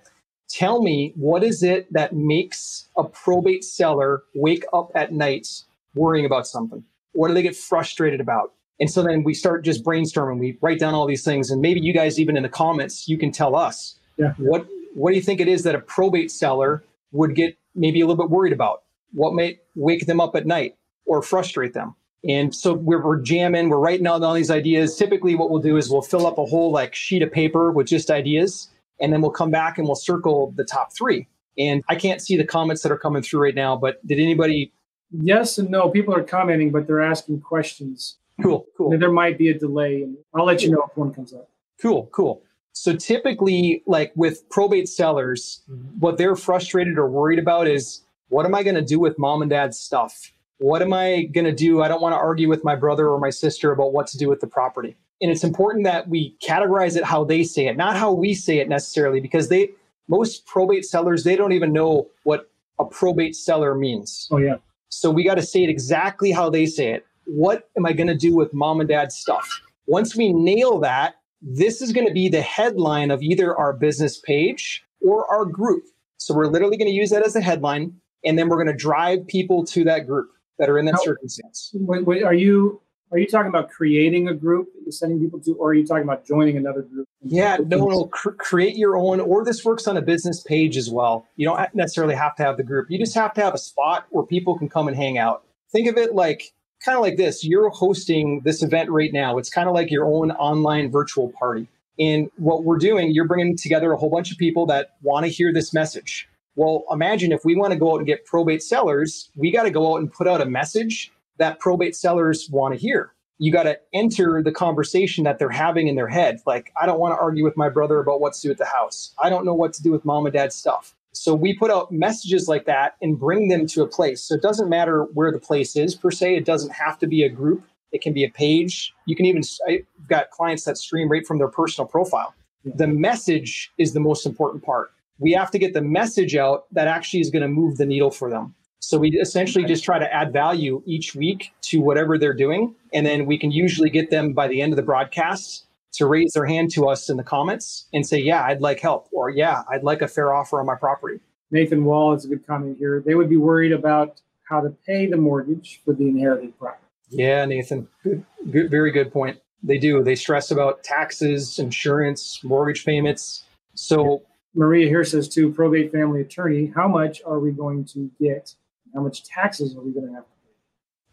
tell 0.51 0.83
me 0.83 1.13
what 1.17 1.43
is 1.45 1.63
it 1.63 1.93
that 1.93 2.13
makes 2.13 2.89
a 2.97 3.05
probate 3.05 3.65
seller 3.65 4.25
wake 4.35 4.65
up 4.73 4.91
at 4.95 5.13
night 5.13 5.47
worrying 5.95 6.27
about 6.27 6.47
something 6.47 6.85
what 7.13 7.29
do 7.29 7.35
they 7.35 7.43
get 7.43 7.57
frustrated 7.57 8.21
about 8.21 8.53
and 8.81 8.91
so 8.91 9.03
then 9.03 9.23
we 9.23 9.35
start 9.35 9.63
just 9.63 9.85
brainstorming. 9.85 10.39
We 10.39 10.57
write 10.63 10.79
down 10.79 10.95
all 10.95 11.07
these 11.07 11.23
things, 11.23 11.51
and 11.51 11.61
maybe 11.61 11.81
you 11.81 11.93
guys 11.93 12.19
even 12.19 12.37
in 12.37 12.43
the 12.43 12.49
comments 12.49 13.07
you 13.07 13.19
can 13.19 13.31
tell 13.31 13.55
us 13.55 13.97
yeah. 14.17 14.33
what 14.39 14.67
what 14.95 15.11
do 15.11 15.17
you 15.17 15.23
think 15.23 15.41
it 15.41 15.49
is 15.49 15.63
that 15.65 15.75
a 15.75 15.81
probate 15.81 16.31
seller 16.31 16.83
would 17.13 17.35
get 17.37 17.57
maybe 17.75 18.01
a 18.01 18.07
little 18.07 18.23
bit 18.23 18.31
worried 18.31 18.53
about? 18.53 18.83
What 19.13 19.35
may 19.35 19.61
wake 19.75 20.07
them 20.07 20.21
up 20.21 20.35
at 20.35 20.47
night 20.47 20.77
or 21.05 21.23
frustrate 21.23 21.75
them? 21.75 21.95
And 22.29 22.55
so 22.55 22.75
we're, 22.75 23.03
we're 23.03 23.21
jamming, 23.21 23.71
we're 23.71 23.79
writing 23.79 24.07
out 24.07 24.23
all 24.23 24.35
these 24.35 24.51
ideas. 24.51 24.97
Typically, 24.97 25.35
what 25.35 25.51
we'll 25.51 25.63
do 25.63 25.77
is 25.77 25.89
we'll 25.89 26.03
fill 26.03 26.27
up 26.27 26.39
a 26.39 26.45
whole 26.45 26.71
like 26.71 26.95
sheet 26.95 27.23
of 27.23 27.33
paper 27.33 27.71
with 27.71 27.87
just 27.87 28.11
ideas, 28.11 28.69
and 29.01 29.13
then 29.13 29.21
we'll 29.21 29.31
come 29.31 29.51
back 29.51 29.79
and 29.79 29.87
we'll 29.87 29.97
circle 29.97 30.53
the 30.57 30.65
top 30.65 30.95
three. 30.95 31.27
And 31.59 31.83
I 31.89 31.95
can't 31.95 32.23
see 32.23 32.37
the 32.37 32.45
comments 32.45 32.83
that 32.83 32.93
are 32.93 32.99
coming 32.99 33.23
through 33.23 33.43
right 33.43 33.55
now, 33.55 33.77
but 33.77 34.05
did 34.07 34.19
anybody? 34.19 34.73
Yes 35.11 35.59
and 35.59 35.71
no. 35.71 35.89
People 35.91 36.15
are 36.15 36.23
commenting, 36.23 36.71
but 36.71 36.87
they're 36.87 37.03
asking 37.03 37.41
questions. 37.41 38.17
Cool, 38.43 38.67
cool. 38.77 38.97
there 38.99 39.13
might 39.13 39.37
be 39.37 39.51
a 39.51 39.59
delay, 39.59 40.03
and 40.03 40.17
I'll 40.35 40.47
let 40.47 40.63
you 40.63 40.71
know 40.71 40.83
if 40.89 40.97
one 40.97 41.13
comes 41.13 41.35
up. 41.35 41.51
Cool, 41.83 42.09
cool. 42.13 42.43
So 42.73 42.95
typically, 42.95 43.83
like 43.87 44.13
with 44.15 44.49
probate 44.49 44.89
sellers, 44.89 45.63
mm-hmm. 45.71 45.99
what 45.99 46.17
they're 46.17 46.37
frustrated 46.37 46.97
or 46.97 47.09
worried 47.11 47.39
about 47.39 47.67
is 47.67 48.03
What 48.29 48.47
am 48.47 48.55
I 48.55 48.63
going 48.63 48.77
to 48.77 48.83
do 48.83 49.01
with 49.01 49.19
mom 49.19 49.43
and 49.43 49.51
dad's 49.51 49.79
stuff? 49.79 50.33
What 50.59 50.83
am 50.83 50.93
I 50.93 51.23
going 51.25 51.47
to 51.47 51.53
do? 51.53 51.83
I 51.83 51.89
don't 51.89 52.01
want 52.01 52.13
to 52.13 52.19
argue 52.19 52.49
with 52.49 52.63
my 52.63 52.77
brother 52.77 53.09
or 53.09 53.19
my 53.19 53.31
sister 53.31 53.73
about 53.73 53.93
what 53.93 54.07
to 54.09 54.19
do 54.19 54.29
with 54.29 54.41
the 54.41 54.47
property. 54.47 54.97
And 55.21 55.31
it's 55.31 55.45
important 55.45 55.85
that 55.85 56.09
we 56.09 56.37
categorize 56.43 56.97
it 56.97 57.05
how 57.05 57.25
they 57.25 57.43
say 57.43 57.67
it, 57.67 57.77
not 57.77 57.97
how 57.97 58.13
we 58.13 58.35
say 58.35 58.59
it 58.59 58.69
necessarily, 58.69 59.21
because 59.21 59.49
they, 59.49 59.71
most 60.09 60.47
probate 60.47 60.85
sellers, 60.85 61.25
they 61.25 61.37
don't 61.37 61.53
even 61.53 61.73
know 61.73 62.09
what 62.25 62.51
a 62.79 62.85
probate 62.85 63.37
seller 63.37 63.75
means. 63.75 64.29
Oh, 64.31 64.39
yeah. 64.39 64.57
So 64.89 65.11
we 65.11 65.23
got 65.23 65.35
to 65.35 65.43
say 65.43 65.63
it 65.63 65.71
exactly 65.71 66.33
how 66.33 66.51
they 66.51 66.67
say 66.67 66.93
it. 66.93 67.07
What 67.27 67.69
am 67.77 67.87
I 67.87 67.93
going 67.93 68.09
to 68.09 68.17
do 68.17 68.35
with 68.35 68.53
mom 68.55 68.81
and 68.81 68.89
dad's 68.89 69.15
stuff? 69.15 69.47
Once 69.87 70.17
we 70.17 70.33
nail 70.33 70.81
that, 70.81 71.17
this 71.43 71.81
is 71.81 71.93
going 71.93 72.07
to 72.07 72.13
be 72.13 72.29
the 72.29 72.43
headline 72.43 73.11
of 73.11 73.23
either 73.23 73.57
our 73.57 73.73
business 73.73 74.19
page 74.19 74.85
or 75.01 75.31
our 75.31 75.45
group. 75.45 75.85
So 76.17 76.35
we're 76.35 76.49
literally 76.49 76.77
going 76.77 76.91
to 76.91 76.95
use 76.95 77.11
that 77.11 77.25
as 77.25 77.37
a 77.37 77.41
headline, 77.41 77.95
and 78.25 78.39
then 78.39 78.49
we're 78.49 78.63
going 78.63 78.67
to 78.67 78.83
drive 78.83 79.27
people 79.27 79.65
to 79.67 79.85
that 79.85 80.07
group 80.07 80.31
that 80.59 80.69
are 80.69 80.79
in 80.79 80.85
that 80.87 80.97
how, 80.97 81.03
circumstance. 81.03 81.71
Wait, 81.75 82.05
wait, 82.05 82.23
are 82.23 82.35
you 82.35 82.81
are 83.13 83.19
you 83.19 83.27
talking 83.27 83.49
about 83.49 83.71
creating 83.71 84.29
a 84.29 84.35
group 84.35 84.73
that 84.73 84.83
you're 84.85 84.93
sending 84.93 85.19
people 85.19 85.41
to, 85.41 85.55
or 85.55 85.71
are 85.71 85.75
you 85.75 85.87
talking 85.87 86.05
about 86.05 86.25
joining 86.25 86.57
another 86.57 86.83
group? 86.83 87.09
Yeah, 87.23 87.57
no, 87.67 87.87
no. 87.87 88.05
Cr- 88.05 88.31
create 88.31 88.77
your 88.77 88.97
own, 88.97 89.21
or 89.21 89.45
this 89.45 89.65
works 89.65 89.89
on 89.89 89.97
a 89.97 90.03
business 90.03 90.43
page 90.43 90.77
as 90.77 90.91
well. 90.91 91.27
You 91.37 91.47
don't 91.49 91.75
necessarily 91.75 92.15
have 92.15 92.37
to 92.37 92.45
have 92.45 92.57
the 92.57 92.63
group. 92.63 92.87
You 92.91 92.99
just 92.99 93.15
have 93.15 93.35
to 93.35 93.41
have 93.43 93.55
a 93.55 93.59
spot 93.59 94.07
where 94.11 94.25
people 94.25 94.57
can 94.57 94.69
come 94.69 94.87
and 94.87 94.97
hang 94.97 95.19
out. 95.19 95.45
Think 95.73 95.89
of 95.89 95.97
it 95.97 96.15
like 96.15 96.53
kind 96.85 96.97
of 96.97 97.03
like 97.03 97.17
this 97.17 97.45
you're 97.45 97.69
hosting 97.71 98.41
this 98.45 98.63
event 98.63 98.91
right 98.91 99.13
now. 99.13 99.39
It's 99.39 99.51
kind 99.51 99.69
of 99.69 99.75
like 99.75 99.91
your 99.91 100.07
own 100.07 100.31
online 100.33 100.91
virtual 100.91 101.33
party. 101.39 101.67
And 101.99 102.31
what 102.37 102.65
we're 102.65 102.79
doing, 102.79 103.11
you're 103.13 103.27
bringing 103.27 103.57
together 103.57 103.93
a 103.93 103.97
whole 103.97 104.09
bunch 104.09 104.33
of 104.33 104.39
people 104.39 104.65
that 104.67 104.97
want 105.03 105.27
to 105.27 105.31
hear 105.31 105.53
this 105.53 105.75
message. 105.75 106.29
Well, 106.57 106.85
imagine 106.91 107.31
if 107.33 107.45
we 107.45 107.55
want 107.55 107.73
to 107.73 107.79
go 107.79 107.93
out 107.93 107.99
and 107.99 108.07
get 108.07 108.25
probate 108.25 108.63
sellers, 108.63 109.31
we 109.37 109.51
got 109.51 109.65
to 109.65 109.71
go 109.71 109.93
out 109.93 109.97
and 109.97 110.11
put 110.11 110.27
out 110.27 110.41
a 110.41 110.47
message 110.47 111.13
that 111.41 111.59
probate 111.59 111.97
sellers 111.97 112.49
want 112.51 112.75
to 112.75 112.81
hear. 112.81 113.13
You 113.39 113.51
got 113.51 113.63
to 113.63 113.79
enter 113.95 114.43
the 114.43 114.53
conversation 114.53 115.25
that 115.25 115.39
they're 115.39 115.49
having 115.49 115.89
in 115.89 115.97
their 115.97 116.09
head. 116.09 116.41
Like, 116.47 116.73
I 116.81 116.85
don't 116.85 117.01
want 117.01 117.15
to 117.15 117.21
argue 117.21 117.43
with 117.43 117.57
my 117.57 117.71
brother 117.71 117.99
about 117.99 118.21
what 118.21 118.35
to 118.35 118.41
do 118.43 118.49
with 118.51 118.59
the 118.59 118.67
house. 118.67 119.15
I 119.19 119.31
don't 119.31 119.47
know 119.47 119.55
what 119.55 119.73
to 119.73 119.83
do 119.83 119.91
with 119.91 120.05
mom 120.05 120.27
and 120.27 120.33
dad's 120.35 120.55
stuff. 120.55 120.95
So 121.13 121.35
we 121.35 121.57
put 121.57 121.71
out 121.71 121.91
messages 121.91 122.47
like 122.47 122.67
that 122.67 122.97
and 123.01 123.19
bring 123.19 123.49
them 123.49 123.67
to 123.69 123.83
a 123.83 123.87
place. 123.87 124.23
So 124.23 124.35
it 124.35 124.43
doesn't 124.43 124.69
matter 124.69 125.05
where 125.15 125.33
the 125.33 125.41
place 125.41 125.75
is 125.75 125.95
per 125.95 126.11
se. 126.11 126.37
It 126.37 126.45
doesn't 126.45 126.73
have 126.73 126.99
to 126.99 127.07
be 127.07 127.25
a 127.25 127.29
group. 127.29 127.65
It 127.93 128.03
can 128.03 128.13
be 128.13 128.25
a 128.25 128.31
page. 128.31 128.95
You 129.07 129.17
can 129.17 129.25
even, 129.25 129.43
I've 129.67 129.87
got 130.07 130.31
clients 130.31 130.65
that 130.65 130.77
stream 130.77 131.11
right 131.11 131.27
from 131.27 131.39
their 131.39 131.49
personal 131.49 131.89
profile. 131.89 132.35
The 132.65 132.87
message 132.87 133.73
is 133.79 133.95
the 133.95 134.01
most 134.01 134.27
important 134.27 134.63
part. 134.63 134.93
We 135.19 135.33
have 135.33 135.51
to 135.51 135.59
get 135.59 135.73
the 135.73 135.83
message 135.83 136.37
out 136.37 136.67
that 136.73 136.87
actually 136.87 137.21
is 137.21 137.31
going 137.31 137.43
to 137.43 137.49
move 137.49 137.79
the 137.79 137.87
needle 137.87 138.11
for 138.11 138.31
them. 138.31 138.55
So 138.81 138.99
we 138.99 139.11
essentially 139.11 139.65
just 139.65 139.85
try 139.85 139.99
to 139.99 140.13
add 140.13 140.33
value 140.33 140.83
each 140.87 141.15
week 141.15 141.53
to 141.63 141.81
whatever 141.81 142.19
they're 142.19 142.35
doing. 142.35 142.75
And 142.93 143.07
then 143.07 143.27
we 143.27 143.39
can 143.39 143.53
usually 143.53 143.91
get 143.91 144.11
them 144.11 144.33
by 144.33 144.49
the 144.49 144.61
end 144.61 144.73
of 144.73 144.77
the 144.77 144.83
broadcast 144.83 145.67
to 145.93 146.07
raise 146.07 146.33
their 146.33 146.47
hand 146.47 146.71
to 146.73 146.89
us 146.89 147.11
in 147.11 147.17
the 147.17 147.23
comments 147.23 147.87
and 147.93 148.07
say, 148.07 148.19
yeah, 148.19 148.45
I'd 148.45 148.61
like 148.61 148.81
help, 148.81 149.09
or 149.13 149.29
yeah, 149.29 149.63
I'd 149.69 149.83
like 149.83 150.03
a 150.03 150.09
fair 150.09 150.33
offer 150.33 150.61
on 150.61 150.67
my 150.67 150.77
property. 150.77 151.21
Nathan 151.51 151.85
Wall 151.85 152.15
is 152.15 152.25
a 152.25 152.29
good 152.29 152.47
comment 152.47 152.79
here. 152.79 153.03
They 153.05 153.15
would 153.15 153.29
be 153.29 153.37
worried 153.37 153.73
about 153.73 154.21
how 154.49 154.61
to 154.61 154.71
pay 154.87 155.07
the 155.07 155.17
mortgage 155.17 155.81
for 155.85 155.93
the 155.93 156.09
inherited 156.09 156.59
property. 156.59 156.85
Yeah, 157.09 157.45
Nathan, 157.45 157.89
good, 158.03 158.25
good, 158.51 158.71
very 158.71 158.93
good 158.93 159.13
point. 159.13 159.41
They 159.63 159.79
do. 159.79 160.03
They 160.03 160.15
stress 160.15 160.51
about 160.51 160.83
taxes, 160.85 161.59
insurance, 161.59 162.43
mortgage 162.43 162.85
payments. 162.85 163.45
So 163.75 164.23
Maria 164.55 164.89
here 164.89 165.05
says 165.05 165.29
to 165.31 165.53
probate 165.53 165.93
family 165.93 166.21
attorney, 166.23 166.73
how 166.75 166.89
much 166.89 167.21
are 167.27 167.41
we 167.41 167.51
going 167.51 167.85
to 167.87 168.11
get? 168.21 168.55
How 168.95 169.01
much 169.01 169.25
taxes 169.25 169.77
are 169.77 169.81
we 169.81 169.93
going 169.93 170.07
to 170.07 170.13
have 170.15 170.25
to 170.25 170.31
pay? 170.31 170.53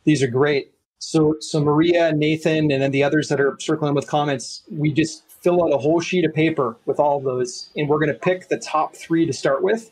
These 0.03 0.23
are 0.23 0.27
great. 0.27 0.71
So, 0.99 1.35
so 1.39 1.63
Maria, 1.63 2.11
Nathan, 2.11 2.71
and 2.71 2.81
then 2.81 2.91
the 2.91 3.03
others 3.03 3.29
that 3.29 3.39
are 3.39 3.55
circling 3.59 3.93
with 3.93 4.07
comments, 4.07 4.63
we 4.71 4.91
just 4.91 5.23
fill 5.41 5.63
out 5.63 5.71
a 5.71 5.77
whole 5.77 5.99
sheet 5.99 6.25
of 6.25 6.33
paper 6.33 6.77
with 6.85 6.99
all 6.99 7.17
of 7.17 7.23
those, 7.23 7.69
and 7.75 7.87
we're 7.87 7.99
going 7.99 8.13
to 8.13 8.19
pick 8.19 8.49
the 8.49 8.57
top 8.57 8.95
three 8.95 9.25
to 9.25 9.33
start 9.33 9.61
with, 9.61 9.91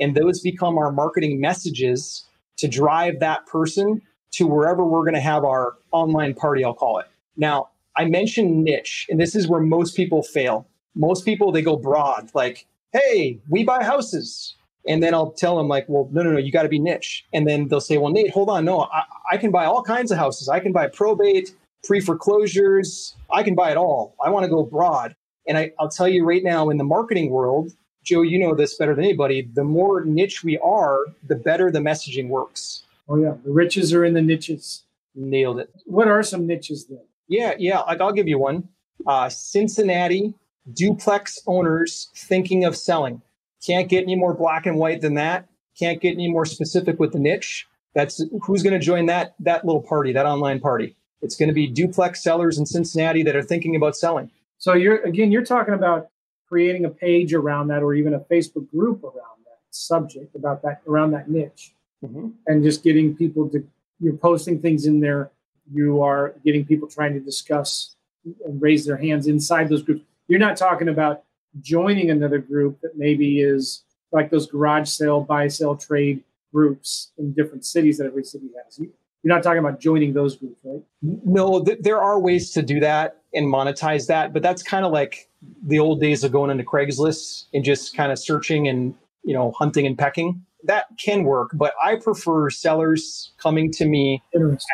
and 0.00 0.14
those 0.14 0.40
become 0.40 0.78
our 0.78 0.90
marketing 0.90 1.40
messages 1.40 2.24
to 2.56 2.68
drive 2.68 3.20
that 3.20 3.46
person 3.46 4.00
to 4.32 4.46
wherever 4.46 4.84
we're 4.84 5.02
going 5.02 5.14
to 5.14 5.20
have 5.20 5.44
our 5.44 5.74
online 5.92 6.34
party. 6.34 6.64
I'll 6.64 6.74
call 6.74 6.98
it. 6.98 7.06
Now, 7.36 7.68
I 7.96 8.06
mentioned 8.06 8.64
niche, 8.64 9.06
and 9.10 9.20
this 9.20 9.34
is 9.34 9.46
where 9.46 9.60
most 9.60 9.94
people 9.94 10.22
fail. 10.22 10.66
Most 10.94 11.24
people 11.24 11.52
they 11.52 11.62
go 11.62 11.76
broad, 11.76 12.30
like, 12.34 12.66
"Hey, 12.92 13.40
we 13.48 13.64
buy 13.64 13.84
houses." 13.84 14.56
And 14.88 15.02
then 15.02 15.14
I'll 15.14 15.32
tell 15.32 15.56
them 15.56 15.68
like, 15.68 15.86
well, 15.88 16.08
no, 16.12 16.22
no, 16.22 16.32
no, 16.32 16.38
you 16.38 16.52
got 16.52 16.62
to 16.62 16.68
be 16.68 16.78
niche. 16.78 17.24
And 17.32 17.46
then 17.46 17.68
they'll 17.68 17.80
say, 17.80 17.98
well, 17.98 18.12
Nate, 18.12 18.30
hold 18.30 18.48
on, 18.48 18.64
no, 18.64 18.82
I, 18.82 19.02
I 19.32 19.36
can 19.36 19.50
buy 19.50 19.64
all 19.64 19.82
kinds 19.82 20.10
of 20.10 20.18
houses. 20.18 20.48
I 20.48 20.60
can 20.60 20.72
buy 20.72 20.88
probate, 20.88 21.54
pre 21.84 22.00
foreclosures. 22.00 23.14
I 23.32 23.42
can 23.42 23.54
buy 23.54 23.70
it 23.70 23.76
all. 23.76 24.14
I 24.24 24.30
want 24.30 24.44
to 24.44 24.50
go 24.50 24.62
broad. 24.62 25.14
And 25.48 25.58
I, 25.58 25.72
I'll 25.78 25.88
tell 25.88 26.08
you 26.08 26.24
right 26.24 26.42
now, 26.42 26.70
in 26.70 26.76
the 26.76 26.84
marketing 26.84 27.30
world, 27.30 27.72
Joe, 28.04 28.22
you 28.22 28.38
know 28.38 28.54
this 28.54 28.76
better 28.76 28.94
than 28.94 29.04
anybody. 29.04 29.48
The 29.52 29.64
more 29.64 30.04
niche 30.04 30.44
we 30.44 30.58
are, 30.58 31.00
the 31.26 31.34
better 31.34 31.70
the 31.70 31.80
messaging 31.80 32.28
works. 32.28 32.84
Oh 33.08 33.16
yeah, 33.16 33.34
the 33.44 33.52
riches 33.52 33.92
are 33.92 34.04
in 34.04 34.14
the 34.14 34.22
niches. 34.22 34.84
Nailed 35.14 35.58
it. 35.58 35.70
What 35.86 36.08
are 36.08 36.22
some 36.22 36.46
niches 36.46 36.86
then? 36.86 37.00
Yeah, 37.28 37.54
yeah. 37.58 37.80
Like 37.80 38.00
I'll 38.00 38.12
give 38.12 38.28
you 38.28 38.38
one. 38.38 38.68
Uh, 39.06 39.28
Cincinnati 39.28 40.34
duplex 40.72 41.40
owners 41.46 42.10
thinking 42.14 42.64
of 42.64 42.76
selling. 42.76 43.22
Can't 43.66 43.88
get 43.88 44.02
any 44.04 44.16
more 44.16 44.34
black 44.34 44.66
and 44.66 44.78
white 44.78 45.00
than 45.00 45.14
that. 45.14 45.48
Can't 45.78 46.00
get 46.00 46.12
any 46.12 46.28
more 46.28 46.46
specific 46.46 46.98
with 47.00 47.12
the 47.12 47.18
niche. 47.18 47.66
That's 47.94 48.22
who's 48.42 48.62
going 48.62 48.74
to 48.74 48.78
join 48.78 49.06
that 49.06 49.34
that 49.40 49.64
little 49.64 49.82
party, 49.82 50.12
that 50.12 50.26
online 50.26 50.60
party. 50.60 50.96
It's 51.22 51.34
going 51.34 51.48
to 51.48 51.54
be 51.54 51.66
duplex 51.66 52.22
sellers 52.22 52.58
in 52.58 52.66
Cincinnati 52.66 53.22
that 53.22 53.34
are 53.34 53.42
thinking 53.42 53.74
about 53.74 53.96
selling. 53.96 54.30
So 54.58 54.74
you're 54.74 55.02
again, 55.02 55.32
you're 55.32 55.44
talking 55.44 55.74
about 55.74 56.08
creating 56.48 56.84
a 56.84 56.90
page 56.90 57.34
around 57.34 57.68
that, 57.68 57.82
or 57.82 57.94
even 57.94 58.14
a 58.14 58.20
Facebook 58.20 58.70
group 58.70 59.02
around 59.02 59.44
that 59.44 59.58
subject, 59.70 60.34
about 60.34 60.62
that 60.62 60.82
around 60.86 61.10
that 61.12 61.28
niche, 61.28 61.72
mm-hmm. 62.04 62.28
and 62.46 62.62
just 62.62 62.84
getting 62.84 63.16
people 63.16 63.48
to. 63.50 63.66
You're 63.98 64.16
posting 64.16 64.60
things 64.60 64.84
in 64.84 65.00
there. 65.00 65.30
You 65.72 66.02
are 66.02 66.34
getting 66.44 66.64
people 66.64 66.86
trying 66.86 67.14
to 67.14 67.20
discuss 67.20 67.96
and 68.44 68.60
raise 68.60 68.84
their 68.84 68.98
hands 68.98 69.26
inside 69.26 69.68
those 69.68 69.82
groups. 69.82 70.02
You're 70.28 70.38
not 70.38 70.56
talking 70.56 70.88
about 70.88 71.24
joining 71.60 72.10
another 72.10 72.38
group 72.38 72.80
that 72.82 72.96
maybe 72.96 73.40
is 73.40 73.84
like 74.12 74.30
those 74.30 74.46
garage 74.46 74.88
sale, 74.88 75.20
buy, 75.20 75.48
sell, 75.48 75.76
trade 75.76 76.22
groups 76.52 77.12
in 77.18 77.32
different 77.32 77.64
cities 77.64 77.98
that 77.98 78.06
every 78.06 78.24
city 78.24 78.48
has. 78.64 78.78
You're 78.78 79.34
not 79.34 79.42
talking 79.42 79.58
about 79.58 79.80
joining 79.80 80.12
those 80.12 80.36
groups, 80.36 80.60
right? 80.64 80.82
No, 81.02 81.62
th- 81.64 81.78
there 81.80 82.00
are 82.00 82.18
ways 82.18 82.52
to 82.52 82.62
do 82.62 82.80
that 82.80 83.22
and 83.34 83.52
monetize 83.52 84.06
that, 84.06 84.32
but 84.32 84.42
that's 84.42 84.62
kind 84.62 84.86
of 84.86 84.92
like 84.92 85.28
the 85.66 85.78
old 85.78 86.00
days 86.00 86.24
of 86.24 86.32
going 86.32 86.50
into 86.50 86.64
Craigslist 86.64 87.44
and 87.52 87.64
just 87.64 87.96
kind 87.96 88.12
of 88.12 88.18
searching 88.18 88.68
and 88.68 88.94
you 89.24 89.34
know 89.34 89.52
hunting 89.52 89.86
and 89.86 89.98
pecking. 89.98 90.44
That 90.64 90.86
can 90.98 91.24
work, 91.24 91.50
but 91.54 91.74
I 91.82 91.96
prefer 91.96 92.50
sellers 92.50 93.32
coming 93.38 93.70
to 93.72 93.86
me 93.86 94.22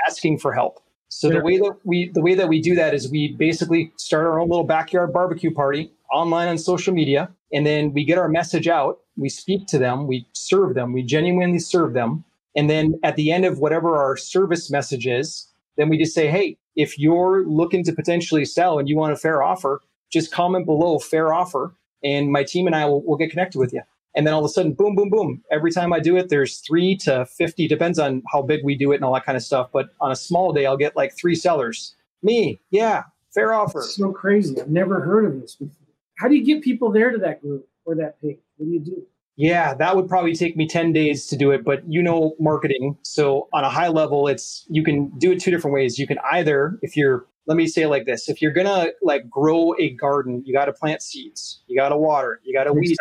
asking 0.06 0.38
for 0.38 0.52
help. 0.52 0.82
So 1.08 1.28
the 1.28 1.40
way 1.40 1.58
that 1.58 1.76
we 1.84 2.10
the 2.14 2.22
way 2.22 2.34
that 2.34 2.48
we 2.48 2.60
do 2.60 2.74
that 2.74 2.94
is 2.94 3.10
we 3.10 3.34
basically 3.38 3.92
start 3.96 4.26
our 4.26 4.40
own 4.40 4.48
little 4.48 4.64
backyard 4.64 5.12
barbecue 5.12 5.52
party 5.52 5.92
online 6.12 6.48
on 6.48 6.58
social 6.58 6.92
media, 6.92 7.30
and 7.52 7.66
then 7.66 7.92
we 7.92 8.04
get 8.04 8.18
our 8.18 8.28
message 8.28 8.68
out. 8.68 8.98
We 9.16 9.28
speak 9.28 9.66
to 9.68 9.78
them, 9.78 10.06
we 10.06 10.26
serve 10.32 10.74
them, 10.74 10.92
we 10.92 11.02
genuinely 11.02 11.58
serve 11.58 11.94
them, 11.94 12.24
and 12.56 12.68
then 12.68 12.98
at 13.02 13.16
the 13.16 13.32
end 13.32 13.44
of 13.44 13.58
whatever 13.58 13.96
our 13.96 14.16
service 14.16 14.70
message 14.70 15.06
is, 15.06 15.48
then 15.76 15.88
we 15.88 15.98
just 15.98 16.14
say, 16.14 16.28
hey, 16.28 16.58
if 16.76 16.98
you're 16.98 17.46
looking 17.46 17.84
to 17.84 17.92
potentially 17.92 18.44
sell 18.44 18.78
and 18.78 18.88
you 18.88 18.96
want 18.96 19.12
a 19.12 19.16
fair 19.16 19.42
offer, 19.42 19.80
just 20.10 20.32
comment 20.32 20.66
below 20.66 20.98
fair 20.98 21.32
offer, 21.32 21.74
and 22.04 22.30
my 22.30 22.44
team 22.44 22.66
and 22.66 22.76
I 22.76 22.84
will 22.84 23.02
will 23.04 23.16
get 23.16 23.30
connected 23.30 23.58
with 23.58 23.72
you. 23.72 23.82
And 24.14 24.26
then 24.26 24.34
all 24.34 24.40
of 24.40 24.44
a 24.44 24.52
sudden, 24.52 24.74
boom, 24.74 24.94
boom, 24.94 25.08
boom. 25.08 25.42
Every 25.50 25.70
time 25.70 25.92
I 25.92 26.00
do 26.00 26.16
it, 26.16 26.28
there's 26.28 26.58
three 26.58 26.96
to 26.98 27.24
50, 27.24 27.66
depends 27.66 27.98
on 27.98 28.22
how 28.30 28.42
big 28.42 28.60
we 28.62 28.76
do 28.76 28.92
it 28.92 28.96
and 28.96 29.04
all 29.04 29.14
that 29.14 29.24
kind 29.24 29.36
of 29.36 29.42
stuff. 29.42 29.70
But 29.72 29.88
on 30.00 30.12
a 30.12 30.16
small 30.16 30.52
day, 30.52 30.66
I'll 30.66 30.76
get 30.76 30.96
like 30.96 31.16
three 31.16 31.34
sellers. 31.34 31.94
Me, 32.22 32.60
yeah, 32.70 33.04
fair 33.32 33.54
offer. 33.54 33.80
That's 33.80 33.96
so 33.96 34.12
crazy. 34.12 34.60
I've 34.60 34.68
never 34.68 35.00
heard 35.00 35.24
of 35.24 35.40
this 35.40 35.54
before. 35.54 35.81
How 36.22 36.28
do 36.28 36.36
you 36.36 36.44
get 36.44 36.62
people 36.62 36.92
there 36.92 37.10
to 37.10 37.18
that 37.18 37.42
group 37.42 37.68
or 37.84 37.96
that 37.96 38.20
page? 38.22 38.38
What 38.56 38.66
do 38.66 38.72
you 38.72 38.78
do? 38.78 39.02
Yeah, 39.34 39.74
that 39.74 39.96
would 39.96 40.08
probably 40.08 40.34
take 40.34 40.56
me 40.56 40.68
10 40.68 40.92
days 40.92 41.26
to 41.26 41.36
do 41.36 41.50
it, 41.50 41.64
but 41.64 41.82
you 41.88 42.00
know 42.00 42.36
marketing. 42.38 42.96
So 43.02 43.48
on 43.52 43.64
a 43.64 43.68
high 43.68 43.88
level, 43.88 44.28
it's 44.28 44.64
you 44.68 44.84
can 44.84 45.10
do 45.18 45.32
it 45.32 45.40
two 45.40 45.50
different 45.50 45.74
ways. 45.74 45.98
You 45.98 46.06
can 46.06 46.18
either 46.30 46.78
if 46.80 46.96
you're 46.96 47.26
let 47.46 47.56
me 47.56 47.66
say 47.66 47.82
it 47.82 47.88
like 47.88 48.06
this, 48.06 48.28
if 48.28 48.40
you're 48.40 48.52
going 48.52 48.68
to 48.68 48.94
like 49.02 49.28
grow 49.28 49.74
a 49.80 49.90
garden, 49.90 50.44
you 50.46 50.54
got 50.54 50.66
to 50.66 50.72
plant 50.72 51.02
seeds. 51.02 51.64
You 51.66 51.76
got 51.76 51.88
to 51.88 51.96
water, 51.96 52.40
you 52.44 52.54
got 52.54 52.64
to 52.64 52.72
weed. 52.72 52.96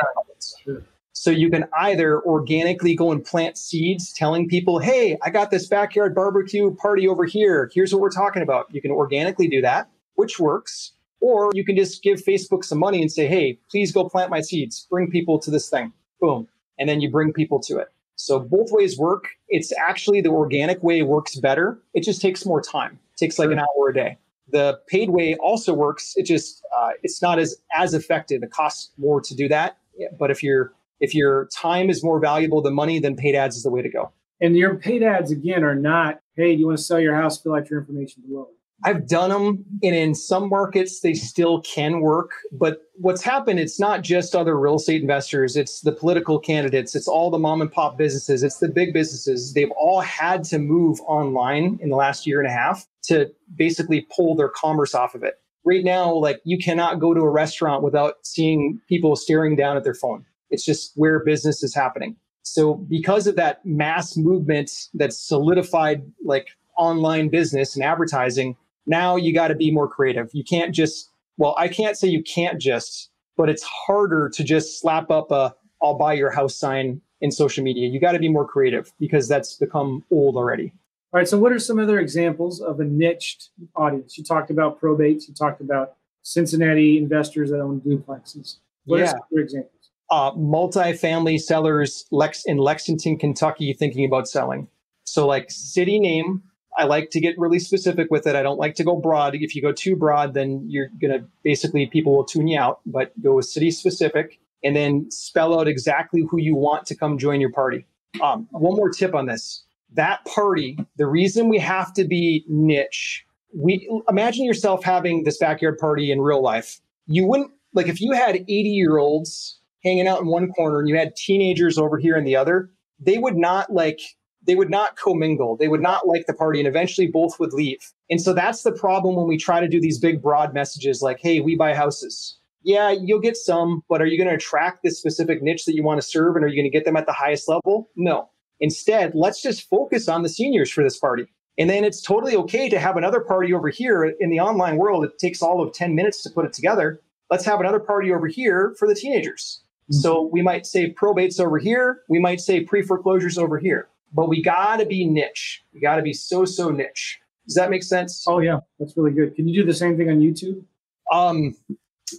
So 1.14 1.30
you 1.30 1.52
can 1.52 1.66
either 1.78 2.20
organically 2.24 2.96
go 2.96 3.12
and 3.12 3.24
plant 3.24 3.56
seeds 3.56 4.12
telling 4.12 4.48
people, 4.48 4.80
hey, 4.80 5.20
I 5.22 5.30
got 5.30 5.52
this 5.52 5.68
backyard 5.68 6.16
barbecue 6.16 6.74
party 6.76 7.08
over 7.08 7.26
here. 7.26 7.70
Here's 7.72 7.94
what 7.94 8.02
we're 8.02 8.10
talking 8.10 8.42
about. 8.42 8.74
You 8.74 8.82
can 8.82 8.90
organically 8.90 9.48
do 9.48 9.62
that, 9.62 9.92
which 10.16 10.40
works. 10.40 10.94
Or 11.22 11.52
you 11.54 11.64
can 11.64 11.76
just 11.76 12.04
give 12.04 12.20
Facebook 12.20 12.66
some 12.66 12.80
money 12.80 13.02
and 13.02 13.12
say, 13.12 13.28
hey, 13.28 13.60
please 13.70 13.92
go 13.92 14.10
plant 14.10 14.30
my 14.32 14.42
seeds. 14.42 14.88
Bring 14.90 15.10
people 15.10 15.40
to 15.40 15.52
this 15.52 15.70
thing. 15.70 15.94
Boom. 16.20 16.48
And 16.80 16.90
then 16.90 17.00
you 17.00 17.10
bring 17.10 17.32
people 17.32 17.60
to 17.62 17.78
it. 17.78 17.90
So 18.16 18.40
both 18.40 18.72
ways 18.72 18.98
work. 18.98 19.30
It's 19.50 19.72
actually 19.78 20.22
the 20.22 20.30
organic 20.30 20.84
way 20.84 21.02
works 21.02 21.36
better. 21.36 21.80
It 21.94 22.04
just 22.04 22.22
takes 22.22 22.46
more 22.46 22.62
time. 22.62 23.00
It 23.14 23.18
takes 23.18 23.40
like 23.40 23.52
an 23.52 23.60
hour 23.60 23.90
a 23.90 23.94
day. 23.94 24.18
The 24.50 24.80
paid 24.88 25.12
way 25.12 25.36
also 25.36 25.74
works. 25.74 26.14
It 26.16 26.26
just 26.26 26.64
uh, 26.76 26.90
it's 27.04 27.22
not 27.22 27.40
as 27.40 27.56
as 27.76 27.94
effective. 27.94 28.44
It 28.44 28.52
costs 28.52 28.92
more 28.98 29.22
to 29.22 29.36
do 29.36 29.48
that. 29.48 29.78
But 30.20 30.30
if 30.30 30.44
your 30.44 30.74
if 31.00 31.16
your 31.16 31.48
time 31.48 31.90
is 31.90 32.04
more 32.04 32.20
valuable 32.20 32.62
than 32.62 32.74
money, 32.74 33.00
then 33.00 33.16
paid 33.16 33.36
ads 33.36 33.56
is 33.56 33.64
the 33.64 33.72
way 33.72 33.82
to 33.82 33.90
go. 33.90 34.12
And 34.40 34.58
your 34.58 34.76
paid 34.76 35.04
ads 35.04 35.32
again 35.32 35.64
are 35.64 35.76
not, 35.76 36.20
hey, 36.36 36.54
do 36.54 36.60
you 36.60 36.68
want 36.68 36.80
to 36.80 36.84
sell 36.84 37.00
your 37.00 37.16
house? 37.16 37.40
Fill 37.40 37.56
out 37.56 37.70
your 37.70 37.80
information 37.80 38.24
below. 38.28 38.50
I've 38.84 39.08
done 39.08 39.30
them, 39.30 39.66
and 39.84 39.96
in 39.96 40.16
some 40.16 40.50
markets 40.50 41.02
they 41.02 41.14
still 41.14 41.62
can 41.62 42.02
work. 42.02 42.32
But 42.52 42.80
what's 42.96 43.22
happened? 43.22 43.60
It's 43.60 43.80
not 43.80 44.02
just 44.02 44.36
other 44.36 44.58
real 44.60 44.76
estate 44.76 45.02
investors; 45.02 45.56
it's 45.56 45.82
the 45.82 45.92
political 45.92 46.40
candidates, 46.40 46.96
it's 46.96 47.08
all 47.08 47.30
the 47.30 47.40
mom 47.40 47.62
and 47.62 47.72
pop 47.72 47.98
businesses, 47.98 48.44
it's 48.44 48.58
the 48.58 48.70
big 48.70 48.94
businesses. 48.94 49.54
They've 49.54 49.72
all 49.80 50.02
had 50.02 50.44
to 50.46 50.60
move 50.60 51.00
online 51.02 51.80
in 51.82 51.90
the 51.90 51.96
last 51.96 52.26
year 52.26 52.40
and 52.40 52.50
a 52.50 52.54
half 52.54 52.88
to 53.04 53.32
basically 53.56 54.08
pull 54.16 54.36
their 54.36 54.50
commerce 54.50 54.96
off 54.96 55.16
of 55.16 55.24
it. 55.24 55.36
Right 55.64 55.84
now, 55.84 56.12
like 56.14 56.42
you 56.44 56.58
cannot 56.58 57.00
go 57.00 57.14
to 57.14 57.22
a 57.22 57.30
restaurant 57.30 57.84
without 57.84 58.16
seeing 58.24 58.82
people 58.90 59.16
staring 59.16 59.56
down 59.56 59.78
at 59.78 59.84
their 59.84 59.94
phone. 59.94 60.26
It's 60.50 60.66
just 60.66 60.94
where 60.96 61.24
business 61.24 61.64
is 61.64 61.74
happening. 61.76 62.16
So 62.44 62.74
because 62.74 63.28
of 63.28 63.36
that 63.36 63.64
mass 63.66 64.18
movement 64.18 64.72
that's 64.94 65.18
solidified 65.18 66.04
like 66.26 66.48
online 66.78 67.30
business 67.30 67.76
and 67.76 67.84
advertising, 67.84 68.58
now 68.86 69.16
you 69.16 69.34
got 69.34 69.50
to 69.50 69.56
be 69.56 69.72
more 69.72 69.88
creative. 69.88 70.30
You 70.34 70.44
can't 70.44 70.74
just, 70.74 71.10
well, 71.38 71.56
I 71.58 71.68
can't 71.68 71.98
say 71.98 72.08
you 72.08 72.24
can't 72.24 72.60
just, 72.60 73.10
but 73.38 73.50
it's 73.50 73.64
harder 73.64 74.30
to 74.30 74.44
just 74.44 74.80
slap 74.80 75.10
up 75.10 75.32
a 75.32 75.54
I'll 75.82 75.98
buy 75.98 76.14
your 76.14 76.30
house 76.30 76.56
sign 76.56 77.02
in 77.22 77.32
social 77.32 77.64
media. 77.64 77.90
You 77.90 78.00
got 78.00 78.12
to 78.12 78.20
be 78.20 78.30
more 78.30 78.48
creative 78.48 78.92
because 79.00 79.28
that's 79.28 79.56
become 79.56 80.04
old 80.12 80.36
already. 80.36 80.74
All 81.14 81.20
right. 81.20 81.28
So, 81.28 81.38
what 81.38 81.52
are 81.52 81.60
some 81.60 81.80
other 81.80 82.00
examples 82.00 82.62
of 82.62 82.80
a 82.80 82.86
niched 82.86 83.50
audience? 83.76 84.18
You 84.18 84.24
talked 84.24 84.50
about 84.50 84.80
probates. 84.80 85.28
You 85.28 85.34
talked 85.34 85.62
about 85.62 85.96
Cincinnati 86.22 86.98
investors 86.98 87.50
that 87.52 87.60
own 87.60 87.82
duplexes. 87.82 88.58
What 88.86 89.00
yeah. 89.00 89.06
are 89.06 89.08
some 89.08 89.20
other 89.32 89.42
examples? 89.42 89.92
Uh, 90.10 90.32
multifamily 90.34 91.40
sellers 91.40 92.06
Lex 92.12 92.44
in 92.46 92.58
Lexington, 92.58 93.18
Kentucky, 93.18 93.74
thinking 93.74 94.06
about 94.06 94.28
selling. 94.28 94.68
So, 95.04 95.28
like 95.28 95.50
city 95.50 96.00
name, 96.00 96.44
I 96.82 96.86
like 96.86 97.12
to 97.12 97.20
get 97.20 97.38
really 97.38 97.60
specific 97.60 98.10
with 98.10 98.26
it. 98.26 98.36
I 98.36 98.42
don't 98.42 98.58
like 98.58 98.74
to 98.76 98.84
go 98.84 98.96
broad. 98.96 99.36
If 99.36 99.56
you 99.56 99.62
go 99.62 99.72
too 99.72 99.96
broad, 99.96 100.34
then 100.34 100.66
you're 100.68 100.90
going 101.00 101.14
to 101.14 101.24
basically 101.44 101.86
people 101.86 102.16
will 102.16 102.26
tune 102.26 102.48
you 102.48 102.60
out, 102.60 102.82
but 102.88 103.14
go 103.22 103.36
with 103.36 103.46
city 103.46 103.70
specific 103.70 104.40
and 104.64 104.76
then 104.76 105.10
spell 105.12 105.60
out 105.60 105.68
exactly 105.68 106.26
who 106.28 106.40
you 106.40 106.56
want 106.56 106.88
to 106.88 106.96
come 106.96 107.20
join 107.20 107.40
your 107.40 107.52
party. 107.52 107.86
Um, 108.20 108.48
one 108.50 108.76
more 108.76 108.90
tip 108.90 109.14
on 109.14 109.28
this 109.28 109.64
that 109.94 110.26
party, 110.26 110.80
the 110.98 111.06
reason 111.06 111.50
we 111.50 111.60
have 111.60 111.94
to 111.94 112.06
be 112.06 112.46
niche, 112.48 113.26
we 113.54 113.88
imagine 114.10 114.46
yourself 114.46 114.84
having 114.84 115.24
this 115.24 115.38
backyard 115.38 115.78
party 115.78 116.12
in 116.12 116.20
real 116.22 116.42
life. 116.42 116.80
You 117.06 117.28
wouldn't 117.28 117.52
like 117.74 117.88
if 117.88 118.02
you 118.02 118.14
had 118.14 118.38
80 118.38 118.50
year 118.50 118.98
olds 118.98 119.60
hanging 119.84 120.08
out 120.08 120.22
in 120.22 120.28
one 120.28 120.50
corner 120.54 120.80
and 120.80 120.90
you 120.90 120.98
had 120.98 121.16
teenagers 121.16 121.78
over 121.78 122.00
here 122.00 122.18
in 122.18 122.24
the 122.24 122.36
other, 122.36 122.72
they 123.00 123.20
would 123.20 123.38
not 123.38 123.72
like 123.72 124.00
they 124.46 124.56
would 124.56 124.70
not 124.70 124.98
commingle. 124.98 125.56
They 125.56 125.68
would 125.68 125.82
not 125.82 126.08
like 126.08 126.26
the 126.26 126.34
party, 126.34 126.60
and 126.60 126.68
eventually 126.68 127.08
both 127.08 127.40
would 127.40 127.54
leave. 127.54 127.80
And 128.10 128.22
so 128.22 128.34
that's 128.34 128.64
the 128.64 128.72
problem 128.72 129.16
when 129.16 129.28
we 129.28 129.38
try 129.38 129.60
to 129.60 129.68
do 129.68 129.80
these 129.80 130.00
big, 130.00 130.22
broad 130.22 130.54
messages 130.54 131.02
like, 131.02 131.20
hey, 131.20 131.40
we 131.40 131.56
buy 131.56 131.74
houses. 131.74 132.38
Yeah, 132.64 132.92
you'll 132.92 133.20
get 133.20 133.38
some, 133.38 133.84
but 133.90 134.02
are 134.02 134.06
you 134.06 134.18
going 134.18 134.30
to 134.30 134.36
attract 134.36 134.84
this 134.84 135.00
specific 135.00 135.42
niche 135.42 135.66
that 135.66 135.76
you 135.76 135.84
want 135.84 136.02
to 136.02 136.08
serve? 136.08 136.36
And 136.36 136.46
are 136.46 136.48
you 136.48 136.56
going 136.62 136.72
to 136.72 136.78
get 136.78 136.86
them 136.86 136.96
at 136.96 137.06
the 137.06 137.14
highest 137.14 137.48
level? 137.48 137.90
No. 137.96 138.30
Instead, 138.60 139.14
let's 139.16 139.42
just 139.42 139.68
focus 139.68 140.08
on 140.08 140.22
the 140.22 140.30
seniors 140.30 140.70
for 140.70 140.84
this 140.84 140.98
party. 140.98 141.26
And 141.58 141.70
then 141.70 141.84
it's 141.84 142.02
totally 142.02 142.36
okay 142.36 142.70
to 142.70 142.80
have 142.80 142.98
another 142.98 143.20
party 143.20 143.54
over 143.54 143.70
here 143.70 144.14
in 144.20 144.30
the 144.30 144.40
online 144.40 144.78
world. 144.78 145.04
It 145.04 145.18
takes 145.18 145.42
all 145.42 145.62
of 145.62 145.74
10 145.74 145.96
minutes 145.96 146.22
to 146.24 146.30
put 146.30 146.46
it 146.46 146.54
together. 146.54 147.02
Let's 147.30 147.46
have 147.46 147.60
another 147.60 147.80
party 147.80 148.12
over 148.14 148.28
here 148.28 148.76
for 148.78 148.88
the 148.88 148.96
teenagers. 148.96 149.64
Mm-hmm. 149.92 150.00
So 150.00 150.30
we 150.32 150.42
might 150.42 150.66
say 150.66 150.94
probates 150.94 151.40
over 151.40 151.58
here. 151.58 152.02
We 152.10 152.20
might 152.20 152.42
say 152.42 152.62
pre 152.62 152.84
foreclosures 152.84 153.38
over 153.38 153.58
here 153.58 153.90
but 154.14 154.30
we 154.30 154.42
got 154.42 154.78
to 154.78 154.86
be 154.86 155.06
niche. 155.06 155.64
We 155.74 155.80
got 155.80 155.96
to 155.96 156.02
be 156.02 156.14
so 156.14 156.46
so 156.46 156.70
niche. 156.70 157.20
Does 157.48 157.56
that 157.56 157.70
make 157.70 157.84
sense? 157.84 158.24
Oh 158.28 158.40
yeah, 158.40 158.60
that's 158.80 158.96
really 158.96 159.12
good. 159.12 159.36
Can 159.36 159.48
you 159.48 159.62
do 159.62 159.66
the 159.66 159.74
same 159.74 159.98
thing 159.98 160.10
on 160.10 160.20
YouTube? 160.20 160.64
Um, 161.12 161.56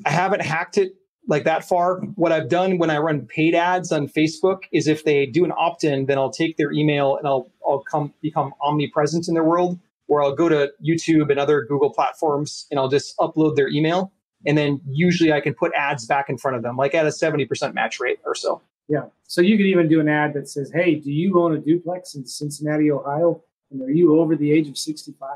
I 0.04 0.10
haven't 0.10 0.42
hacked 0.42 0.78
it 0.78 0.94
like 1.28 1.44
that 1.44 1.64
far. 1.64 2.00
What 2.16 2.32
I've 2.32 2.48
done 2.48 2.78
when 2.78 2.90
I 2.90 2.98
run 2.98 3.26
paid 3.26 3.54
ads 3.54 3.92
on 3.92 4.08
Facebook 4.08 4.62
is 4.72 4.88
if 4.88 5.04
they 5.04 5.26
do 5.26 5.44
an 5.44 5.52
opt-in, 5.56 6.06
then 6.06 6.18
I'll 6.18 6.32
take 6.32 6.56
their 6.56 6.72
email 6.72 7.16
and 7.16 7.26
I'll 7.26 7.50
I'll 7.66 7.80
come 7.80 8.12
become 8.20 8.52
omnipresent 8.60 9.28
in 9.28 9.34
their 9.34 9.44
world. 9.44 9.78
Where 10.06 10.22
I'll 10.22 10.34
go 10.34 10.48
to 10.48 10.70
YouTube 10.84 11.30
and 11.30 11.38
other 11.38 11.64
Google 11.64 11.90
platforms 11.90 12.66
and 12.70 12.78
I'll 12.78 12.88
just 12.88 13.16
upload 13.18 13.56
their 13.56 13.68
email, 13.68 14.12
and 14.44 14.58
then 14.58 14.80
usually 14.86 15.32
I 15.32 15.40
can 15.40 15.54
put 15.54 15.72
ads 15.74 16.04
back 16.04 16.28
in 16.28 16.36
front 16.36 16.56
of 16.56 16.62
them, 16.62 16.76
like 16.76 16.94
at 16.94 17.06
a 17.06 17.12
seventy 17.12 17.46
percent 17.46 17.74
match 17.74 18.00
rate 18.00 18.18
or 18.26 18.34
so. 18.34 18.60
Yeah. 18.88 19.04
So 19.24 19.40
you 19.40 19.56
could 19.56 19.66
even 19.66 19.88
do 19.88 20.00
an 20.00 20.08
ad 20.08 20.34
that 20.34 20.48
says, 20.48 20.70
"Hey, 20.72 20.96
do 20.96 21.10
you 21.10 21.40
own 21.40 21.54
a 21.54 21.58
duplex 21.58 22.14
in 22.14 22.26
Cincinnati, 22.26 22.90
Ohio? 22.90 23.42
And 23.70 23.80
are 23.82 23.90
you 23.90 24.20
over 24.20 24.36
the 24.36 24.52
age 24.52 24.68
of 24.68 24.76
65?" 24.76 25.28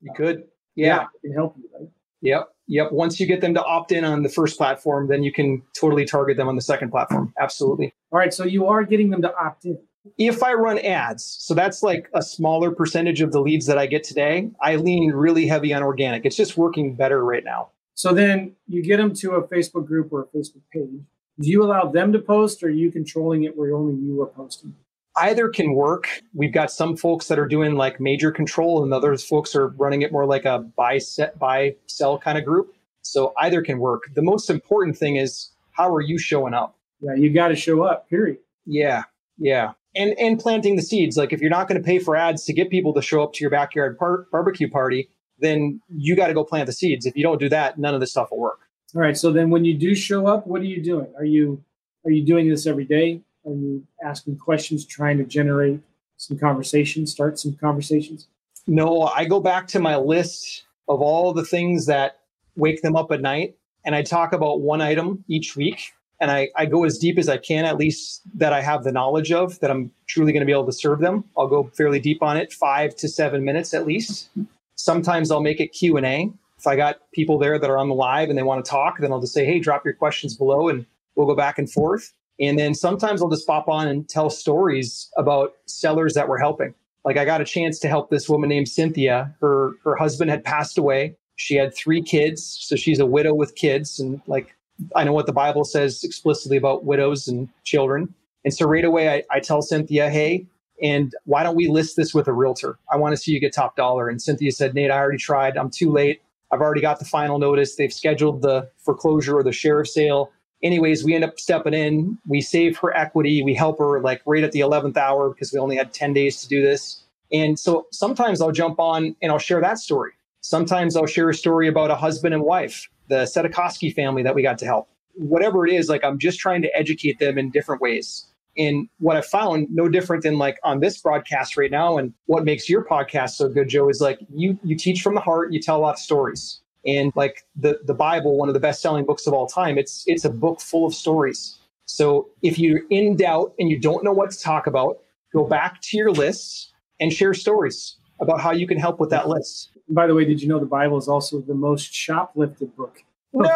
You 0.00 0.12
could. 0.16 0.44
Yeah. 0.76 0.86
yeah 0.86 1.02
it 1.02 1.26
can 1.26 1.32
help 1.32 1.56
you, 1.58 1.68
right? 1.78 1.88
Yep. 2.22 2.48
Yep. 2.68 2.92
Once 2.92 3.18
you 3.18 3.26
get 3.26 3.40
them 3.40 3.54
to 3.54 3.64
opt 3.64 3.92
in 3.92 4.04
on 4.04 4.22
the 4.22 4.28
first 4.28 4.56
platform, 4.56 5.08
then 5.08 5.22
you 5.22 5.32
can 5.32 5.62
totally 5.78 6.04
target 6.04 6.36
them 6.36 6.48
on 6.48 6.56
the 6.56 6.62
second 6.62 6.90
platform. 6.90 7.32
Absolutely. 7.40 7.92
All 8.12 8.18
right. 8.18 8.32
So 8.32 8.44
you 8.44 8.66
are 8.66 8.84
getting 8.84 9.10
them 9.10 9.22
to 9.22 9.34
opt 9.36 9.64
in. 9.64 9.78
If 10.16 10.42
I 10.42 10.54
run 10.54 10.78
ads, 10.78 11.24
so 11.40 11.52
that's 11.52 11.82
like 11.82 12.08
a 12.14 12.22
smaller 12.22 12.70
percentage 12.70 13.20
of 13.20 13.32
the 13.32 13.40
leads 13.40 13.66
that 13.66 13.76
I 13.76 13.86
get 13.86 14.02
today, 14.02 14.50
I 14.62 14.76
lean 14.76 15.10
really 15.10 15.46
heavy 15.46 15.74
on 15.74 15.82
organic. 15.82 16.24
It's 16.24 16.36
just 16.36 16.56
working 16.56 16.94
better 16.94 17.24
right 17.24 17.44
now. 17.44 17.70
So 17.94 18.14
then 18.14 18.54
you 18.66 18.82
get 18.82 18.96
them 18.96 19.12
to 19.16 19.32
a 19.32 19.46
Facebook 19.48 19.86
group 19.86 20.10
or 20.10 20.22
a 20.22 20.36
Facebook 20.36 20.62
page 20.72 21.04
do 21.40 21.48
you 21.48 21.64
allow 21.64 21.84
them 21.84 22.12
to 22.12 22.18
post 22.18 22.62
or 22.62 22.66
are 22.66 22.70
you 22.70 22.92
controlling 22.92 23.44
it 23.44 23.56
where 23.56 23.74
only 23.74 23.94
you 23.94 24.20
are 24.22 24.26
posting? 24.26 24.74
Either 25.16 25.48
can 25.48 25.74
work. 25.74 26.08
We've 26.34 26.52
got 26.52 26.70
some 26.70 26.96
folks 26.96 27.28
that 27.28 27.38
are 27.38 27.48
doing 27.48 27.74
like 27.74 27.98
major 27.98 28.30
control 28.30 28.82
and 28.82 28.92
others 28.92 29.24
folks 29.24 29.56
are 29.56 29.68
running 29.68 30.02
it 30.02 30.12
more 30.12 30.26
like 30.26 30.44
a 30.44 30.60
buy 30.60 30.98
set 30.98 31.38
buy 31.38 31.74
sell 31.86 32.18
kind 32.18 32.38
of 32.38 32.44
group. 32.44 32.74
So 33.02 33.32
either 33.38 33.62
can 33.62 33.78
work. 33.78 34.04
The 34.14 34.22
most 34.22 34.50
important 34.50 34.96
thing 34.96 35.16
is 35.16 35.50
how 35.72 35.92
are 35.92 36.00
you 36.00 36.18
showing 36.18 36.54
up? 36.54 36.76
Yeah, 37.00 37.14
you 37.14 37.32
got 37.32 37.48
to 37.48 37.56
show 37.56 37.82
up, 37.82 38.08
period. 38.08 38.38
Yeah. 38.66 39.04
Yeah. 39.38 39.72
And 39.96 40.16
and 40.18 40.38
planting 40.38 40.76
the 40.76 40.82
seeds. 40.82 41.16
Like 41.16 41.32
if 41.32 41.40
you're 41.40 41.50
not 41.50 41.66
going 41.66 41.80
to 41.80 41.84
pay 41.84 41.98
for 41.98 42.14
ads 42.14 42.44
to 42.44 42.52
get 42.52 42.70
people 42.70 42.92
to 42.94 43.02
show 43.02 43.22
up 43.22 43.32
to 43.34 43.40
your 43.40 43.50
backyard 43.50 43.98
par- 43.98 44.26
barbecue 44.30 44.70
party, 44.70 45.08
then 45.38 45.80
you 45.88 46.14
got 46.14 46.28
to 46.28 46.34
go 46.34 46.44
plant 46.44 46.66
the 46.66 46.72
seeds. 46.72 47.06
If 47.06 47.16
you 47.16 47.22
don't 47.22 47.40
do 47.40 47.48
that, 47.48 47.78
none 47.78 47.94
of 47.94 48.00
this 48.00 48.10
stuff 48.10 48.28
will 48.30 48.38
work. 48.38 48.60
All 48.94 49.00
right. 49.00 49.16
So 49.16 49.32
then 49.32 49.50
when 49.50 49.64
you 49.64 49.74
do 49.74 49.94
show 49.94 50.26
up, 50.26 50.46
what 50.46 50.60
are 50.60 50.66
you 50.66 50.82
doing? 50.82 51.08
Are 51.16 51.24
you 51.24 51.62
are 52.04 52.10
you 52.10 52.24
doing 52.24 52.48
this 52.48 52.66
every 52.66 52.84
day? 52.84 53.20
Are 53.46 53.52
you 53.52 53.86
asking 54.04 54.38
questions, 54.38 54.84
trying 54.84 55.18
to 55.18 55.24
generate 55.24 55.80
some 56.16 56.38
conversation, 56.38 57.06
start 57.06 57.38
some 57.38 57.54
conversations? 57.54 58.28
No, 58.66 59.02
I 59.02 59.24
go 59.24 59.40
back 59.40 59.66
to 59.68 59.80
my 59.80 59.96
list 59.96 60.64
of 60.88 61.00
all 61.00 61.32
the 61.32 61.44
things 61.44 61.86
that 61.86 62.20
wake 62.56 62.82
them 62.82 62.96
up 62.96 63.12
at 63.12 63.20
night 63.20 63.56
and 63.84 63.94
I 63.94 64.02
talk 64.02 64.32
about 64.32 64.60
one 64.60 64.80
item 64.80 65.24
each 65.28 65.56
week. 65.56 65.92
And 66.20 66.30
I, 66.30 66.48
I 66.54 66.66
go 66.66 66.84
as 66.84 66.98
deep 66.98 67.18
as 67.18 67.30
I 67.30 67.38
can, 67.38 67.64
at 67.64 67.78
least 67.78 68.20
that 68.34 68.52
I 68.52 68.60
have 68.60 68.84
the 68.84 68.92
knowledge 68.92 69.32
of, 69.32 69.58
that 69.60 69.70
I'm 69.70 69.90
truly 70.06 70.32
going 70.32 70.42
to 70.42 70.46
be 70.46 70.52
able 70.52 70.66
to 70.66 70.72
serve 70.72 71.00
them. 71.00 71.24
I'll 71.36 71.48
go 71.48 71.70
fairly 71.74 71.98
deep 71.98 72.22
on 72.22 72.36
it, 72.36 72.52
five 72.52 72.94
to 72.96 73.08
seven 73.08 73.42
minutes 73.42 73.72
at 73.72 73.86
least. 73.86 74.28
Sometimes 74.74 75.30
I'll 75.30 75.40
make 75.40 75.60
it 75.60 75.68
Q 75.68 75.96
and 75.96 76.04
A, 76.04 76.30
if 76.60 76.66
I 76.66 76.76
got 76.76 76.98
people 77.12 77.38
there 77.38 77.58
that 77.58 77.70
are 77.70 77.78
on 77.78 77.88
the 77.88 77.94
live 77.94 78.28
and 78.28 78.36
they 78.36 78.42
want 78.42 78.62
to 78.62 78.70
talk, 78.70 78.98
then 78.98 79.12
I'll 79.12 79.20
just 79.20 79.32
say, 79.32 79.46
hey, 79.46 79.58
drop 79.58 79.82
your 79.82 79.94
questions 79.94 80.36
below 80.36 80.68
and 80.68 80.84
we'll 81.16 81.26
go 81.26 81.34
back 81.34 81.58
and 81.58 81.70
forth. 81.72 82.12
And 82.38 82.58
then 82.58 82.74
sometimes 82.74 83.22
I'll 83.22 83.30
just 83.30 83.46
pop 83.46 83.66
on 83.66 83.88
and 83.88 84.06
tell 84.06 84.28
stories 84.28 85.08
about 85.16 85.54
sellers 85.66 86.12
that 86.14 86.28
we're 86.28 86.38
helping. 86.38 86.74
Like 87.02 87.16
I 87.16 87.24
got 87.24 87.40
a 87.40 87.46
chance 87.46 87.78
to 87.78 87.88
help 87.88 88.10
this 88.10 88.28
woman 88.28 88.50
named 88.50 88.68
Cynthia. 88.68 89.34
Her 89.40 89.72
her 89.84 89.96
husband 89.96 90.30
had 90.30 90.44
passed 90.44 90.76
away. 90.76 91.16
She 91.36 91.54
had 91.54 91.74
three 91.74 92.02
kids, 92.02 92.58
so 92.60 92.76
she's 92.76 92.98
a 92.98 93.06
widow 93.06 93.32
with 93.32 93.54
kids. 93.54 93.98
And 93.98 94.20
like 94.26 94.54
I 94.94 95.04
know 95.04 95.14
what 95.14 95.24
the 95.24 95.32
Bible 95.32 95.64
says 95.64 96.04
explicitly 96.04 96.58
about 96.58 96.84
widows 96.84 97.26
and 97.26 97.48
children. 97.64 98.14
And 98.44 98.52
so 98.52 98.66
right 98.66 98.84
away 98.84 99.08
I, 99.08 99.22
I 99.30 99.40
tell 99.40 99.62
Cynthia, 99.62 100.10
hey, 100.10 100.46
and 100.82 101.14
why 101.24 101.42
don't 101.42 101.56
we 101.56 101.68
list 101.68 101.96
this 101.96 102.12
with 102.12 102.28
a 102.28 102.32
realtor? 102.34 102.78
I 102.92 102.96
want 102.96 103.12
to 103.12 103.16
see 103.16 103.32
you 103.32 103.40
get 103.40 103.54
top 103.54 103.76
dollar. 103.76 104.08
And 104.08 104.20
Cynthia 104.20 104.52
said, 104.52 104.74
Nate, 104.74 104.90
I 104.90 104.98
already 104.98 105.18
tried. 105.18 105.56
I'm 105.56 105.70
too 105.70 105.90
late. 105.90 106.22
I've 106.52 106.60
already 106.60 106.80
got 106.80 106.98
the 106.98 107.04
final 107.04 107.38
notice. 107.38 107.76
They've 107.76 107.92
scheduled 107.92 108.42
the 108.42 108.68
foreclosure 108.78 109.36
or 109.36 109.42
the 109.42 109.52
sheriff 109.52 109.88
sale. 109.88 110.30
Anyways, 110.62 111.04
we 111.04 111.14
end 111.14 111.24
up 111.24 111.38
stepping 111.38 111.74
in. 111.74 112.18
We 112.26 112.40
save 112.40 112.76
her 112.78 112.94
equity. 112.96 113.42
We 113.42 113.54
help 113.54 113.78
her 113.78 114.00
like 114.00 114.20
right 114.26 114.44
at 114.44 114.52
the 114.52 114.60
11th 114.60 114.96
hour 114.96 115.30
because 115.30 115.52
we 115.52 115.58
only 115.58 115.76
had 115.76 115.92
10 115.92 116.12
days 116.12 116.40
to 116.42 116.48
do 116.48 116.62
this. 116.62 117.02
And 117.32 117.58
so 117.58 117.86
sometimes 117.92 118.40
I'll 118.40 118.52
jump 118.52 118.78
on 118.80 119.14
and 119.22 119.30
I'll 119.32 119.38
share 119.38 119.60
that 119.60 119.78
story. 119.78 120.12
Sometimes 120.40 120.96
I'll 120.96 121.06
share 121.06 121.28
a 121.28 121.34
story 121.34 121.68
about 121.68 121.90
a 121.90 121.96
husband 121.96 122.34
and 122.34 122.42
wife, 122.42 122.88
the 123.08 123.24
Sedikoski 123.24 123.94
family 123.94 124.22
that 124.22 124.34
we 124.34 124.42
got 124.42 124.58
to 124.58 124.64
help. 124.64 124.88
Whatever 125.14 125.66
it 125.66 125.72
is, 125.72 125.88
like 125.88 126.02
I'm 126.02 126.18
just 126.18 126.38
trying 126.38 126.62
to 126.62 126.76
educate 126.76 127.18
them 127.18 127.38
in 127.38 127.50
different 127.50 127.80
ways. 127.80 128.26
And 128.56 128.88
what 128.98 129.16
I 129.16 129.20
found, 129.20 129.68
no 129.70 129.88
different 129.88 130.22
than 130.22 130.38
like 130.38 130.58
on 130.64 130.80
this 130.80 131.00
broadcast 131.00 131.56
right 131.56 131.70
now, 131.70 131.98
and 131.98 132.12
what 132.26 132.44
makes 132.44 132.68
your 132.68 132.84
podcast 132.84 133.30
so 133.30 133.48
good, 133.48 133.68
Joe, 133.68 133.88
is 133.88 134.00
like 134.00 134.18
you 134.34 134.58
you 134.64 134.76
teach 134.76 135.02
from 135.02 135.14
the 135.14 135.20
heart, 135.20 135.52
you 135.52 135.60
tell 135.60 135.76
a 135.76 135.82
lot 135.82 135.94
of 135.94 135.98
stories. 135.98 136.60
And 136.86 137.12
like 137.14 137.44
the 137.54 137.80
the 137.84 137.94
Bible, 137.94 138.36
one 138.36 138.48
of 138.48 138.54
the 138.54 138.60
best 138.60 138.82
selling 138.82 139.04
books 139.04 139.26
of 139.26 139.34
all 139.34 139.46
time, 139.46 139.78
it's 139.78 140.04
it's 140.06 140.24
a 140.24 140.30
book 140.30 140.60
full 140.60 140.86
of 140.86 140.94
stories. 140.94 141.58
So 141.86 142.28
if 142.42 142.58
you're 142.58 142.82
in 142.90 143.16
doubt 143.16 143.52
and 143.58 143.68
you 143.68 143.78
don't 143.78 144.04
know 144.04 144.12
what 144.12 144.30
to 144.30 144.38
talk 144.38 144.66
about, 144.66 144.98
go 145.32 145.44
back 145.44 145.80
to 145.82 145.96
your 145.96 146.12
lists 146.12 146.72
and 147.00 147.12
share 147.12 147.34
stories 147.34 147.96
about 148.20 148.40
how 148.40 148.52
you 148.52 148.66
can 148.66 148.78
help 148.78 149.00
with 149.00 149.10
that 149.10 149.28
list. 149.28 149.70
By 149.88 150.06
the 150.06 150.14
way, 150.14 150.24
did 150.24 150.40
you 150.40 150.48
know 150.48 150.60
the 150.60 150.66
Bible 150.66 150.98
is 150.98 151.08
also 151.08 151.40
the 151.40 151.54
most 151.54 151.92
shoplifted 151.92 152.74
book? 152.76 153.02
No, 153.32 153.50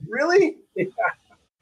really? 0.08 0.56
Yeah. 0.76 0.86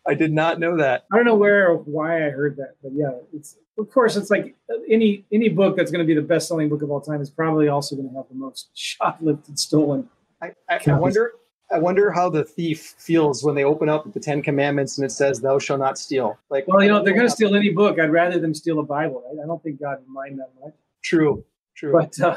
I 0.06 0.14
did 0.14 0.32
not 0.32 0.58
know 0.58 0.76
that. 0.78 1.06
I 1.12 1.16
don't 1.16 1.24
know 1.24 1.36
where 1.36 1.70
or 1.70 1.76
why 1.76 2.26
I 2.26 2.30
heard 2.30 2.56
that, 2.56 2.76
but 2.82 2.92
yeah, 2.92 3.12
it's 3.32 3.56
of 3.78 3.90
course 3.90 4.16
it's 4.16 4.30
like 4.30 4.54
any 4.88 5.24
any 5.32 5.48
book 5.48 5.76
that's 5.76 5.90
going 5.90 6.04
to 6.04 6.06
be 6.06 6.14
the 6.14 6.26
best 6.26 6.48
selling 6.48 6.68
book 6.68 6.82
of 6.82 6.90
all 6.90 7.00
time 7.00 7.20
is 7.20 7.30
probably 7.30 7.68
also 7.68 7.96
going 7.96 8.08
to 8.08 8.14
have 8.16 8.26
the 8.28 8.34
most 8.34 8.70
shoplifted, 8.76 9.58
stolen. 9.58 10.08
I, 10.40 10.52
I, 10.68 10.80
I 10.86 10.92
wonder. 10.94 11.32
I 11.70 11.78
wonder 11.78 12.10
how 12.10 12.28
the 12.28 12.44
thief 12.44 12.94
feels 12.98 13.42
when 13.42 13.54
they 13.54 13.64
open 13.64 13.88
up 13.88 14.12
the 14.12 14.20
Ten 14.20 14.42
Commandments 14.42 14.98
and 14.98 15.06
it 15.06 15.10
says, 15.10 15.40
"Thou 15.40 15.58
shalt 15.58 15.80
not 15.80 15.96
steal." 15.98 16.38
Like, 16.50 16.68
well, 16.68 16.82
you 16.82 16.90
know, 16.90 16.98
if 16.98 17.04
they're 17.04 17.14
going 17.14 17.26
to 17.26 17.32
steal 17.32 17.54
any 17.54 17.70
book, 17.70 17.98
I'd 17.98 18.12
rather 18.12 18.38
them 18.38 18.52
steal 18.52 18.78
a 18.80 18.82
Bible. 18.82 19.22
Right? 19.26 19.42
I 19.42 19.46
don't 19.46 19.62
think 19.62 19.80
God 19.80 19.98
would 20.00 20.08
mind 20.08 20.38
that 20.38 20.50
much. 20.62 20.74
True. 21.02 21.42
True. 21.74 21.92
But 21.92 22.20
uh, 22.20 22.36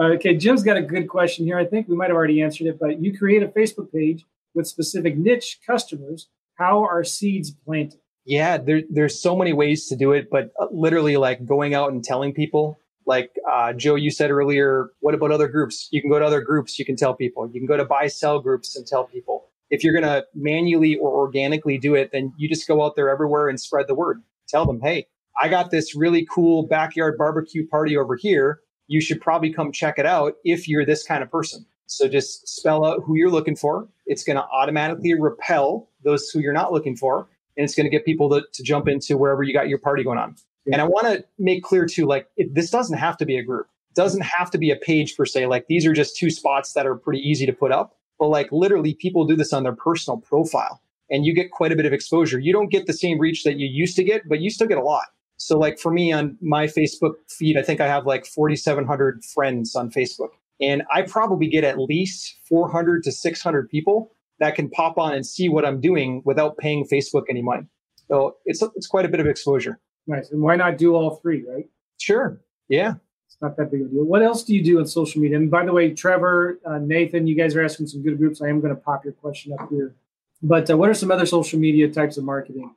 okay, 0.00 0.36
Jim's 0.36 0.62
got 0.62 0.78
a 0.78 0.82
good 0.82 1.06
question 1.08 1.44
here. 1.44 1.58
I 1.58 1.66
think 1.66 1.88
we 1.88 1.96
might 1.96 2.08
have 2.08 2.16
already 2.16 2.40
answered 2.40 2.66
it, 2.66 2.78
but 2.78 3.02
you 3.02 3.16
create 3.16 3.42
a 3.42 3.48
Facebook 3.48 3.92
page 3.92 4.24
with 4.56 4.66
specific 4.66 5.16
niche 5.16 5.60
customers. 5.64 6.28
How 6.54 6.82
are 6.82 7.04
seeds 7.04 7.52
planted? 7.64 8.00
Yeah, 8.24 8.56
there, 8.58 8.82
there's 8.90 9.22
so 9.22 9.36
many 9.36 9.52
ways 9.52 9.86
to 9.86 9.96
do 9.96 10.12
it, 10.12 10.28
but 10.30 10.50
uh, 10.60 10.66
literally 10.72 11.16
like 11.16 11.46
going 11.46 11.74
out 11.74 11.92
and 11.92 12.02
telling 12.02 12.34
people. 12.34 12.78
Like 13.06 13.30
uh, 13.48 13.72
Joe, 13.72 13.94
you 13.94 14.10
said 14.10 14.32
earlier, 14.32 14.90
what 14.98 15.14
about 15.14 15.30
other 15.30 15.46
groups? 15.46 15.88
You 15.92 16.00
can 16.00 16.10
go 16.10 16.18
to 16.18 16.24
other 16.24 16.40
groups, 16.40 16.76
you 16.76 16.84
can 16.84 16.96
tell 16.96 17.14
people. 17.14 17.48
You 17.52 17.60
can 17.60 17.68
go 17.68 17.76
to 17.76 17.84
buy 17.84 18.08
sell 18.08 18.40
groups 18.40 18.74
and 18.74 18.84
tell 18.84 19.04
people. 19.04 19.44
If 19.70 19.84
you're 19.84 19.92
going 19.92 20.04
to 20.04 20.24
manually 20.34 20.96
or 20.96 21.12
organically 21.12 21.78
do 21.78 21.94
it, 21.94 22.10
then 22.12 22.32
you 22.36 22.48
just 22.48 22.66
go 22.66 22.84
out 22.84 22.96
there 22.96 23.08
everywhere 23.08 23.48
and 23.48 23.60
spread 23.60 23.86
the 23.86 23.94
word. 23.94 24.22
Tell 24.48 24.66
them, 24.66 24.80
hey, 24.80 25.06
I 25.40 25.48
got 25.48 25.70
this 25.70 25.94
really 25.94 26.26
cool 26.32 26.66
backyard 26.66 27.16
barbecue 27.18 27.66
party 27.68 27.96
over 27.96 28.16
here. 28.16 28.60
You 28.88 29.00
should 29.00 29.20
probably 29.20 29.52
come 29.52 29.70
check 29.72 29.98
it 29.98 30.06
out 30.06 30.34
if 30.44 30.68
you're 30.68 30.86
this 30.86 31.04
kind 31.04 31.22
of 31.22 31.30
person. 31.30 31.66
So 31.86 32.08
just 32.08 32.48
spell 32.48 32.84
out 32.84 33.02
who 33.04 33.16
you're 33.16 33.30
looking 33.30 33.56
for. 33.56 33.88
It's 34.06 34.24
going 34.24 34.36
to 34.36 34.44
automatically 34.44 35.14
repel 35.14 35.88
those 36.04 36.28
who 36.30 36.40
you're 36.40 36.52
not 36.52 36.72
looking 36.72 36.96
for. 36.96 37.28
And 37.56 37.64
it's 37.64 37.74
going 37.74 37.84
to 37.84 37.90
get 37.90 38.04
people 38.04 38.28
to, 38.30 38.42
to 38.52 38.62
jump 38.62 38.88
into 38.88 39.16
wherever 39.16 39.42
you 39.42 39.52
got 39.52 39.68
your 39.68 39.78
party 39.78 40.04
going 40.04 40.18
on. 40.18 40.36
And 40.66 40.80
I 40.80 40.84
want 40.84 41.06
to 41.06 41.24
make 41.38 41.62
clear 41.62 41.86
too, 41.86 42.06
like 42.06 42.28
it, 42.36 42.54
this 42.54 42.70
doesn't 42.70 42.98
have 42.98 43.16
to 43.18 43.24
be 43.24 43.38
a 43.38 43.42
group. 43.42 43.68
It 43.90 43.94
doesn't 43.94 44.22
have 44.22 44.50
to 44.50 44.58
be 44.58 44.70
a 44.70 44.76
page 44.76 45.16
per 45.16 45.24
se. 45.24 45.46
Like 45.46 45.66
these 45.68 45.86
are 45.86 45.92
just 45.92 46.16
two 46.16 46.30
spots 46.30 46.72
that 46.72 46.86
are 46.86 46.96
pretty 46.96 47.20
easy 47.20 47.46
to 47.46 47.52
put 47.52 47.72
up. 47.72 47.96
But 48.18 48.28
like 48.28 48.50
literally 48.50 48.94
people 48.94 49.24
do 49.26 49.36
this 49.36 49.52
on 49.52 49.62
their 49.62 49.74
personal 49.74 50.18
profile 50.18 50.80
and 51.10 51.24
you 51.24 51.34
get 51.34 51.50
quite 51.52 51.72
a 51.72 51.76
bit 51.76 51.86
of 51.86 51.92
exposure. 51.92 52.38
You 52.38 52.52
don't 52.52 52.70
get 52.70 52.86
the 52.86 52.92
same 52.92 53.18
reach 53.18 53.44
that 53.44 53.56
you 53.58 53.68
used 53.68 53.96
to 53.96 54.04
get, 54.04 54.28
but 54.28 54.40
you 54.40 54.50
still 54.50 54.66
get 54.66 54.78
a 54.78 54.82
lot. 54.82 55.04
So 55.36 55.58
like 55.58 55.78
for 55.78 55.92
me 55.92 56.12
on 56.12 56.36
my 56.40 56.66
Facebook 56.66 57.14
feed, 57.28 57.56
I 57.56 57.62
think 57.62 57.80
I 57.80 57.86
have 57.86 58.06
like 58.06 58.26
4,700 58.26 59.24
friends 59.24 59.76
on 59.76 59.90
Facebook. 59.90 60.30
And 60.60 60.82
I 60.92 61.02
probably 61.02 61.48
get 61.48 61.64
at 61.64 61.78
least 61.78 62.36
400 62.48 63.02
to 63.04 63.12
600 63.12 63.68
people 63.68 64.12
that 64.38 64.54
can 64.54 64.70
pop 64.70 64.98
on 64.98 65.12
and 65.14 65.26
see 65.26 65.48
what 65.48 65.64
I'm 65.64 65.80
doing 65.80 66.22
without 66.24 66.56
paying 66.58 66.86
Facebook 66.86 67.24
any 67.28 67.42
money. 67.42 67.66
So 68.08 68.36
it's, 68.44 68.62
it's 68.74 68.86
quite 68.86 69.04
a 69.04 69.08
bit 69.08 69.20
of 69.20 69.26
exposure. 69.26 69.80
Nice. 70.06 70.30
And 70.30 70.40
why 70.40 70.56
not 70.56 70.78
do 70.78 70.94
all 70.94 71.16
three, 71.16 71.44
right? 71.48 71.68
Sure. 71.98 72.40
Yeah. 72.68 72.94
It's 73.26 73.36
not 73.40 73.56
that 73.56 73.70
big 73.70 73.82
of 73.82 73.88
a 73.88 73.90
deal. 73.90 74.04
What 74.04 74.22
else 74.22 74.44
do 74.44 74.54
you 74.54 74.62
do 74.62 74.78
on 74.78 74.86
social 74.86 75.20
media? 75.20 75.36
And 75.36 75.50
by 75.50 75.64
the 75.64 75.72
way, 75.72 75.92
Trevor, 75.92 76.58
uh, 76.64 76.78
Nathan, 76.78 77.26
you 77.26 77.34
guys 77.34 77.56
are 77.56 77.64
asking 77.64 77.88
some 77.88 78.02
good 78.02 78.18
groups. 78.18 78.40
I 78.40 78.48
am 78.48 78.60
going 78.60 78.74
to 78.74 78.80
pop 78.80 79.04
your 79.04 79.14
question 79.14 79.52
up 79.52 79.68
here. 79.68 79.94
But 80.42 80.70
uh, 80.70 80.76
what 80.76 80.88
are 80.88 80.94
some 80.94 81.10
other 81.10 81.26
social 81.26 81.58
media 81.58 81.90
types 81.90 82.16
of 82.16 82.24
marketing 82.24 82.74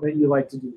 that 0.00 0.16
you 0.16 0.28
like 0.28 0.48
to 0.50 0.56
do? 0.56 0.72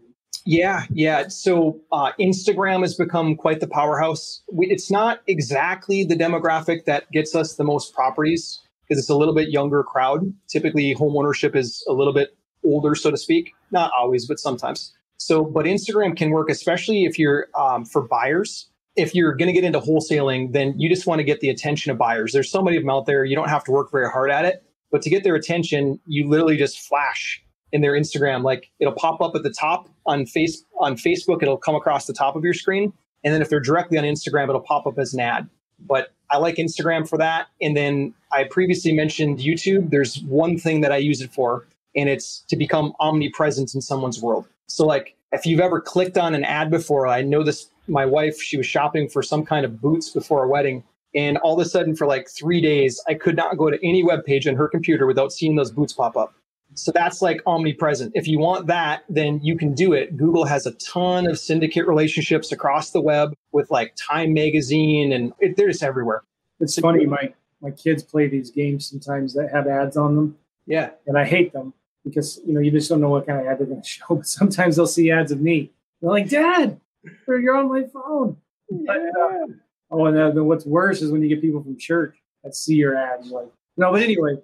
Yeah, 0.45 0.83
yeah. 0.91 1.27
So 1.29 1.81
uh, 1.91 2.11
Instagram 2.19 2.81
has 2.81 2.93
become 2.93 3.35
quite 3.35 3.59
the 3.61 3.67
powerhouse. 3.67 4.43
We, 4.51 4.67
it's 4.67 4.91
not 4.91 5.21
exactly 5.25 6.03
the 6.03 6.15
demographic 6.15 6.85
that 6.85 7.11
gets 7.11 7.35
us 7.35 7.55
the 7.55 7.63
most 7.63 7.93
properties 7.95 8.61
because 8.87 8.99
it's 8.99 9.09
a 9.09 9.15
little 9.15 9.33
bit 9.33 9.49
younger 9.49 9.83
crowd. 9.83 10.31
Typically, 10.47 10.93
homeownership 10.93 11.55
is 11.55 11.83
a 11.89 11.93
little 11.93 12.13
bit 12.13 12.37
older, 12.63 12.93
so 12.93 13.09
to 13.09 13.17
speak. 13.17 13.53
Not 13.71 13.91
always, 13.97 14.27
but 14.27 14.39
sometimes. 14.39 14.93
So, 15.17 15.43
but 15.43 15.65
Instagram 15.65 16.15
can 16.15 16.29
work, 16.29 16.51
especially 16.51 17.05
if 17.05 17.17
you're 17.17 17.47
um, 17.57 17.83
for 17.83 18.03
buyers. 18.03 18.69
If 18.95 19.15
you're 19.15 19.33
going 19.33 19.47
to 19.47 19.53
get 19.53 19.63
into 19.63 19.79
wholesaling, 19.79 20.53
then 20.53 20.75
you 20.77 20.89
just 20.89 21.07
want 21.07 21.19
to 21.19 21.23
get 21.23 21.39
the 21.39 21.49
attention 21.49 21.91
of 21.91 21.97
buyers. 21.97 22.33
There's 22.33 22.51
so 22.51 22.61
many 22.61 22.77
of 22.77 22.83
them 22.83 22.91
out 22.91 23.07
there. 23.07 23.25
You 23.25 23.35
don't 23.35 23.49
have 23.49 23.63
to 23.65 23.71
work 23.71 23.91
very 23.91 24.09
hard 24.09 24.29
at 24.29 24.45
it, 24.45 24.63
but 24.91 25.01
to 25.01 25.09
get 25.09 25.23
their 25.23 25.35
attention, 25.35 25.99
you 26.05 26.29
literally 26.29 26.55
just 26.55 26.79
flash 26.79 27.41
in 27.75 27.81
their 27.81 27.91
Instagram. 27.91 28.43
Like 28.43 28.71
it'll 28.79 28.93
pop 28.93 29.21
up 29.21 29.35
at 29.35 29.43
the 29.43 29.51
top 29.51 29.89
on 30.05 30.25
face 30.25 30.63
on 30.79 30.95
Facebook. 30.95 31.43
It'll 31.43 31.57
come 31.57 31.75
across 31.75 32.07
the 32.07 32.13
top 32.13 32.37
of 32.37 32.43
your 32.43 32.53
screen, 32.53 32.93
and 33.23 33.33
then 33.33 33.41
if 33.41 33.49
they're 33.49 33.59
directly 33.59 33.97
on 33.97 34.05
Instagram, 34.05 34.47
it'll 34.47 34.61
pop 34.61 34.87
up 34.87 34.97
as 34.97 35.13
an 35.13 35.19
ad. 35.19 35.49
But 35.79 36.13
I 36.31 36.37
like 36.37 36.55
Instagram 36.55 37.07
for 37.07 37.17
that. 37.17 37.47
And 37.61 37.75
then 37.75 38.13
I 38.31 38.45
previously 38.45 38.93
mentioned 38.93 39.39
YouTube. 39.39 39.89
There's 39.89 40.21
one 40.23 40.57
thing 40.57 40.81
that 40.81 40.91
I 40.93 40.97
use 40.97 41.21
it 41.21 41.33
for, 41.33 41.67
and 41.95 42.07
it's 42.07 42.45
to 42.47 42.55
become 42.55 42.93
omnipresent 42.99 43.75
in 43.75 43.81
someone's 43.81 44.21
world. 44.21 44.47
So 44.67 44.85
like 44.85 45.15
if 45.31 45.45
you've 45.45 45.59
ever 45.59 45.81
clicked 45.81 46.17
on 46.17 46.33
an 46.33 46.45
ad 46.45 46.71
before, 46.71 47.07
I 47.07 47.21
know 47.21 47.43
this. 47.43 47.67
My 47.87 48.05
wife, 48.05 48.41
she 48.41 48.57
was 48.57 48.65
shopping 48.65 49.07
for 49.07 49.21
some 49.21 49.45
kind 49.45 49.63
of 49.63 49.79
boots 49.79 50.09
before 50.09 50.43
a 50.43 50.47
wedding. 50.47 50.83
And 51.13 51.37
all 51.37 51.59
of 51.59 51.63
a 51.63 51.69
sudden, 51.69 51.95
for 51.95 52.07
like 52.07 52.27
three 52.27 52.59
days, 52.59 52.99
I 53.07 53.13
could 53.13 53.35
not 53.35 53.57
go 53.57 53.69
to 53.69 53.77
any 53.87 54.03
web 54.03 54.25
page 54.25 54.47
on 54.47 54.55
her 54.55 54.67
computer 54.67 55.05
without 55.05 55.31
seeing 55.31 55.55
those 55.55 55.71
boots 55.71 55.93
pop 55.93 56.17
up. 56.17 56.33
So 56.75 56.91
that's 56.91 57.21
like 57.21 57.41
omnipresent. 57.45 58.11
If 58.15 58.27
you 58.27 58.37
want 58.37 58.67
that, 58.67 59.05
then 59.07 59.39
you 59.41 59.57
can 59.57 59.73
do 59.73 59.93
it. 59.93 60.17
Google 60.17 60.43
has 60.43 60.65
a 60.65 60.73
ton 60.73 61.25
of 61.25 61.39
syndicate 61.39 61.87
relationships 61.87 62.51
across 62.51 62.91
the 62.91 62.99
web 62.99 63.33
with 63.53 63.71
like 63.71 63.95
Time 63.95 64.33
Magazine, 64.33 65.13
and 65.13 65.33
it, 65.39 65.55
they're 65.55 65.69
just 65.69 65.83
everywhere. 65.83 66.23
It's 66.59 66.77
funny, 66.77 67.05
my 67.05 67.33
my 67.61 67.71
kids 67.71 68.03
play 68.03 68.27
these 68.27 68.51
games 68.51 68.87
sometimes 68.87 69.33
that 69.33 69.51
have 69.51 69.67
ads 69.67 69.95
on 69.95 70.15
them. 70.15 70.37
Yeah, 70.67 70.91
and 71.07 71.17
I 71.17 71.23
hate 71.23 71.53
them 71.53 71.73
because 72.03 72.41
you 72.45 72.53
know 72.53 72.59
you 72.59 72.71
just 72.71 72.89
don't 72.89 72.99
know 72.99 73.09
what 73.09 73.25
kind 73.25 73.39
of 73.39 73.47
ad 73.47 73.59
they're 73.59 73.67
going 73.67 73.81
to 73.81 73.87
show. 73.87 74.05
But 74.09 74.27
sometimes 74.27 74.75
they'll 74.75 74.85
see 74.85 75.11
ads 75.11 75.31
of 75.31 75.39
me. 75.39 75.71
They're 76.01 76.11
like, 76.11 76.29
"Dad, 76.29 76.79
you're 77.27 77.55
on 77.55 77.69
my 77.69 77.83
phone." 77.83 78.35
Yeah. 78.69 78.77
But, 78.85 79.21
uh, 79.21 79.47
oh, 79.91 80.05
and 80.07 80.17
then 80.17 80.45
what's 80.45 80.65
worse 80.65 81.01
is 81.01 81.09
when 81.09 81.21
you 81.21 81.29
get 81.29 81.41
people 81.41 81.63
from 81.63 81.77
church 81.77 82.17
that 82.43 82.53
see 82.53 82.75
your 82.75 82.97
ads. 82.97 83.31
Like, 83.31 83.47
no, 83.77 83.93
but 83.93 84.01
anyway, 84.01 84.35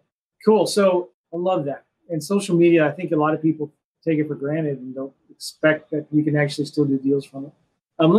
cool. 0.46 0.66
So 0.66 1.10
I 1.34 1.38
love 1.38 1.66
that 1.66 1.84
and 2.12 2.24
social 2.24 2.56
media, 2.56 2.88
I 2.88 2.92
think 2.92 3.12
a 3.12 3.16
lot 3.16 3.34
of 3.34 3.42
people 3.42 3.72
take 4.04 4.20
it 4.20 4.28
for 4.28 4.36
granted 4.36 4.80
and 4.80 4.94
don't 4.94 5.14
expect 5.30 5.92
that 5.92 6.08
you 6.12 6.24
can 6.24 6.36
actually 6.36 6.66
still 6.66 6.86
do 6.86 6.98
deals 6.98 7.26
from 7.26 7.46
it. 7.46 7.52
Um, 8.00 8.12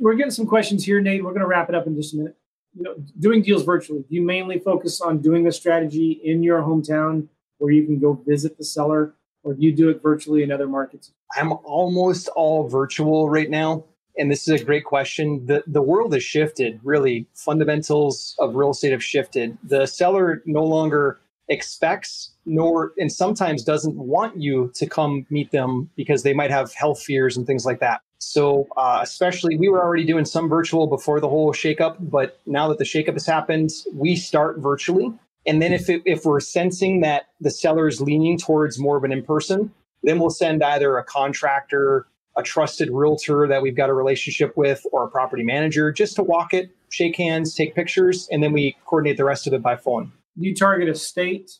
we're 0.00 0.14
getting 0.14 0.30
some 0.30 0.46
questions 0.46 0.84
here, 0.84 1.00
Nate. 1.00 1.22
We're 1.22 1.30
going 1.30 1.42
to 1.42 1.48
wrap 1.48 1.68
it 1.68 1.74
up 1.74 1.86
in 1.86 1.94
just 1.94 2.14
a 2.14 2.16
minute. 2.18 2.36
You 2.74 2.82
know, 2.82 2.94
doing 3.18 3.42
deals 3.42 3.64
virtually. 3.64 4.00
Do 4.00 4.14
you 4.14 4.22
mainly 4.22 4.58
focus 4.58 5.00
on 5.00 5.18
doing 5.18 5.44
the 5.44 5.52
strategy 5.52 6.20
in 6.22 6.42
your 6.42 6.60
hometown 6.60 7.28
where 7.58 7.72
you 7.72 7.84
can 7.84 7.98
go 7.98 8.12
visit 8.26 8.58
the 8.58 8.64
seller, 8.64 9.14
or 9.42 9.54
do 9.54 9.62
you 9.62 9.72
do 9.72 9.88
it 9.88 10.02
virtually 10.02 10.42
in 10.42 10.52
other 10.52 10.68
markets? 10.68 11.12
I'm 11.36 11.52
almost 11.64 12.28
all 12.28 12.68
virtual 12.68 13.30
right 13.30 13.50
now. 13.50 13.84
And 14.18 14.30
this 14.30 14.48
is 14.48 14.60
a 14.60 14.64
great 14.64 14.84
question. 14.84 15.46
The 15.46 15.62
the 15.66 15.82
world 15.82 16.12
has 16.12 16.24
shifted, 16.24 16.80
really. 16.82 17.28
Fundamentals 17.34 18.34
of 18.40 18.56
real 18.56 18.70
estate 18.70 18.90
have 18.90 19.04
shifted. 19.04 19.56
The 19.62 19.86
seller 19.86 20.42
no 20.44 20.64
longer 20.64 21.20
expects 21.48 22.30
nor 22.44 22.92
and 22.98 23.12
sometimes 23.12 23.62
doesn't 23.62 23.96
want 23.96 24.40
you 24.40 24.70
to 24.74 24.86
come 24.86 25.26
meet 25.30 25.50
them 25.50 25.90
because 25.96 26.22
they 26.22 26.34
might 26.34 26.50
have 26.50 26.72
health 26.74 27.02
fears 27.02 27.36
and 27.36 27.46
things 27.46 27.64
like 27.64 27.80
that. 27.80 28.00
So 28.18 28.66
uh, 28.76 29.00
especially 29.02 29.56
we 29.56 29.68
were 29.68 29.82
already 29.82 30.04
doing 30.04 30.24
some 30.24 30.48
virtual 30.48 30.86
before 30.86 31.20
the 31.20 31.28
whole 31.28 31.52
shakeup 31.52 31.96
but 32.00 32.40
now 32.46 32.68
that 32.68 32.78
the 32.78 32.84
shakeup 32.84 33.14
has 33.14 33.26
happened 33.26 33.70
we 33.94 34.16
start 34.16 34.58
virtually. 34.58 35.12
And 35.46 35.62
then 35.62 35.72
if, 35.72 35.88
it, 35.88 36.02
if 36.04 36.26
we're 36.26 36.40
sensing 36.40 37.00
that 37.00 37.28
the 37.40 37.50
seller 37.50 37.88
is 37.88 38.00
leaning 38.00 38.36
towards 38.36 38.78
more 38.78 38.96
of 38.96 39.04
an 39.04 39.12
in-person 39.12 39.72
then 40.02 40.18
we'll 40.18 40.30
send 40.30 40.62
either 40.62 40.96
a 40.96 41.04
contractor 41.04 42.06
a 42.36 42.42
trusted 42.42 42.88
realtor 42.92 43.48
that 43.48 43.62
we've 43.62 43.76
got 43.76 43.90
a 43.90 43.94
relationship 43.94 44.56
with 44.56 44.86
or 44.92 45.04
a 45.04 45.08
property 45.08 45.42
manager 45.42 45.90
just 45.90 46.14
to 46.16 46.22
walk 46.22 46.54
it 46.54 46.70
shake 46.90 47.16
hands 47.16 47.54
take 47.54 47.74
pictures 47.74 48.28
and 48.30 48.42
then 48.42 48.52
we 48.52 48.76
coordinate 48.84 49.16
the 49.16 49.24
rest 49.24 49.46
of 49.46 49.52
it 49.52 49.62
by 49.62 49.74
phone 49.74 50.12
do 50.38 50.46
you 50.46 50.54
target 50.54 50.88
a 50.88 50.94
state, 50.94 51.52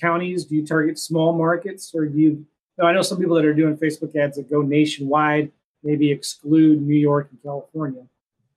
counties? 0.00 0.44
Do 0.44 0.56
you 0.56 0.66
target 0.66 0.98
small 0.98 1.32
markets, 1.32 1.92
or 1.94 2.06
do 2.06 2.18
you? 2.18 2.46
know, 2.78 2.86
I 2.86 2.92
know 2.92 3.02
some 3.02 3.18
people 3.18 3.36
that 3.36 3.44
are 3.44 3.54
doing 3.54 3.76
Facebook 3.76 4.16
ads 4.16 4.36
that 4.36 4.50
go 4.50 4.62
nationwide, 4.62 5.50
maybe 5.82 6.10
exclude 6.10 6.80
New 6.80 6.98
York 6.98 7.28
and 7.30 7.42
California, 7.42 8.02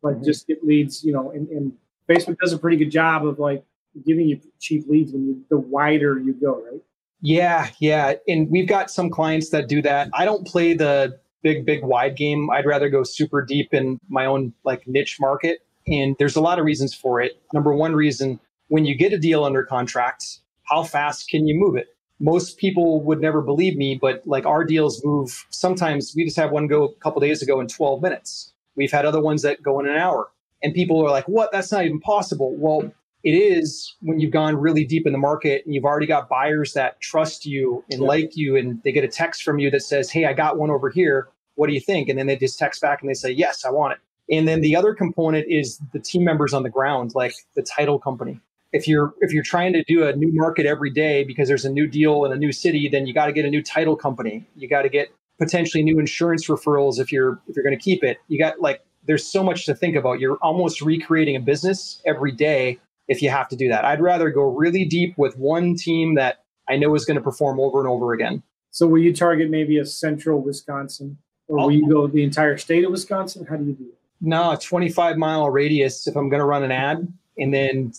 but 0.02 0.16
mm-hmm. 0.16 0.26
just 0.26 0.48
get 0.48 0.64
leads. 0.64 1.04
You 1.04 1.14
know, 1.14 1.32
and, 1.32 1.48
and 1.50 1.74
Facebook 2.10 2.38
does 2.40 2.54
a 2.54 2.58
pretty 2.58 2.78
good 2.78 2.92
job 2.92 3.26
of 3.26 3.40
like 3.40 3.64
giving 4.06 4.28
you 4.28 4.40
cheap 4.60 4.88
leads 4.88 5.12
when 5.12 5.26
you 5.26 5.46
the 5.50 5.58
wider 5.58 6.20
you 6.20 6.34
go, 6.34 6.64
right? 6.64 6.82
Yeah, 7.22 7.70
yeah. 7.80 8.14
And 8.28 8.50
we've 8.52 8.68
got 8.68 8.92
some 8.92 9.10
clients 9.10 9.50
that 9.50 9.68
do 9.68 9.82
that. 9.82 10.10
I 10.14 10.26
don't 10.26 10.46
play 10.46 10.74
the 10.74 11.20
big, 11.42 11.66
big 11.66 11.84
wide 11.84 12.16
game. 12.16 12.50
I'd 12.52 12.66
rather 12.66 12.90
go 12.90 13.04
super 13.04 13.44
deep 13.44 13.74
in 13.74 14.00
my 14.10 14.26
own 14.26 14.54
like 14.64 14.88
niche 14.88 15.18
market. 15.20 15.60
And 15.88 16.16
there's 16.20 16.36
a 16.36 16.42
lot 16.42 16.60
of 16.60 16.66
reasons 16.66 16.94
for 16.94 17.22
it. 17.22 17.40
Number 17.54 17.74
one 17.74 17.96
reason, 17.96 18.40
when 18.68 18.86
you 18.86 18.96
get 18.96 19.14
a 19.14 19.18
deal 19.18 19.44
under 19.44 19.64
contract, 19.64 20.40
how 20.64 20.84
fast 20.84 21.30
can 21.30 21.48
you 21.48 21.56
move 21.58 21.76
it? 21.76 21.88
Most 22.20 22.58
people 22.58 23.04
would 23.04 23.20
never 23.20 23.42
believe 23.42 23.76
me, 23.76 23.98
but 24.00 24.24
like 24.26 24.46
our 24.46 24.64
deals 24.64 25.04
move 25.04 25.46
sometimes 25.50 26.14
we 26.16 26.24
just 26.24 26.38
have 26.38 26.52
one 26.52 26.68
go 26.68 26.86
a 26.86 26.96
couple 26.96 27.20
days 27.20 27.42
ago 27.42 27.60
in 27.60 27.68
12 27.68 28.02
minutes. 28.02 28.54
We've 28.76 28.92
had 28.92 29.06
other 29.06 29.22
ones 29.22 29.42
that 29.42 29.62
go 29.62 29.80
in 29.80 29.88
an 29.88 29.98
hour. 29.98 30.30
And 30.64 30.74
people 30.74 31.06
are 31.06 31.12
like, 31.12 31.28
what? 31.28 31.52
That's 31.52 31.72
not 31.72 31.86
even 31.86 32.00
possible. 32.00 32.56
Well, 32.58 32.92
it 33.26 33.32
is 33.32 33.96
when 34.02 34.20
you've 34.20 34.32
gone 34.32 34.56
really 34.56 34.86
deep 34.86 35.08
in 35.08 35.12
the 35.12 35.20
market 35.20 35.66
and 35.66 35.74
you've 35.74 35.84
already 35.84 36.06
got 36.06 36.30
buyers 36.30 36.74
that 36.74 37.02
trust 37.02 37.46
you 37.46 37.84
and 37.90 38.02
yeah. 38.02 38.08
like 38.08 38.38
you 38.38 38.56
and 38.56 38.82
they 38.84 38.92
get 38.92 39.04
a 39.04 39.08
text 39.08 39.44
from 39.44 39.58
you 39.58 39.70
that 39.72 39.82
says 39.82 40.10
hey 40.12 40.26
i 40.26 40.32
got 40.32 40.58
one 40.58 40.70
over 40.70 40.90
here 40.90 41.28
what 41.56 41.68
do 41.68 41.74
you 41.74 41.82
think 41.82 42.08
and 42.08 42.18
then 42.18 42.28
they 42.28 42.38
just 42.38 42.58
text 42.58 42.82
back 42.82 43.02
and 43.02 43.10
they 43.10 43.16
say 43.16 43.32
yes 43.32 43.66
i 43.66 43.70
want 43.70 43.94
it 43.94 44.00
and 44.34 44.48
then 44.48 44.62
the 44.62 44.76
other 44.76 44.94
component 44.94 45.46
is 45.50 45.80
the 45.92 46.00
team 46.00 46.24
members 46.24 46.54
on 46.54 46.64
the 46.64 46.70
ground 46.70 47.14
like 47.16 47.34
the 47.56 47.64
title 47.64 48.00
company 48.00 48.40
if 48.76 48.88
you're 48.88 49.14
if 49.22 49.32
you're 49.32 49.44
trying 49.44 49.74
to 49.74 49.84
do 49.84 50.06
a 50.06 50.16
new 50.16 50.32
market 50.34 50.66
every 50.66 50.92
day 50.92 51.24
because 51.24 51.48
there's 51.48 51.66
a 51.66 51.72
new 51.72 51.88
deal 51.88 52.26
in 52.26 52.32
a 52.32 52.36
new 52.36 52.52
city 52.52 52.88
then 52.92 53.08
you 53.08 53.14
got 53.14 53.26
to 53.26 53.34
get 53.34 53.46
a 53.46 53.50
new 53.50 53.64
title 53.64 53.96
company 53.96 54.46
you 54.56 54.68
got 54.68 54.84
to 54.84 54.90
get 54.90 55.10
potentially 55.40 55.84
new 55.84 56.00
insurance 56.00 56.48
referrals 56.48 57.00
if 57.00 57.12
you're 57.12 57.40
if 57.48 57.56
you're 57.56 57.64
going 57.64 57.78
to 57.78 57.84
keep 57.84 58.04
it 58.04 58.18
you 58.28 58.38
got 58.38 58.60
like 58.62 58.82
there's 59.06 59.26
so 59.26 59.44
much 59.44 59.66
to 59.66 59.76
think 59.76 59.96
about 59.96 60.20
you're 60.20 60.38
almost 60.38 60.82
recreating 60.82 61.36
a 61.36 61.40
business 61.40 62.02
every 62.06 62.32
day 62.32 62.80
if 63.08 63.22
you 63.22 63.30
have 63.30 63.48
to 63.50 63.56
do 63.56 63.70
that. 63.70 63.86
I'd 63.86 64.02
rather 64.02 64.30
go 64.30 64.44
really 64.44 64.86
deep 64.86 65.18
with 65.18 65.38
one 65.38 65.76
team 65.76 66.16
that 66.16 66.44
I 66.68 66.78
know 66.78 66.94
is 66.96 67.06
going 67.06 67.18
to 67.18 67.24
perform 67.24 67.60
over 67.60 67.80
and 67.80 67.88
over 67.88 68.14
again. 68.14 68.42
So 68.72 68.88
will 68.88 69.02
you 69.02 69.14
target 69.14 69.50
maybe 69.50 69.78
a 69.78 69.86
central 69.86 70.42
Wisconsin 70.42 71.18
or 71.48 71.58
will 71.58 71.72
you 71.72 71.88
go 71.88 72.08
the 72.08 72.24
entire 72.24 72.58
state 72.58 72.84
of 72.84 72.92
Wisconsin? 72.92 73.46
How 73.46 73.56
do 73.56 73.66
you 73.66 73.74
do 73.74 73.86
it? 73.86 73.98
No, 74.22 74.52
a 74.52 74.58
25 74.58 75.18
mile 75.18 75.50
radius 75.50 76.08
if 76.08 76.16
I'm 76.16 76.30
going 76.30 76.40
to 76.40 76.46
run 76.46 76.64
an 76.64 76.72
ad. 76.72 77.08
And 77.38 77.54
then, 77.54 77.94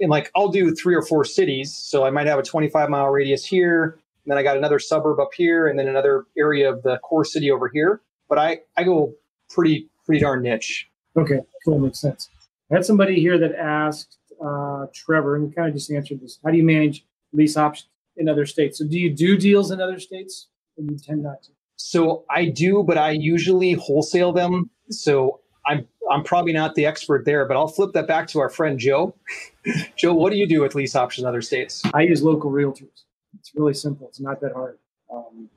and 0.00 0.10
like, 0.10 0.30
I'll 0.34 0.48
do 0.48 0.74
three 0.74 0.94
or 0.94 1.02
four 1.02 1.24
cities. 1.24 1.74
So 1.74 2.04
I 2.04 2.10
might 2.10 2.26
have 2.26 2.38
a 2.38 2.42
25 2.42 2.88
mile 2.88 3.08
radius 3.08 3.44
here. 3.44 3.98
And 4.24 4.32
then 4.32 4.38
I 4.38 4.42
got 4.42 4.56
another 4.56 4.78
suburb 4.78 5.20
up 5.20 5.30
here 5.34 5.66
and 5.66 5.78
then 5.78 5.88
another 5.88 6.26
area 6.36 6.72
of 6.72 6.82
the 6.82 6.98
core 6.98 7.24
city 7.24 7.50
over 7.50 7.68
here. 7.68 8.00
But 8.28 8.38
I, 8.38 8.60
I 8.76 8.84
go 8.84 9.14
pretty, 9.50 9.88
pretty 10.04 10.20
darn 10.20 10.42
niche. 10.42 10.88
Okay, 11.16 11.40
cool. 11.64 11.78
Makes 11.78 12.00
sense. 12.00 12.28
I 12.70 12.74
had 12.74 12.84
somebody 12.84 13.20
here 13.20 13.38
that 13.38 13.54
asked 13.54 14.18
uh, 14.44 14.86
Trevor, 14.94 15.36
and 15.36 15.48
we 15.48 15.54
kind 15.54 15.68
of 15.68 15.74
just 15.74 15.90
answered 15.90 16.20
this. 16.20 16.38
How 16.44 16.50
do 16.50 16.56
you 16.56 16.62
manage 16.62 17.04
lease 17.32 17.56
options 17.56 17.88
in 18.16 18.28
other 18.28 18.46
states? 18.46 18.78
So, 18.78 18.86
do 18.86 18.98
you 18.98 19.12
do 19.12 19.36
deals 19.36 19.70
in 19.70 19.80
other 19.80 19.98
states, 19.98 20.48
or 20.76 20.84
you 20.84 20.98
tend 20.98 21.22
not 21.22 21.42
to? 21.44 21.50
So 21.78 22.24
I 22.28 22.46
do, 22.46 22.82
but 22.82 22.98
I 22.98 23.12
usually 23.12 23.72
wholesale 23.72 24.32
them. 24.32 24.70
So 24.90 25.40
I'm 25.64 25.86
I'm 26.10 26.24
probably 26.24 26.52
not 26.52 26.74
the 26.74 26.86
expert 26.86 27.24
there, 27.24 27.44
but 27.44 27.56
I'll 27.56 27.68
flip 27.68 27.92
that 27.92 28.06
back 28.06 28.28
to 28.28 28.40
our 28.40 28.48
friend 28.48 28.78
Joe. 28.78 29.14
Joe, 29.96 30.14
what 30.14 30.32
do 30.32 30.38
you 30.38 30.46
do 30.46 30.62
with 30.62 30.74
lease 30.74 30.96
options 30.96 31.24
in 31.24 31.28
other 31.28 31.42
states? 31.42 31.82
I 31.94 32.02
use 32.02 32.22
local 32.22 32.50
realtors. 32.50 33.04
It's 33.38 33.52
really 33.54 33.74
simple. 33.74 34.08
It's 34.08 34.20
not 34.20 34.40
that 34.40 34.52
hard. 34.52 34.78
Um, 35.12 35.48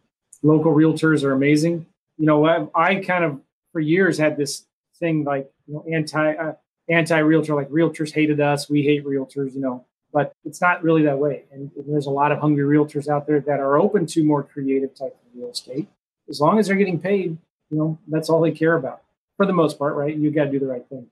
local 0.43 0.73
realtors 0.73 1.23
are 1.23 1.31
amazing. 1.31 1.85
You 2.17 2.25
know, 2.25 2.45
I, 2.45 2.67
I 2.75 2.95
kind 2.95 3.23
of 3.23 3.39
for 3.71 3.79
years 3.79 4.17
had 4.17 4.37
this 4.37 4.65
thing 4.99 5.23
like 5.23 5.49
you 5.67 5.75
know 5.75 5.85
anti 5.91 6.33
uh, 6.35 6.53
anti-realtor, 6.89 7.55
like 7.55 7.69
realtors 7.69 8.13
hated 8.13 8.39
us, 8.41 8.69
we 8.69 8.83
hate 8.83 9.05
realtors, 9.05 9.53
you 9.53 9.61
know. 9.61 9.85
But 10.13 10.33
it's 10.43 10.59
not 10.59 10.83
really 10.83 11.03
that 11.03 11.17
way. 11.17 11.43
And, 11.53 11.71
and 11.77 11.85
there's 11.87 12.05
a 12.05 12.11
lot 12.11 12.33
of 12.33 12.39
hungry 12.39 12.65
realtors 12.65 13.07
out 13.07 13.27
there 13.27 13.39
that 13.39 13.61
are 13.61 13.77
open 13.77 14.05
to 14.07 14.23
more 14.25 14.43
creative 14.43 14.93
type 14.93 15.13
of 15.13 15.39
real 15.39 15.51
estate. 15.51 15.87
As 16.29 16.41
long 16.41 16.59
as 16.59 16.67
they're 16.67 16.75
getting 16.75 16.99
paid, 16.99 17.37
you 17.69 17.77
know, 17.77 17.97
that's 18.09 18.29
all 18.29 18.41
they 18.41 18.51
care 18.51 18.75
about 18.75 19.01
for 19.41 19.47
the 19.47 19.53
most 19.53 19.79
part, 19.79 19.95
right? 19.95 20.15
You 20.15 20.29
got 20.29 20.45
to 20.45 20.51
do 20.51 20.59
the 20.59 20.67
right 20.67 20.87
thing. 20.87 21.07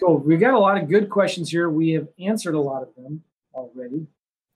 Cool. 0.00 0.18
We've 0.18 0.40
got 0.40 0.54
a 0.54 0.58
lot 0.58 0.76
of 0.76 0.88
good 0.88 1.08
questions 1.08 1.50
here. 1.50 1.70
We 1.70 1.90
have 1.90 2.08
answered 2.18 2.56
a 2.56 2.60
lot 2.60 2.82
of 2.82 2.88
them 2.96 3.22
already. 3.54 4.08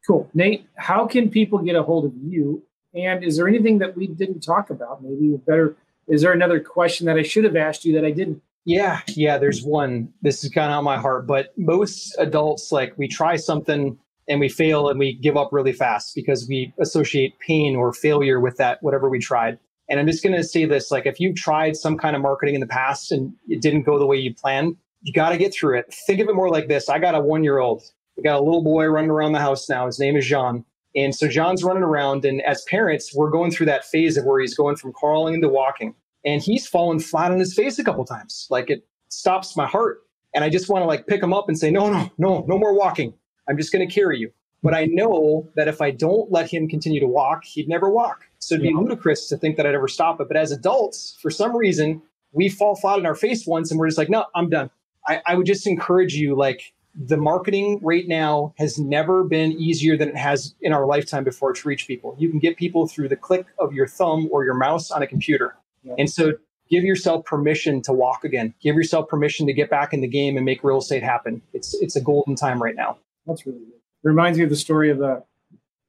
Cool. 0.05 0.29
Nate, 0.35 0.67
how 0.75 1.07
can 1.07 1.31
people 1.31 1.61
get 1.61 1.77
a 1.77 1.85
hold 1.85 2.07
of 2.07 2.13
you? 2.21 2.65
And 2.93 3.23
is 3.23 3.37
there 3.37 3.47
anything 3.47 3.79
that 3.79 3.97
we 3.97 4.09
didn't 4.09 4.41
talk 4.41 4.69
about? 4.69 5.01
Maybe 5.01 5.37
better. 5.47 5.77
Is 6.09 6.23
there 6.23 6.33
another 6.33 6.59
question 6.59 7.07
that 7.07 7.17
I 7.17 7.23
should 7.23 7.45
have 7.45 7.55
asked 7.55 7.85
you 7.85 7.93
that 7.95 8.05
I 8.05 8.11
didn't? 8.11 8.43
Yeah, 8.65 9.03
yeah, 9.07 9.39
there's 9.39 9.63
one. 9.63 10.13
This 10.23 10.43
is 10.43 10.51
kind 10.51 10.73
of 10.73 10.79
on 10.79 10.85
my 10.85 10.99
heart, 10.99 11.25
but 11.25 11.53
most 11.57 12.17
adults, 12.19 12.73
like, 12.73 12.95
we 12.99 13.07
try 13.07 13.37
something 13.37 13.97
and 14.27 14.41
we 14.41 14.49
fail 14.49 14.89
and 14.89 14.99
we 14.99 15.15
give 15.15 15.37
up 15.37 15.51
really 15.53 15.73
fast 15.73 16.17
because 16.17 16.49
we 16.49 16.75
associate 16.81 17.39
pain 17.39 17.77
or 17.77 17.93
failure 17.93 18.41
with 18.41 18.57
that, 18.57 18.83
whatever 18.83 19.09
we 19.09 19.21
tried. 19.21 19.61
And 19.89 20.01
I'm 20.01 20.07
just 20.07 20.23
going 20.23 20.35
to 20.35 20.45
say 20.45 20.65
this 20.65 20.91
like, 20.91 21.07
if 21.07 21.21
you've 21.21 21.37
tried 21.37 21.77
some 21.77 21.99
kind 21.99 22.17
of 22.17 22.23
marketing 22.23 22.55
in 22.55 22.61
the 22.61 22.67
past 22.67 23.13
and 23.13 23.33
it 23.49 23.61
didn't 23.61 23.83
go 23.83 23.99
the 23.99 24.07
way 24.07 24.17
you 24.17 24.35
planned, 24.35 24.77
you 25.03 25.13
got 25.13 25.31
to 25.31 25.37
get 25.37 25.55
through 25.55 25.79
it. 25.79 25.95
Think 26.07 26.21
of 26.21 26.29
it 26.29 26.35
more 26.35 26.49
like 26.49 26.69
this 26.69 26.89
I 26.89 26.99
got 26.99 27.15
a 27.15 27.21
one 27.21 27.45
year 27.45 27.59
old, 27.59 27.83
we 28.17 28.23
got 28.23 28.37
a 28.37 28.43
little 28.43 28.63
boy 28.63 28.87
running 28.87 29.11
around 29.11 29.33
the 29.33 29.41
house 29.41 29.69
now. 29.69 29.87
His 29.87 29.99
name 29.99 30.17
is 30.17 30.27
Jean. 30.27 30.65
And 30.97 31.15
so 31.15 31.27
John's 31.27 31.65
running 31.65 31.83
around, 31.83 32.25
and 32.25 32.41
as 32.43 32.63
parents, 32.69 33.13
we're 33.15 33.31
going 33.31 33.51
through 33.51 33.67
that 33.67 33.85
phase 33.85 34.17
of 34.17 34.25
where 34.25 34.41
he's 34.41 34.55
going 34.55 34.77
from 34.77 34.93
crawling 34.93 35.35
into 35.35 35.49
walking 35.49 35.95
and 36.25 36.41
he's 36.41 36.67
fallen 36.67 37.01
flat 37.01 37.33
on 37.33 37.39
his 37.39 37.53
face 37.53 37.79
a 37.79 37.85
couple 37.85 38.05
times. 38.05 38.47
Like 38.49 38.71
it 38.71 38.87
stops 39.09 39.57
my 39.57 39.67
heart. 39.67 40.01
And 40.35 40.43
I 40.43 40.49
just 40.49 40.69
want 40.69 40.83
to 40.83 40.87
like 40.87 41.07
pick 41.07 41.23
him 41.23 41.33
up 41.33 41.49
and 41.49 41.59
say, 41.59 41.71
no, 41.71 41.91
no, 41.91 42.11
no, 42.19 42.45
no 42.49 42.59
more 42.59 42.77
walking. 42.77 43.15
I'm 43.49 43.57
just 43.57 43.73
going 43.73 43.87
to 43.87 43.93
carry 43.93 44.19
you. 44.19 44.31
But 44.65 44.75
I 44.75 44.87
know 44.87 45.49
that 45.57 45.69
if 45.69 45.81
I 45.81 45.91
don't 45.93 46.33
let 46.33 46.51
him 46.51 46.69
continue 46.69 46.99
to 46.99 47.07
walk, 47.07 47.45
he'd 47.45 47.69
never 47.69 47.91
walk. 47.91 48.25
So 48.39 48.55
it'd 48.55 48.63
be 48.63 48.71
yeah. 48.71 48.81
ludicrous 48.81 49.29
to 49.29 49.37
think 49.37 49.57
that 49.57 49.67
I'd 49.67 49.75
ever 49.75 49.89
stop 49.89 50.21
it. 50.21 50.27
But 50.27 50.39
as 50.39 50.51
adults, 50.51 51.17
for 51.21 51.31
some 51.31 51.55
reason, 51.55 52.03
we 52.33 52.49
fall 52.49 52.75
flat 52.75 52.99
on 52.99 53.07
our 53.07 53.15
face 53.15 53.47
once 53.47 53.71
and 53.71 53.79
we're 53.79 53.89
just 53.89 53.99
like, 53.99 54.11
no, 54.11 54.25
I'm 54.35 54.49
done. 54.49 54.71
I, 55.07 55.21
I 55.27 55.35
would 55.35 55.47
just 55.47 55.67
encourage 55.67 56.15
you, 56.15 56.35
like, 56.35 56.73
the 56.95 57.17
marketing 57.19 57.79
right 57.83 58.09
now 58.09 58.55
has 58.57 58.79
never 58.79 59.25
been 59.25 59.53
easier 59.53 59.99
than 59.99 60.09
it 60.09 60.17
has 60.17 60.55
in 60.63 60.73
our 60.73 60.87
lifetime 60.87 61.25
before 61.25 61.53
to 61.53 61.69
reach 61.69 61.87
people. 61.87 62.17
You 62.19 62.31
can 62.31 62.39
get 62.39 62.57
people 62.57 62.87
through 62.87 63.09
the 63.09 63.17
click 63.17 63.47
of 63.59 63.73
your 63.73 63.87
thumb 63.87 64.29
or 64.33 64.45
your 64.45 64.55
mouse 64.55 64.91
on 64.91 65.03
a 65.03 65.07
computer. 65.07 65.57
And 65.99 66.09
so 66.09 66.33
give 66.71 66.85
yourself 66.85 67.27
permission 67.27 67.83
to 67.83 67.93
walk 67.93 68.25
again. 68.25 68.55
Give 68.63 68.77
yourself 68.77 69.09
permission 69.09 69.47
to 69.47 69.53
get 69.53 69.69
back 69.69 69.93
in 69.93 70.01
the 70.01 70.09
game 70.09 70.37
and 70.37 70.47
make 70.47 70.65
real 70.65 70.79
estate 70.79 71.03
happen. 71.03 71.43
It's 71.53 71.75
it's 71.83 71.97
a 71.97 72.01
golden 72.01 72.35
time 72.35 72.63
right 72.63 72.75
now. 72.75 72.97
That's 73.27 73.45
really 73.45 73.59
good. 73.59 73.81
Reminds 74.05 74.39
me 74.39 74.45
of 74.45 74.51
the 74.51 74.57
story 74.57 74.91
of 74.91 74.99
the 74.99 75.25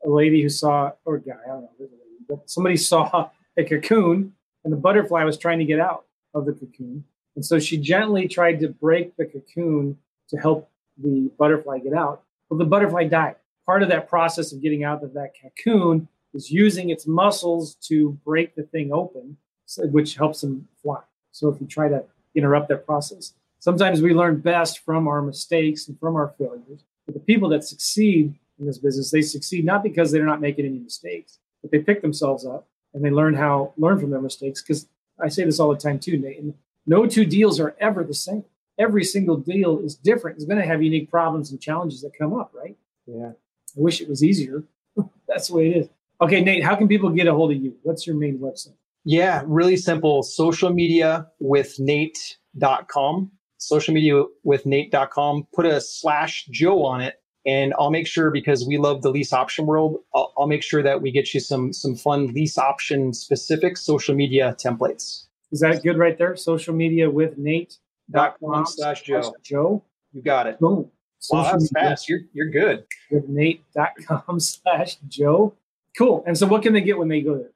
a 0.06 0.10
lady 0.10 0.42
who 0.42 0.50
saw 0.50 0.92
or 1.04 1.18
guy, 1.18 1.34
I 1.44 1.48
don't 1.48 1.62
know, 1.62 1.88
but 2.30 2.50
somebody 2.50 2.78
saw 2.78 3.30
a 3.58 3.64
cocoon 3.64 4.34
and 4.64 4.74
the 4.74 4.78
butterfly 4.78 5.24
was 5.24 5.38
trying 5.38 5.60
to 5.60 5.66
get 5.66 5.80
out 5.80 6.06
of 6.34 6.46
the 6.46 6.54
cocoon. 6.54 7.04
And 7.36 7.46
so 7.46 7.60
she 7.60 7.78
gently 7.78 8.28
tried 8.28 8.60
to 8.62 8.70
break 8.70 9.16
the 9.18 9.26
cocoon 9.26 9.98
to 10.30 10.38
help 10.38 10.70
the 10.98 11.30
butterfly 11.38 11.80
get 11.80 11.94
out. 11.94 12.24
Well, 12.50 12.58
the 12.58 12.66
butterfly 12.66 13.06
died. 13.06 13.36
Part 13.66 13.84
of 13.84 13.90
that 13.90 14.10
process 14.10 14.52
of 14.52 14.62
getting 14.62 14.84
out 14.84 15.04
of 15.04 15.14
that 15.14 15.34
cocoon 15.42 16.08
is 16.34 16.52
using 16.52 16.90
its 16.90 17.08
muscles 17.08 17.76
to 17.88 18.12
break 18.24 18.56
the 18.56 18.64
thing 18.64 18.92
open 18.94 19.38
which 19.80 20.16
helps 20.16 20.42
them 20.42 20.68
fly. 20.82 21.02
So 21.32 21.50
if 21.50 21.60
you 21.60 21.68
try 21.68 21.90
to 21.90 22.04
interrupt 22.36 22.70
that 22.70 22.86
process, 22.86 23.34
sometimes 23.60 24.02
we 24.02 24.14
learn 24.14 24.40
best 24.40 24.80
from 24.80 25.08
our 25.08 25.22
mistakes 25.22 25.88
and 25.88 26.00
from 26.00 26.16
our 26.16 26.34
failures. 26.38 26.84
But 27.06 27.14
the 27.14 27.20
people 27.20 27.50
that 27.50 27.64
succeed 27.64 28.36
in 28.60 28.66
this 28.66 28.78
business, 28.78 29.12
they 29.12 29.22
succeed 29.22 29.66
not 29.66 29.84
because 29.84 30.12
they're 30.12 30.26
not 30.26 30.42
making 30.42 30.66
any 30.66 30.80
mistakes, 30.80 31.40
but 31.62 31.72
they 31.72 31.80
pick 31.80 32.02
themselves 32.02 32.46
up 32.46 32.68
and 32.94 33.04
they 33.04 33.12
learn 33.12 33.34
how 33.34 33.74
learn 33.78 34.00
from 34.00 34.12
their 34.12 34.22
mistakes. 34.22 34.62
Because 34.62 34.88
I 35.20 35.30
say 35.30 35.44
this 35.44 35.60
all 35.60 35.70
the 35.70 35.80
time 35.80 36.00
too, 36.00 36.18
Nate. 36.18 36.44
No 36.86 37.06
two 37.06 37.26
deals 37.26 37.60
are 37.60 37.76
ever 37.80 38.04
the 38.04 38.14
same. 38.14 38.46
Every 38.78 39.04
single 39.04 39.38
deal 39.38 39.80
is 39.80 39.96
different. 39.96 40.38
It's 40.38 40.46
going 40.46 40.60
to 40.60 40.66
have 40.68 40.84
unique 40.84 41.10
problems 41.10 41.52
and 41.52 41.62
challenges 41.62 42.02
that 42.02 42.12
come 42.18 42.34
up, 42.34 42.52
right? 42.54 42.76
Yeah. 43.06 43.30
I 43.30 43.80
wish 43.80 44.02
it 44.02 44.10
was 44.10 44.24
easier. 44.24 44.64
That's 45.28 45.48
the 45.48 45.56
way 45.56 45.70
it 45.70 45.78
is. 45.78 45.90
Okay, 46.22 46.42
Nate, 46.42 46.64
how 46.64 46.76
can 46.76 46.88
people 46.88 47.10
get 47.10 47.28
a 47.28 47.34
hold 47.34 47.52
of 47.52 47.58
you? 47.58 47.76
What's 47.84 48.06
your 48.08 48.16
main 48.16 48.40
website? 48.40 48.74
Yeah, 49.04 49.44
really 49.46 49.78
simple. 49.78 50.24
Social 50.24 50.72
media 50.72 51.28
with 51.40 51.80
Nate.com. 51.80 53.32
Social 53.58 53.94
media 53.94 54.24
with 54.44 54.66
Nate.com. 54.66 55.48
Put 55.54 55.66
a 55.66 55.82
slash 55.82 56.46
Joe 56.52 56.86
on 56.86 57.02
it. 57.02 57.22
And 57.48 57.74
I'll 57.78 57.92
make 57.92 58.08
sure 58.08 58.32
because 58.32 58.66
we 58.66 58.78
love 58.78 59.04
the 59.04 59.12
lease 59.12 59.32
option 59.32 59.68
world, 59.68 59.98
I'll, 60.16 60.34
I'll 60.36 60.48
make 60.48 60.64
sure 60.64 60.82
that 60.82 61.02
we 61.02 61.12
get 61.12 61.32
you 61.34 61.40
some 61.40 61.74
some 61.74 61.96
fun 61.96 62.28
lease 62.28 62.58
option 62.58 63.14
specific 63.14 63.78
social 63.78 64.16
media 64.16 64.56
templates. 64.60 65.26
Is 65.52 65.60
that 65.60 65.84
good 65.84 65.98
right 65.98 66.18
there? 66.18 66.36
Social 66.36 66.74
media 66.74 67.10
with 67.10 67.38
Nate.com 67.38 68.66
slash 68.66 69.04
Joe. 69.04 69.34
Joe. 69.44 69.84
You 70.12 70.24
got 70.24 70.48
it. 70.48 70.60
Boom. 70.60 70.90
Social 71.20 71.44
wow, 71.44 71.52
that's 71.52 71.72
media. 71.72 71.90
fast. 71.90 72.10
You're 72.10 72.22
you're 72.34 72.50
good. 72.50 72.86
With 73.12 73.30
Nate.com 73.30 74.40
slash 74.40 74.98
Joe. 75.08 75.54
Cool. 75.98 76.24
And 76.26 76.38
so 76.38 76.48
what 76.48 76.64
can 76.64 76.74
they 76.74 76.82
get 76.82 76.98
when 76.98 77.10
they 77.10 77.22
go 77.22 77.38
there? 77.38 77.52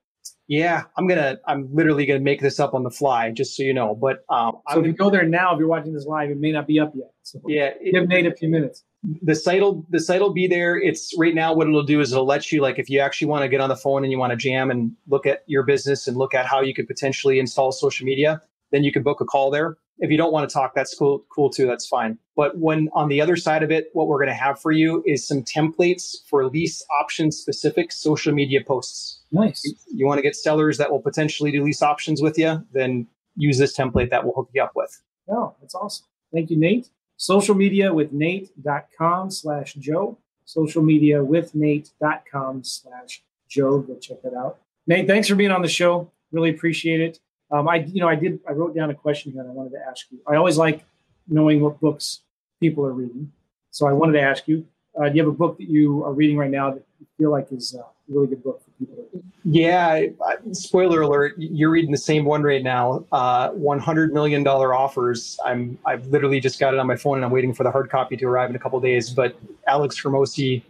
Yeah, 0.50 0.86
I'm 0.98 1.06
gonna. 1.06 1.38
I'm 1.46 1.72
literally 1.72 2.08
gonna 2.08 2.22
make 2.22 2.42
this 2.42 2.60
up 2.60 2.74
on 2.74 2.82
the 2.82 2.90
fly, 2.90 3.30
just 3.30 3.56
so 3.56 3.62
you 3.62 3.72
know. 3.72 3.94
But 3.94 4.26
um, 4.30 4.54
so 4.72 4.80
if 4.80 4.88
you 4.88 4.94
go 4.94 5.12
there 5.12 5.24
now, 5.24 5.54
if 5.54 5.60
you're 5.60 5.68
watching 5.68 5.94
this 5.94 6.08
live, 6.08 6.32
it 6.32 6.40
may 6.40 6.52
not 6.52 6.66
be 6.66 6.80
up 6.80 6.92
yet. 6.96 7.12
So 7.22 7.40
yeah, 7.46 7.70
it, 7.80 7.94
give 7.94 8.08
Nate 8.08 8.26
a 8.26 8.34
few 8.34 8.50
minutes. 8.50 8.84
the 9.22 9.36
site 9.36 9.62
will 9.62 9.86
the 9.92 10.00
site 10.00 10.22
will 10.22 10.34
be 10.34 10.48
there. 10.48 10.76
It's 10.76 11.14
right 11.20 11.36
now 11.36 11.54
what 11.54 11.68
it'll 11.68 11.84
do 11.84 12.02
is 12.02 12.12
it'll 12.12 12.26
let 12.26 12.52
you 12.52 12.64
like 12.64 12.80
if 12.80 12.90
you 12.90 13.00
actually 13.00 13.28
want 13.28 13.44
to 13.44 13.48
get 13.48 13.62
on 13.62 13.70
the 13.70 13.76
phone 13.76 14.04
and 14.04 14.12
you 14.12 14.18
want 14.18 14.32
to 14.32 14.38
jam 14.38 14.72
and 14.72 14.92
look 15.08 15.28
at 15.28 15.44
your 15.46 15.62
business 15.62 16.08
and 16.08 16.18
look 16.18 16.34
at 16.34 16.48
how 16.48 16.62
you 16.62 16.74
could 16.74 16.88
potentially 16.88 17.38
install 17.38 17.72
social 17.72 18.08
media, 18.08 18.42
then 18.72 18.84
you 18.84 18.92
can 18.92 19.04
book 19.04 19.22
a 19.22 19.26
call 19.26 19.52
there. 19.52 19.78
If 20.00 20.12
you 20.12 20.18
don't 20.18 20.32
want 20.32 20.50
to 20.50 20.54
talk, 20.54 20.74
that's 20.74 20.96
cool 20.96 21.26
cool 21.30 21.50
too, 21.50 21.68
that's 21.68 21.88
fine. 21.88 22.18
But 22.36 22.58
when 22.58 22.90
on 22.94 23.10
the 23.10 23.20
other 23.20 23.36
side 23.36 23.64
of 23.64 23.72
it, 23.72 23.90
what 23.94 24.08
we're 24.08 24.18
going 24.18 24.30
to 24.30 24.34
have 24.34 24.60
for 24.60 24.72
you 24.72 25.04
is 25.06 25.28
some 25.28 25.44
templates 25.44 26.16
for 26.30 26.48
lease 26.48 26.84
option 27.02 27.32
specific 27.32 27.92
social 27.92 28.34
media 28.34 28.62
posts. 28.66 29.22
Nice. 29.32 29.62
You, 29.66 29.74
you 29.94 30.06
want 30.08 30.20
to 30.20 30.22
get 30.22 30.36
sellers 30.36 30.78
that 30.78 30.92
will 30.92 31.02
potentially 31.02 31.52
do 31.52 31.64
lease 31.64 31.82
options 31.82 32.22
with 32.22 32.38
you, 32.38 32.66
then 32.72 33.08
use 33.36 33.58
this 33.58 33.78
template 33.78 34.10
that 34.10 34.26
will 34.26 34.34
hook 34.34 34.50
you 34.54 34.64
up 34.64 34.72
with. 34.76 35.02
Oh, 35.30 35.56
that's 35.62 35.76
awesome. 35.76 36.06
Thank 36.34 36.50
you, 36.50 36.58
Nate. 36.58 36.90
Social 37.18 37.56
media 37.56 37.94
with 37.94 38.14
Nate.com 38.14 39.32
slash 39.32 39.74
Joe. 39.74 40.18
Social 40.46 40.82
media 40.82 41.24
with 41.24 41.54
Nate.com 41.54 42.64
slash 42.64 43.22
Joe. 43.50 43.80
Go 43.80 43.96
check 43.96 44.22
that 44.24 44.34
out. 44.34 44.60
Nate, 44.88 45.08
thanks 45.08 45.28
for 45.28 45.36
being 45.36 45.52
on 45.52 45.62
the 45.62 45.68
show. 45.68 46.10
Really 46.32 46.50
appreciate 46.50 47.02
it. 47.02 47.20
Um, 47.52 47.68
I, 47.68 47.78
you 47.78 48.02
know, 48.02 48.08
I 48.08 48.16
did, 48.16 48.40
I 48.48 48.52
wrote 48.52 48.76
down 48.76 48.90
a 48.90 48.96
question 48.96 49.38
and 49.38 49.48
I 49.48 49.52
wanted 49.52 49.72
to 49.72 49.80
ask 49.90 50.06
you. 50.12 50.20
I 50.28 50.36
always 50.36 50.58
like 50.58 50.86
knowing 51.28 51.62
what 51.62 51.80
books 51.80 52.22
people 52.60 52.86
are 52.86 52.94
reading. 52.94 53.32
So 53.72 53.88
I 53.88 53.94
wanted 53.94 54.14
to 54.14 54.22
ask 54.22 54.48
you, 54.48 54.66
uh, 55.00 55.10
do 55.10 55.16
you 55.16 55.22
have 55.24 55.32
a 55.32 55.36
book 55.36 55.58
that 55.58 55.70
you 55.70 56.04
are 56.04 56.14
reading 56.14 56.38
right 56.38 56.50
now 56.50 56.72
that 56.72 56.84
you 57.00 57.08
feel 57.18 57.32
like 57.32 57.52
is 57.52 57.76
uh, 57.76 57.82
a 57.82 57.86
really 58.08 58.28
good 58.28 58.44
book 58.44 58.62
for 58.64 58.72
people? 58.72 59.06
Yeah. 59.46 60.08
Spoiler 60.52 61.02
alert: 61.02 61.36
you're 61.38 61.70
reading 61.70 61.92
the 61.92 61.98
same 61.98 62.26
one 62.26 62.44
right 62.44 62.64
now. 62.64 63.06
Uh, 63.12 63.50
100 63.52 64.14
million 64.14 64.44
dollar 64.44 64.74
offers. 64.74 65.40
I'm. 65.46 65.78
I've 65.86 66.08
literally 66.08 66.40
just 66.40 66.60
got 66.60 66.74
it 66.74 66.80
on 66.80 66.88
my 66.88 66.96
phone, 66.96 67.18
and 67.18 67.26
I'm 67.26 67.32
waiting 67.32 67.54
for 67.54 67.64
the 67.64 67.72
hard 67.72 67.90
copy 67.90 68.18
to 68.18 68.26
arrive 68.26 68.50
in 68.50 68.56
a 68.56 68.60
couple 68.60 68.80
days. 68.80 69.12
But 69.12 69.38
Alex 69.68 70.02
Hormozi, 70.02 70.64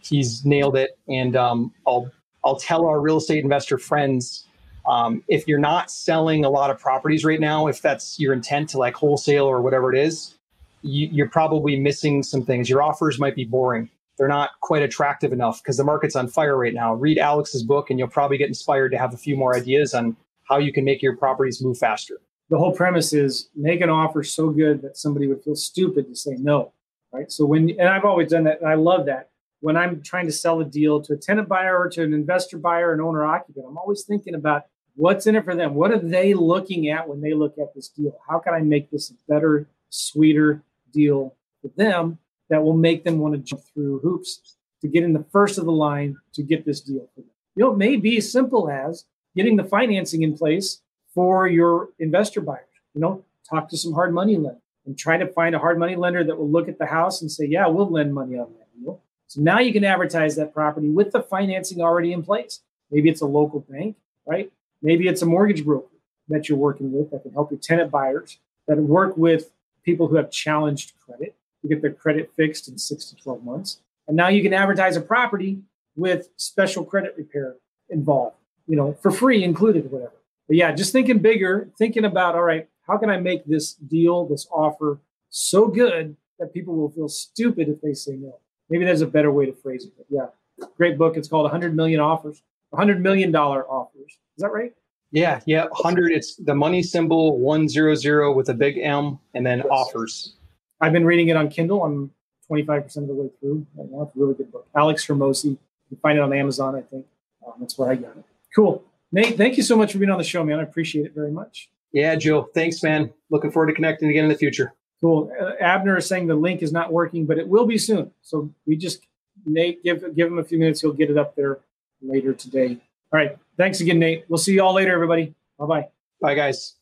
he's 0.00 0.44
nailed 0.44 0.76
it, 0.76 0.98
and 1.08 1.36
um, 1.36 1.72
I'll 1.86 2.10
I'll 2.44 2.56
tell 2.56 2.86
our 2.86 3.00
real 3.00 3.18
estate 3.18 3.44
investor 3.44 3.78
friends. 3.78 4.45
Um, 4.88 5.24
if 5.28 5.48
you're 5.48 5.58
not 5.58 5.90
selling 5.90 6.44
a 6.44 6.50
lot 6.50 6.70
of 6.70 6.78
properties 6.78 7.24
right 7.24 7.40
now, 7.40 7.66
if 7.66 7.82
that's 7.82 8.18
your 8.20 8.32
intent 8.32 8.70
to 8.70 8.78
like 8.78 8.94
wholesale 8.94 9.44
or 9.44 9.60
whatever 9.60 9.92
it 9.92 9.98
is, 9.98 10.36
you, 10.82 11.08
you're 11.10 11.28
probably 11.28 11.78
missing 11.78 12.22
some 12.22 12.44
things. 12.44 12.70
Your 12.70 12.82
offers 12.82 13.18
might 13.18 13.34
be 13.34 13.44
boring 13.44 13.90
they're 14.16 14.28
not 14.28 14.50
quite 14.60 14.82
attractive 14.82 15.32
enough 15.32 15.62
because 15.62 15.76
the 15.76 15.84
market's 15.84 16.16
on 16.16 16.28
fire 16.28 16.56
right 16.56 16.74
now. 16.74 16.94
Read 16.94 17.18
Alex's 17.18 17.62
book 17.62 17.90
and 17.90 17.98
you'll 17.98 18.08
probably 18.08 18.38
get 18.38 18.48
inspired 18.48 18.90
to 18.90 18.98
have 18.98 19.12
a 19.12 19.16
few 19.16 19.36
more 19.36 19.54
ideas 19.54 19.94
on 19.94 20.16
how 20.44 20.58
you 20.58 20.72
can 20.72 20.84
make 20.84 21.02
your 21.02 21.16
properties 21.16 21.62
move 21.62 21.78
faster. 21.78 22.20
The 22.48 22.58
whole 22.58 22.72
premise 22.72 23.12
is 23.12 23.48
make 23.54 23.80
an 23.80 23.90
offer 23.90 24.22
so 24.22 24.50
good 24.50 24.82
that 24.82 24.96
somebody 24.96 25.26
would 25.26 25.42
feel 25.42 25.56
stupid 25.56 26.08
to 26.08 26.14
say 26.14 26.36
no, 26.38 26.72
right? 27.12 27.30
So 27.30 27.44
when 27.44 27.70
and 27.70 27.88
I've 27.88 28.04
always 28.04 28.30
done 28.30 28.44
that 28.44 28.60
and 28.60 28.68
I 28.68 28.74
love 28.74 29.06
that. 29.06 29.30
When 29.60 29.76
I'm 29.76 30.02
trying 30.02 30.26
to 30.26 30.32
sell 30.32 30.60
a 30.60 30.64
deal 30.64 31.00
to 31.02 31.14
a 31.14 31.16
tenant 31.16 31.48
buyer 31.48 31.76
or 31.76 31.88
to 31.90 32.02
an 32.02 32.12
investor 32.12 32.58
buyer, 32.58 32.92
an 32.92 33.00
owner 33.00 33.24
occupant, 33.24 33.66
I'm 33.68 33.78
always 33.78 34.04
thinking 34.04 34.34
about 34.34 34.66
what's 34.96 35.26
in 35.26 35.36
it 35.36 35.44
for 35.44 35.54
them. 35.54 35.74
What 35.74 35.92
are 35.92 35.98
they 35.98 36.34
looking 36.34 36.88
at 36.88 37.08
when 37.08 37.20
they 37.20 37.34
look 37.34 37.56
at 37.58 37.74
this 37.74 37.88
deal? 37.88 38.18
How 38.28 38.38
can 38.38 38.54
I 38.54 38.60
make 38.60 38.90
this 38.90 39.10
a 39.10 39.14
better, 39.32 39.68
sweeter 39.90 40.62
deal 40.92 41.34
for 41.62 41.68
them 41.76 42.18
that 42.48 42.62
will 42.62 42.76
make 42.76 43.04
them 43.04 43.18
want 43.18 43.34
to 43.34 43.40
jump 43.40 43.62
through 43.74 44.00
hoops 44.00 44.56
to 44.80 44.88
get 44.88 45.04
in 45.04 45.12
the 45.12 45.24
first 45.32 45.58
of 45.58 45.64
the 45.64 45.72
line 45.72 46.16
to 46.34 46.42
get 46.42 46.64
this 46.64 46.80
deal 46.80 47.08
for 47.14 47.20
them. 47.20 47.30
You 47.54 47.64
know, 47.64 47.72
it 47.72 47.78
may 47.78 47.96
be 47.96 48.18
as 48.18 48.30
simple 48.30 48.70
as 48.70 49.04
getting 49.34 49.56
the 49.56 49.64
financing 49.64 50.22
in 50.22 50.36
place 50.36 50.80
for 51.14 51.48
your 51.48 51.90
investor 51.98 52.40
buyers. 52.40 52.66
You 52.94 53.00
know, 53.00 53.24
talk 53.48 53.68
to 53.70 53.76
some 53.76 53.92
hard 53.92 54.12
money 54.12 54.36
lender 54.36 54.60
and 54.84 54.96
try 54.96 55.16
to 55.16 55.26
find 55.26 55.54
a 55.54 55.58
hard 55.58 55.78
money 55.78 55.96
lender 55.96 56.22
that 56.24 56.38
will 56.38 56.50
look 56.50 56.68
at 56.68 56.78
the 56.78 56.86
house 56.86 57.20
and 57.20 57.30
say, 57.30 57.46
yeah, 57.46 57.66
we'll 57.66 57.90
lend 57.90 58.14
money 58.14 58.38
on 58.38 58.52
that 58.58 58.68
deal. 58.78 59.02
So 59.26 59.40
now 59.40 59.58
you 59.58 59.72
can 59.72 59.84
advertise 59.84 60.36
that 60.36 60.54
property 60.54 60.88
with 60.88 61.10
the 61.10 61.22
financing 61.22 61.80
already 61.80 62.12
in 62.12 62.22
place. 62.22 62.60
Maybe 62.90 63.08
it's 63.08 63.22
a 63.22 63.26
local 63.26 63.60
bank, 63.60 63.96
right? 64.26 64.52
Maybe 64.82 65.08
it's 65.08 65.22
a 65.22 65.26
mortgage 65.26 65.64
broker 65.64 65.94
that 66.28 66.48
you're 66.48 66.58
working 66.58 66.92
with 66.92 67.10
that 67.10 67.22
can 67.22 67.32
help 67.32 67.50
your 67.50 67.60
tenant 67.60 67.90
buyers 67.90 68.38
that 68.66 68.78
work 68.78 69.16
with 69.16 69.50
people 69.84 70.08
who 70.08 70.16
have 70.16 70.30
challenged 70.30 70.92
credit 71.04 71.34
to 71.62 71.68
get 71.68 71.82
their 71.82 71.92
credit 71.92 72.32
fixed 72.36 72.68
in 72.68 72.78
six 72.78 73.06
to 73.06 73.16
12 73.16 73.44
months. 73.44 73.80
And 74.08 74.16
now 74.16 74.28
you 74.28 74.42
can 74.42 74.52
advertise 74.52 74.96
a 74.96 75.00
property 75.00 75.60
with 75.94 76.28
special 76.36 76.84
credit 76.84 77.14
repair 77.16 77.56
involved, 77.88 78.36
you 78.66 78.76
know, 78.76 78.92
for 79.00 79.10
free 79.10 79.42
included, 79.42 79.90
whatever. 79.90 80.12
But 80.46 80.56
yeah, 80.56 80.72
just 80.72 80.92
thinking 80.92 81.18
bigger, 81.18 81.70
thinking 81.78 82.04
about, 82.04 82.34
all 82.34 82.42
right, 82.42 82.68
how 82.86 82.98
can 82.98 83.10
I 83.10 83.18
make 83.18 83.44
this 83.46 83.74
deal, 83.74 84.26
this 84.26 84.46
offer 84.50 85.00
so 85.28 85.66
good 85.66 86.16
that 86.38 86.52
people 86.52 86.76
will 86.76 86.90
feel 86.90 87.08
stupid 87.08 87.68
if 87.68 87.80
they 87.80 87.94
say 87.94 88.12
no? 88.12 88.38
Maybe 88.68 88.84
there's 88.84 89.00
a 89.00 89.06
better 89.06 89.32
way 89.32 89.46
to 89.46 89.52
phrase 89.52 89.84
it. 89.84 89.92
But 89.96 90.06
yeah, 90.08 90.66
great 90.76 90.98
book. 90.98 91.16
It's 91.16 91.28
called 91.28 91.44
100 91.44 91.74
Million 91.74 92.00
Offers, 92.00 92.42
100 92.70 93.00
Million 93.00 93.32
Dollar 93.32 93.64
Offers. 93.68 94.18
Is 94.36 94.42
that 94.42 94.52
right? 94.52 94.72
Yeah, 95.12 95.40
yeah. 95.46 95.64
100, 95.64 96.12
it's 96.12 96.36
the 96.36 96.54
money 96.54 96.82
symbol 96.82 97.38
100 97.38 98.32
with 98.32 98.48
a 98.48 98.54
big 98.54 98.78
M 98.78 99.18
and 99.34 99.46
then 99.46 99.58
yes. 99.58 99.66
offers. 99.70 100.34
I've 100.80 100.92
been 100.92 101.06
reading 101.06 101.28
it 101.28 101.36
on 101.36 101.48
Kindle. 101.48 101.84
I'm 101.84 102.10
25% 102.50 102.96
of 102.96 103.08
the 103.08 103.14
way 103.14 103.30
through 103.40 103.66
right 103.76 103.90
now. 103.90 104.02
It's 104.02 104.16
a 104.16 104.18
really 104.18 104.34
good 104.34 104.52
book. 104.52 104.66
Alex 104.76 105.06
Hormozi. 105.06 105.44
You 105.44 105.58
can 105.88 105.98
find 105.98 106.18
it 106.18 106.22
on 106.22 106.32
Amazon, 106.32 106.74
I 106.74 106.82
think. 106.82 107.06
Um, 107.46 107.54
that's 107.60 107.78
where 107.78 107.90
I 107.90 107.94
got 107.94 108.16
it. 108.16 108.24
Cool. 108.54 108.84
Nate, 109.12 109.36
thank 109.36 109.56
you 109.56 109.62
so 109.62 109.76
much 109.76 109.92
for 109.92 109.98
being 109.98 110.10
on 110.10 110.18
the 110.18 110.24
show, 110.24 110.44
man. 110.44 110.58
I 110.58 110.62
appreciate 110.62 111.06
it 111.06 111.14
very 111.14 111.30
much. 111.30 111.70
Yeah, 111.92 112.14
Joe. 112.16 112.50
Thanks, 112.54 112.82
man. 112.82 113.12
Looking 113.30 113.50
forward 113.50 113.68
to 113.68 113.72
connecting 113.72 114.10
again 114.10 114.24
in 114.24 114.30
the 114.30 114.36
future. 114.36 114.74
Cool. 115.00 115.30
Uh, 115.40 115.52
Abner 115.60 115.96
is 115.98 116.06
saying 116.06 116.26
the 116.26 116.34
link 116.34 116.62
is 116.62 116.72
not 116.72 116.92
working, 116.92 117.26
but 117.26 117.38
it 117.38 117.48
will 117.48 117.66
be 117.66 117.78
soon. 117.78 118.10
So 118.22 118.50
we 118.66 118.76
just 118.76 119.06
Nate 119.44 119.82
give 119.84 120.14
give 120.16 120.28
him 120.28 120.38
a 120.38 120.44
few 120.44 120.58
minutes. 120.58 120.80
He'll 120.80 120.92
get 120.92 121.10
it 121.10 121.16
up 121.16 121.36
there 121.36 121.60
later 122.02 122.32
today. 122.32 122.78
All 123.16 123.22
right. 123.22 123.38
Thanks 123.56 123.80
again, 123.80 123.98
Nate. 123.98 124.26
We'll 124.28 124.36
see 124.36 124.52
you 124.52 124.62
all 124.62 124.74
later, 124.74 124.92
everybody. 124.92 125.34
Bye 125.58 125.64
bye. 125.64 125.88
Bye, 126.20 126.34
guys. 126.34 126.74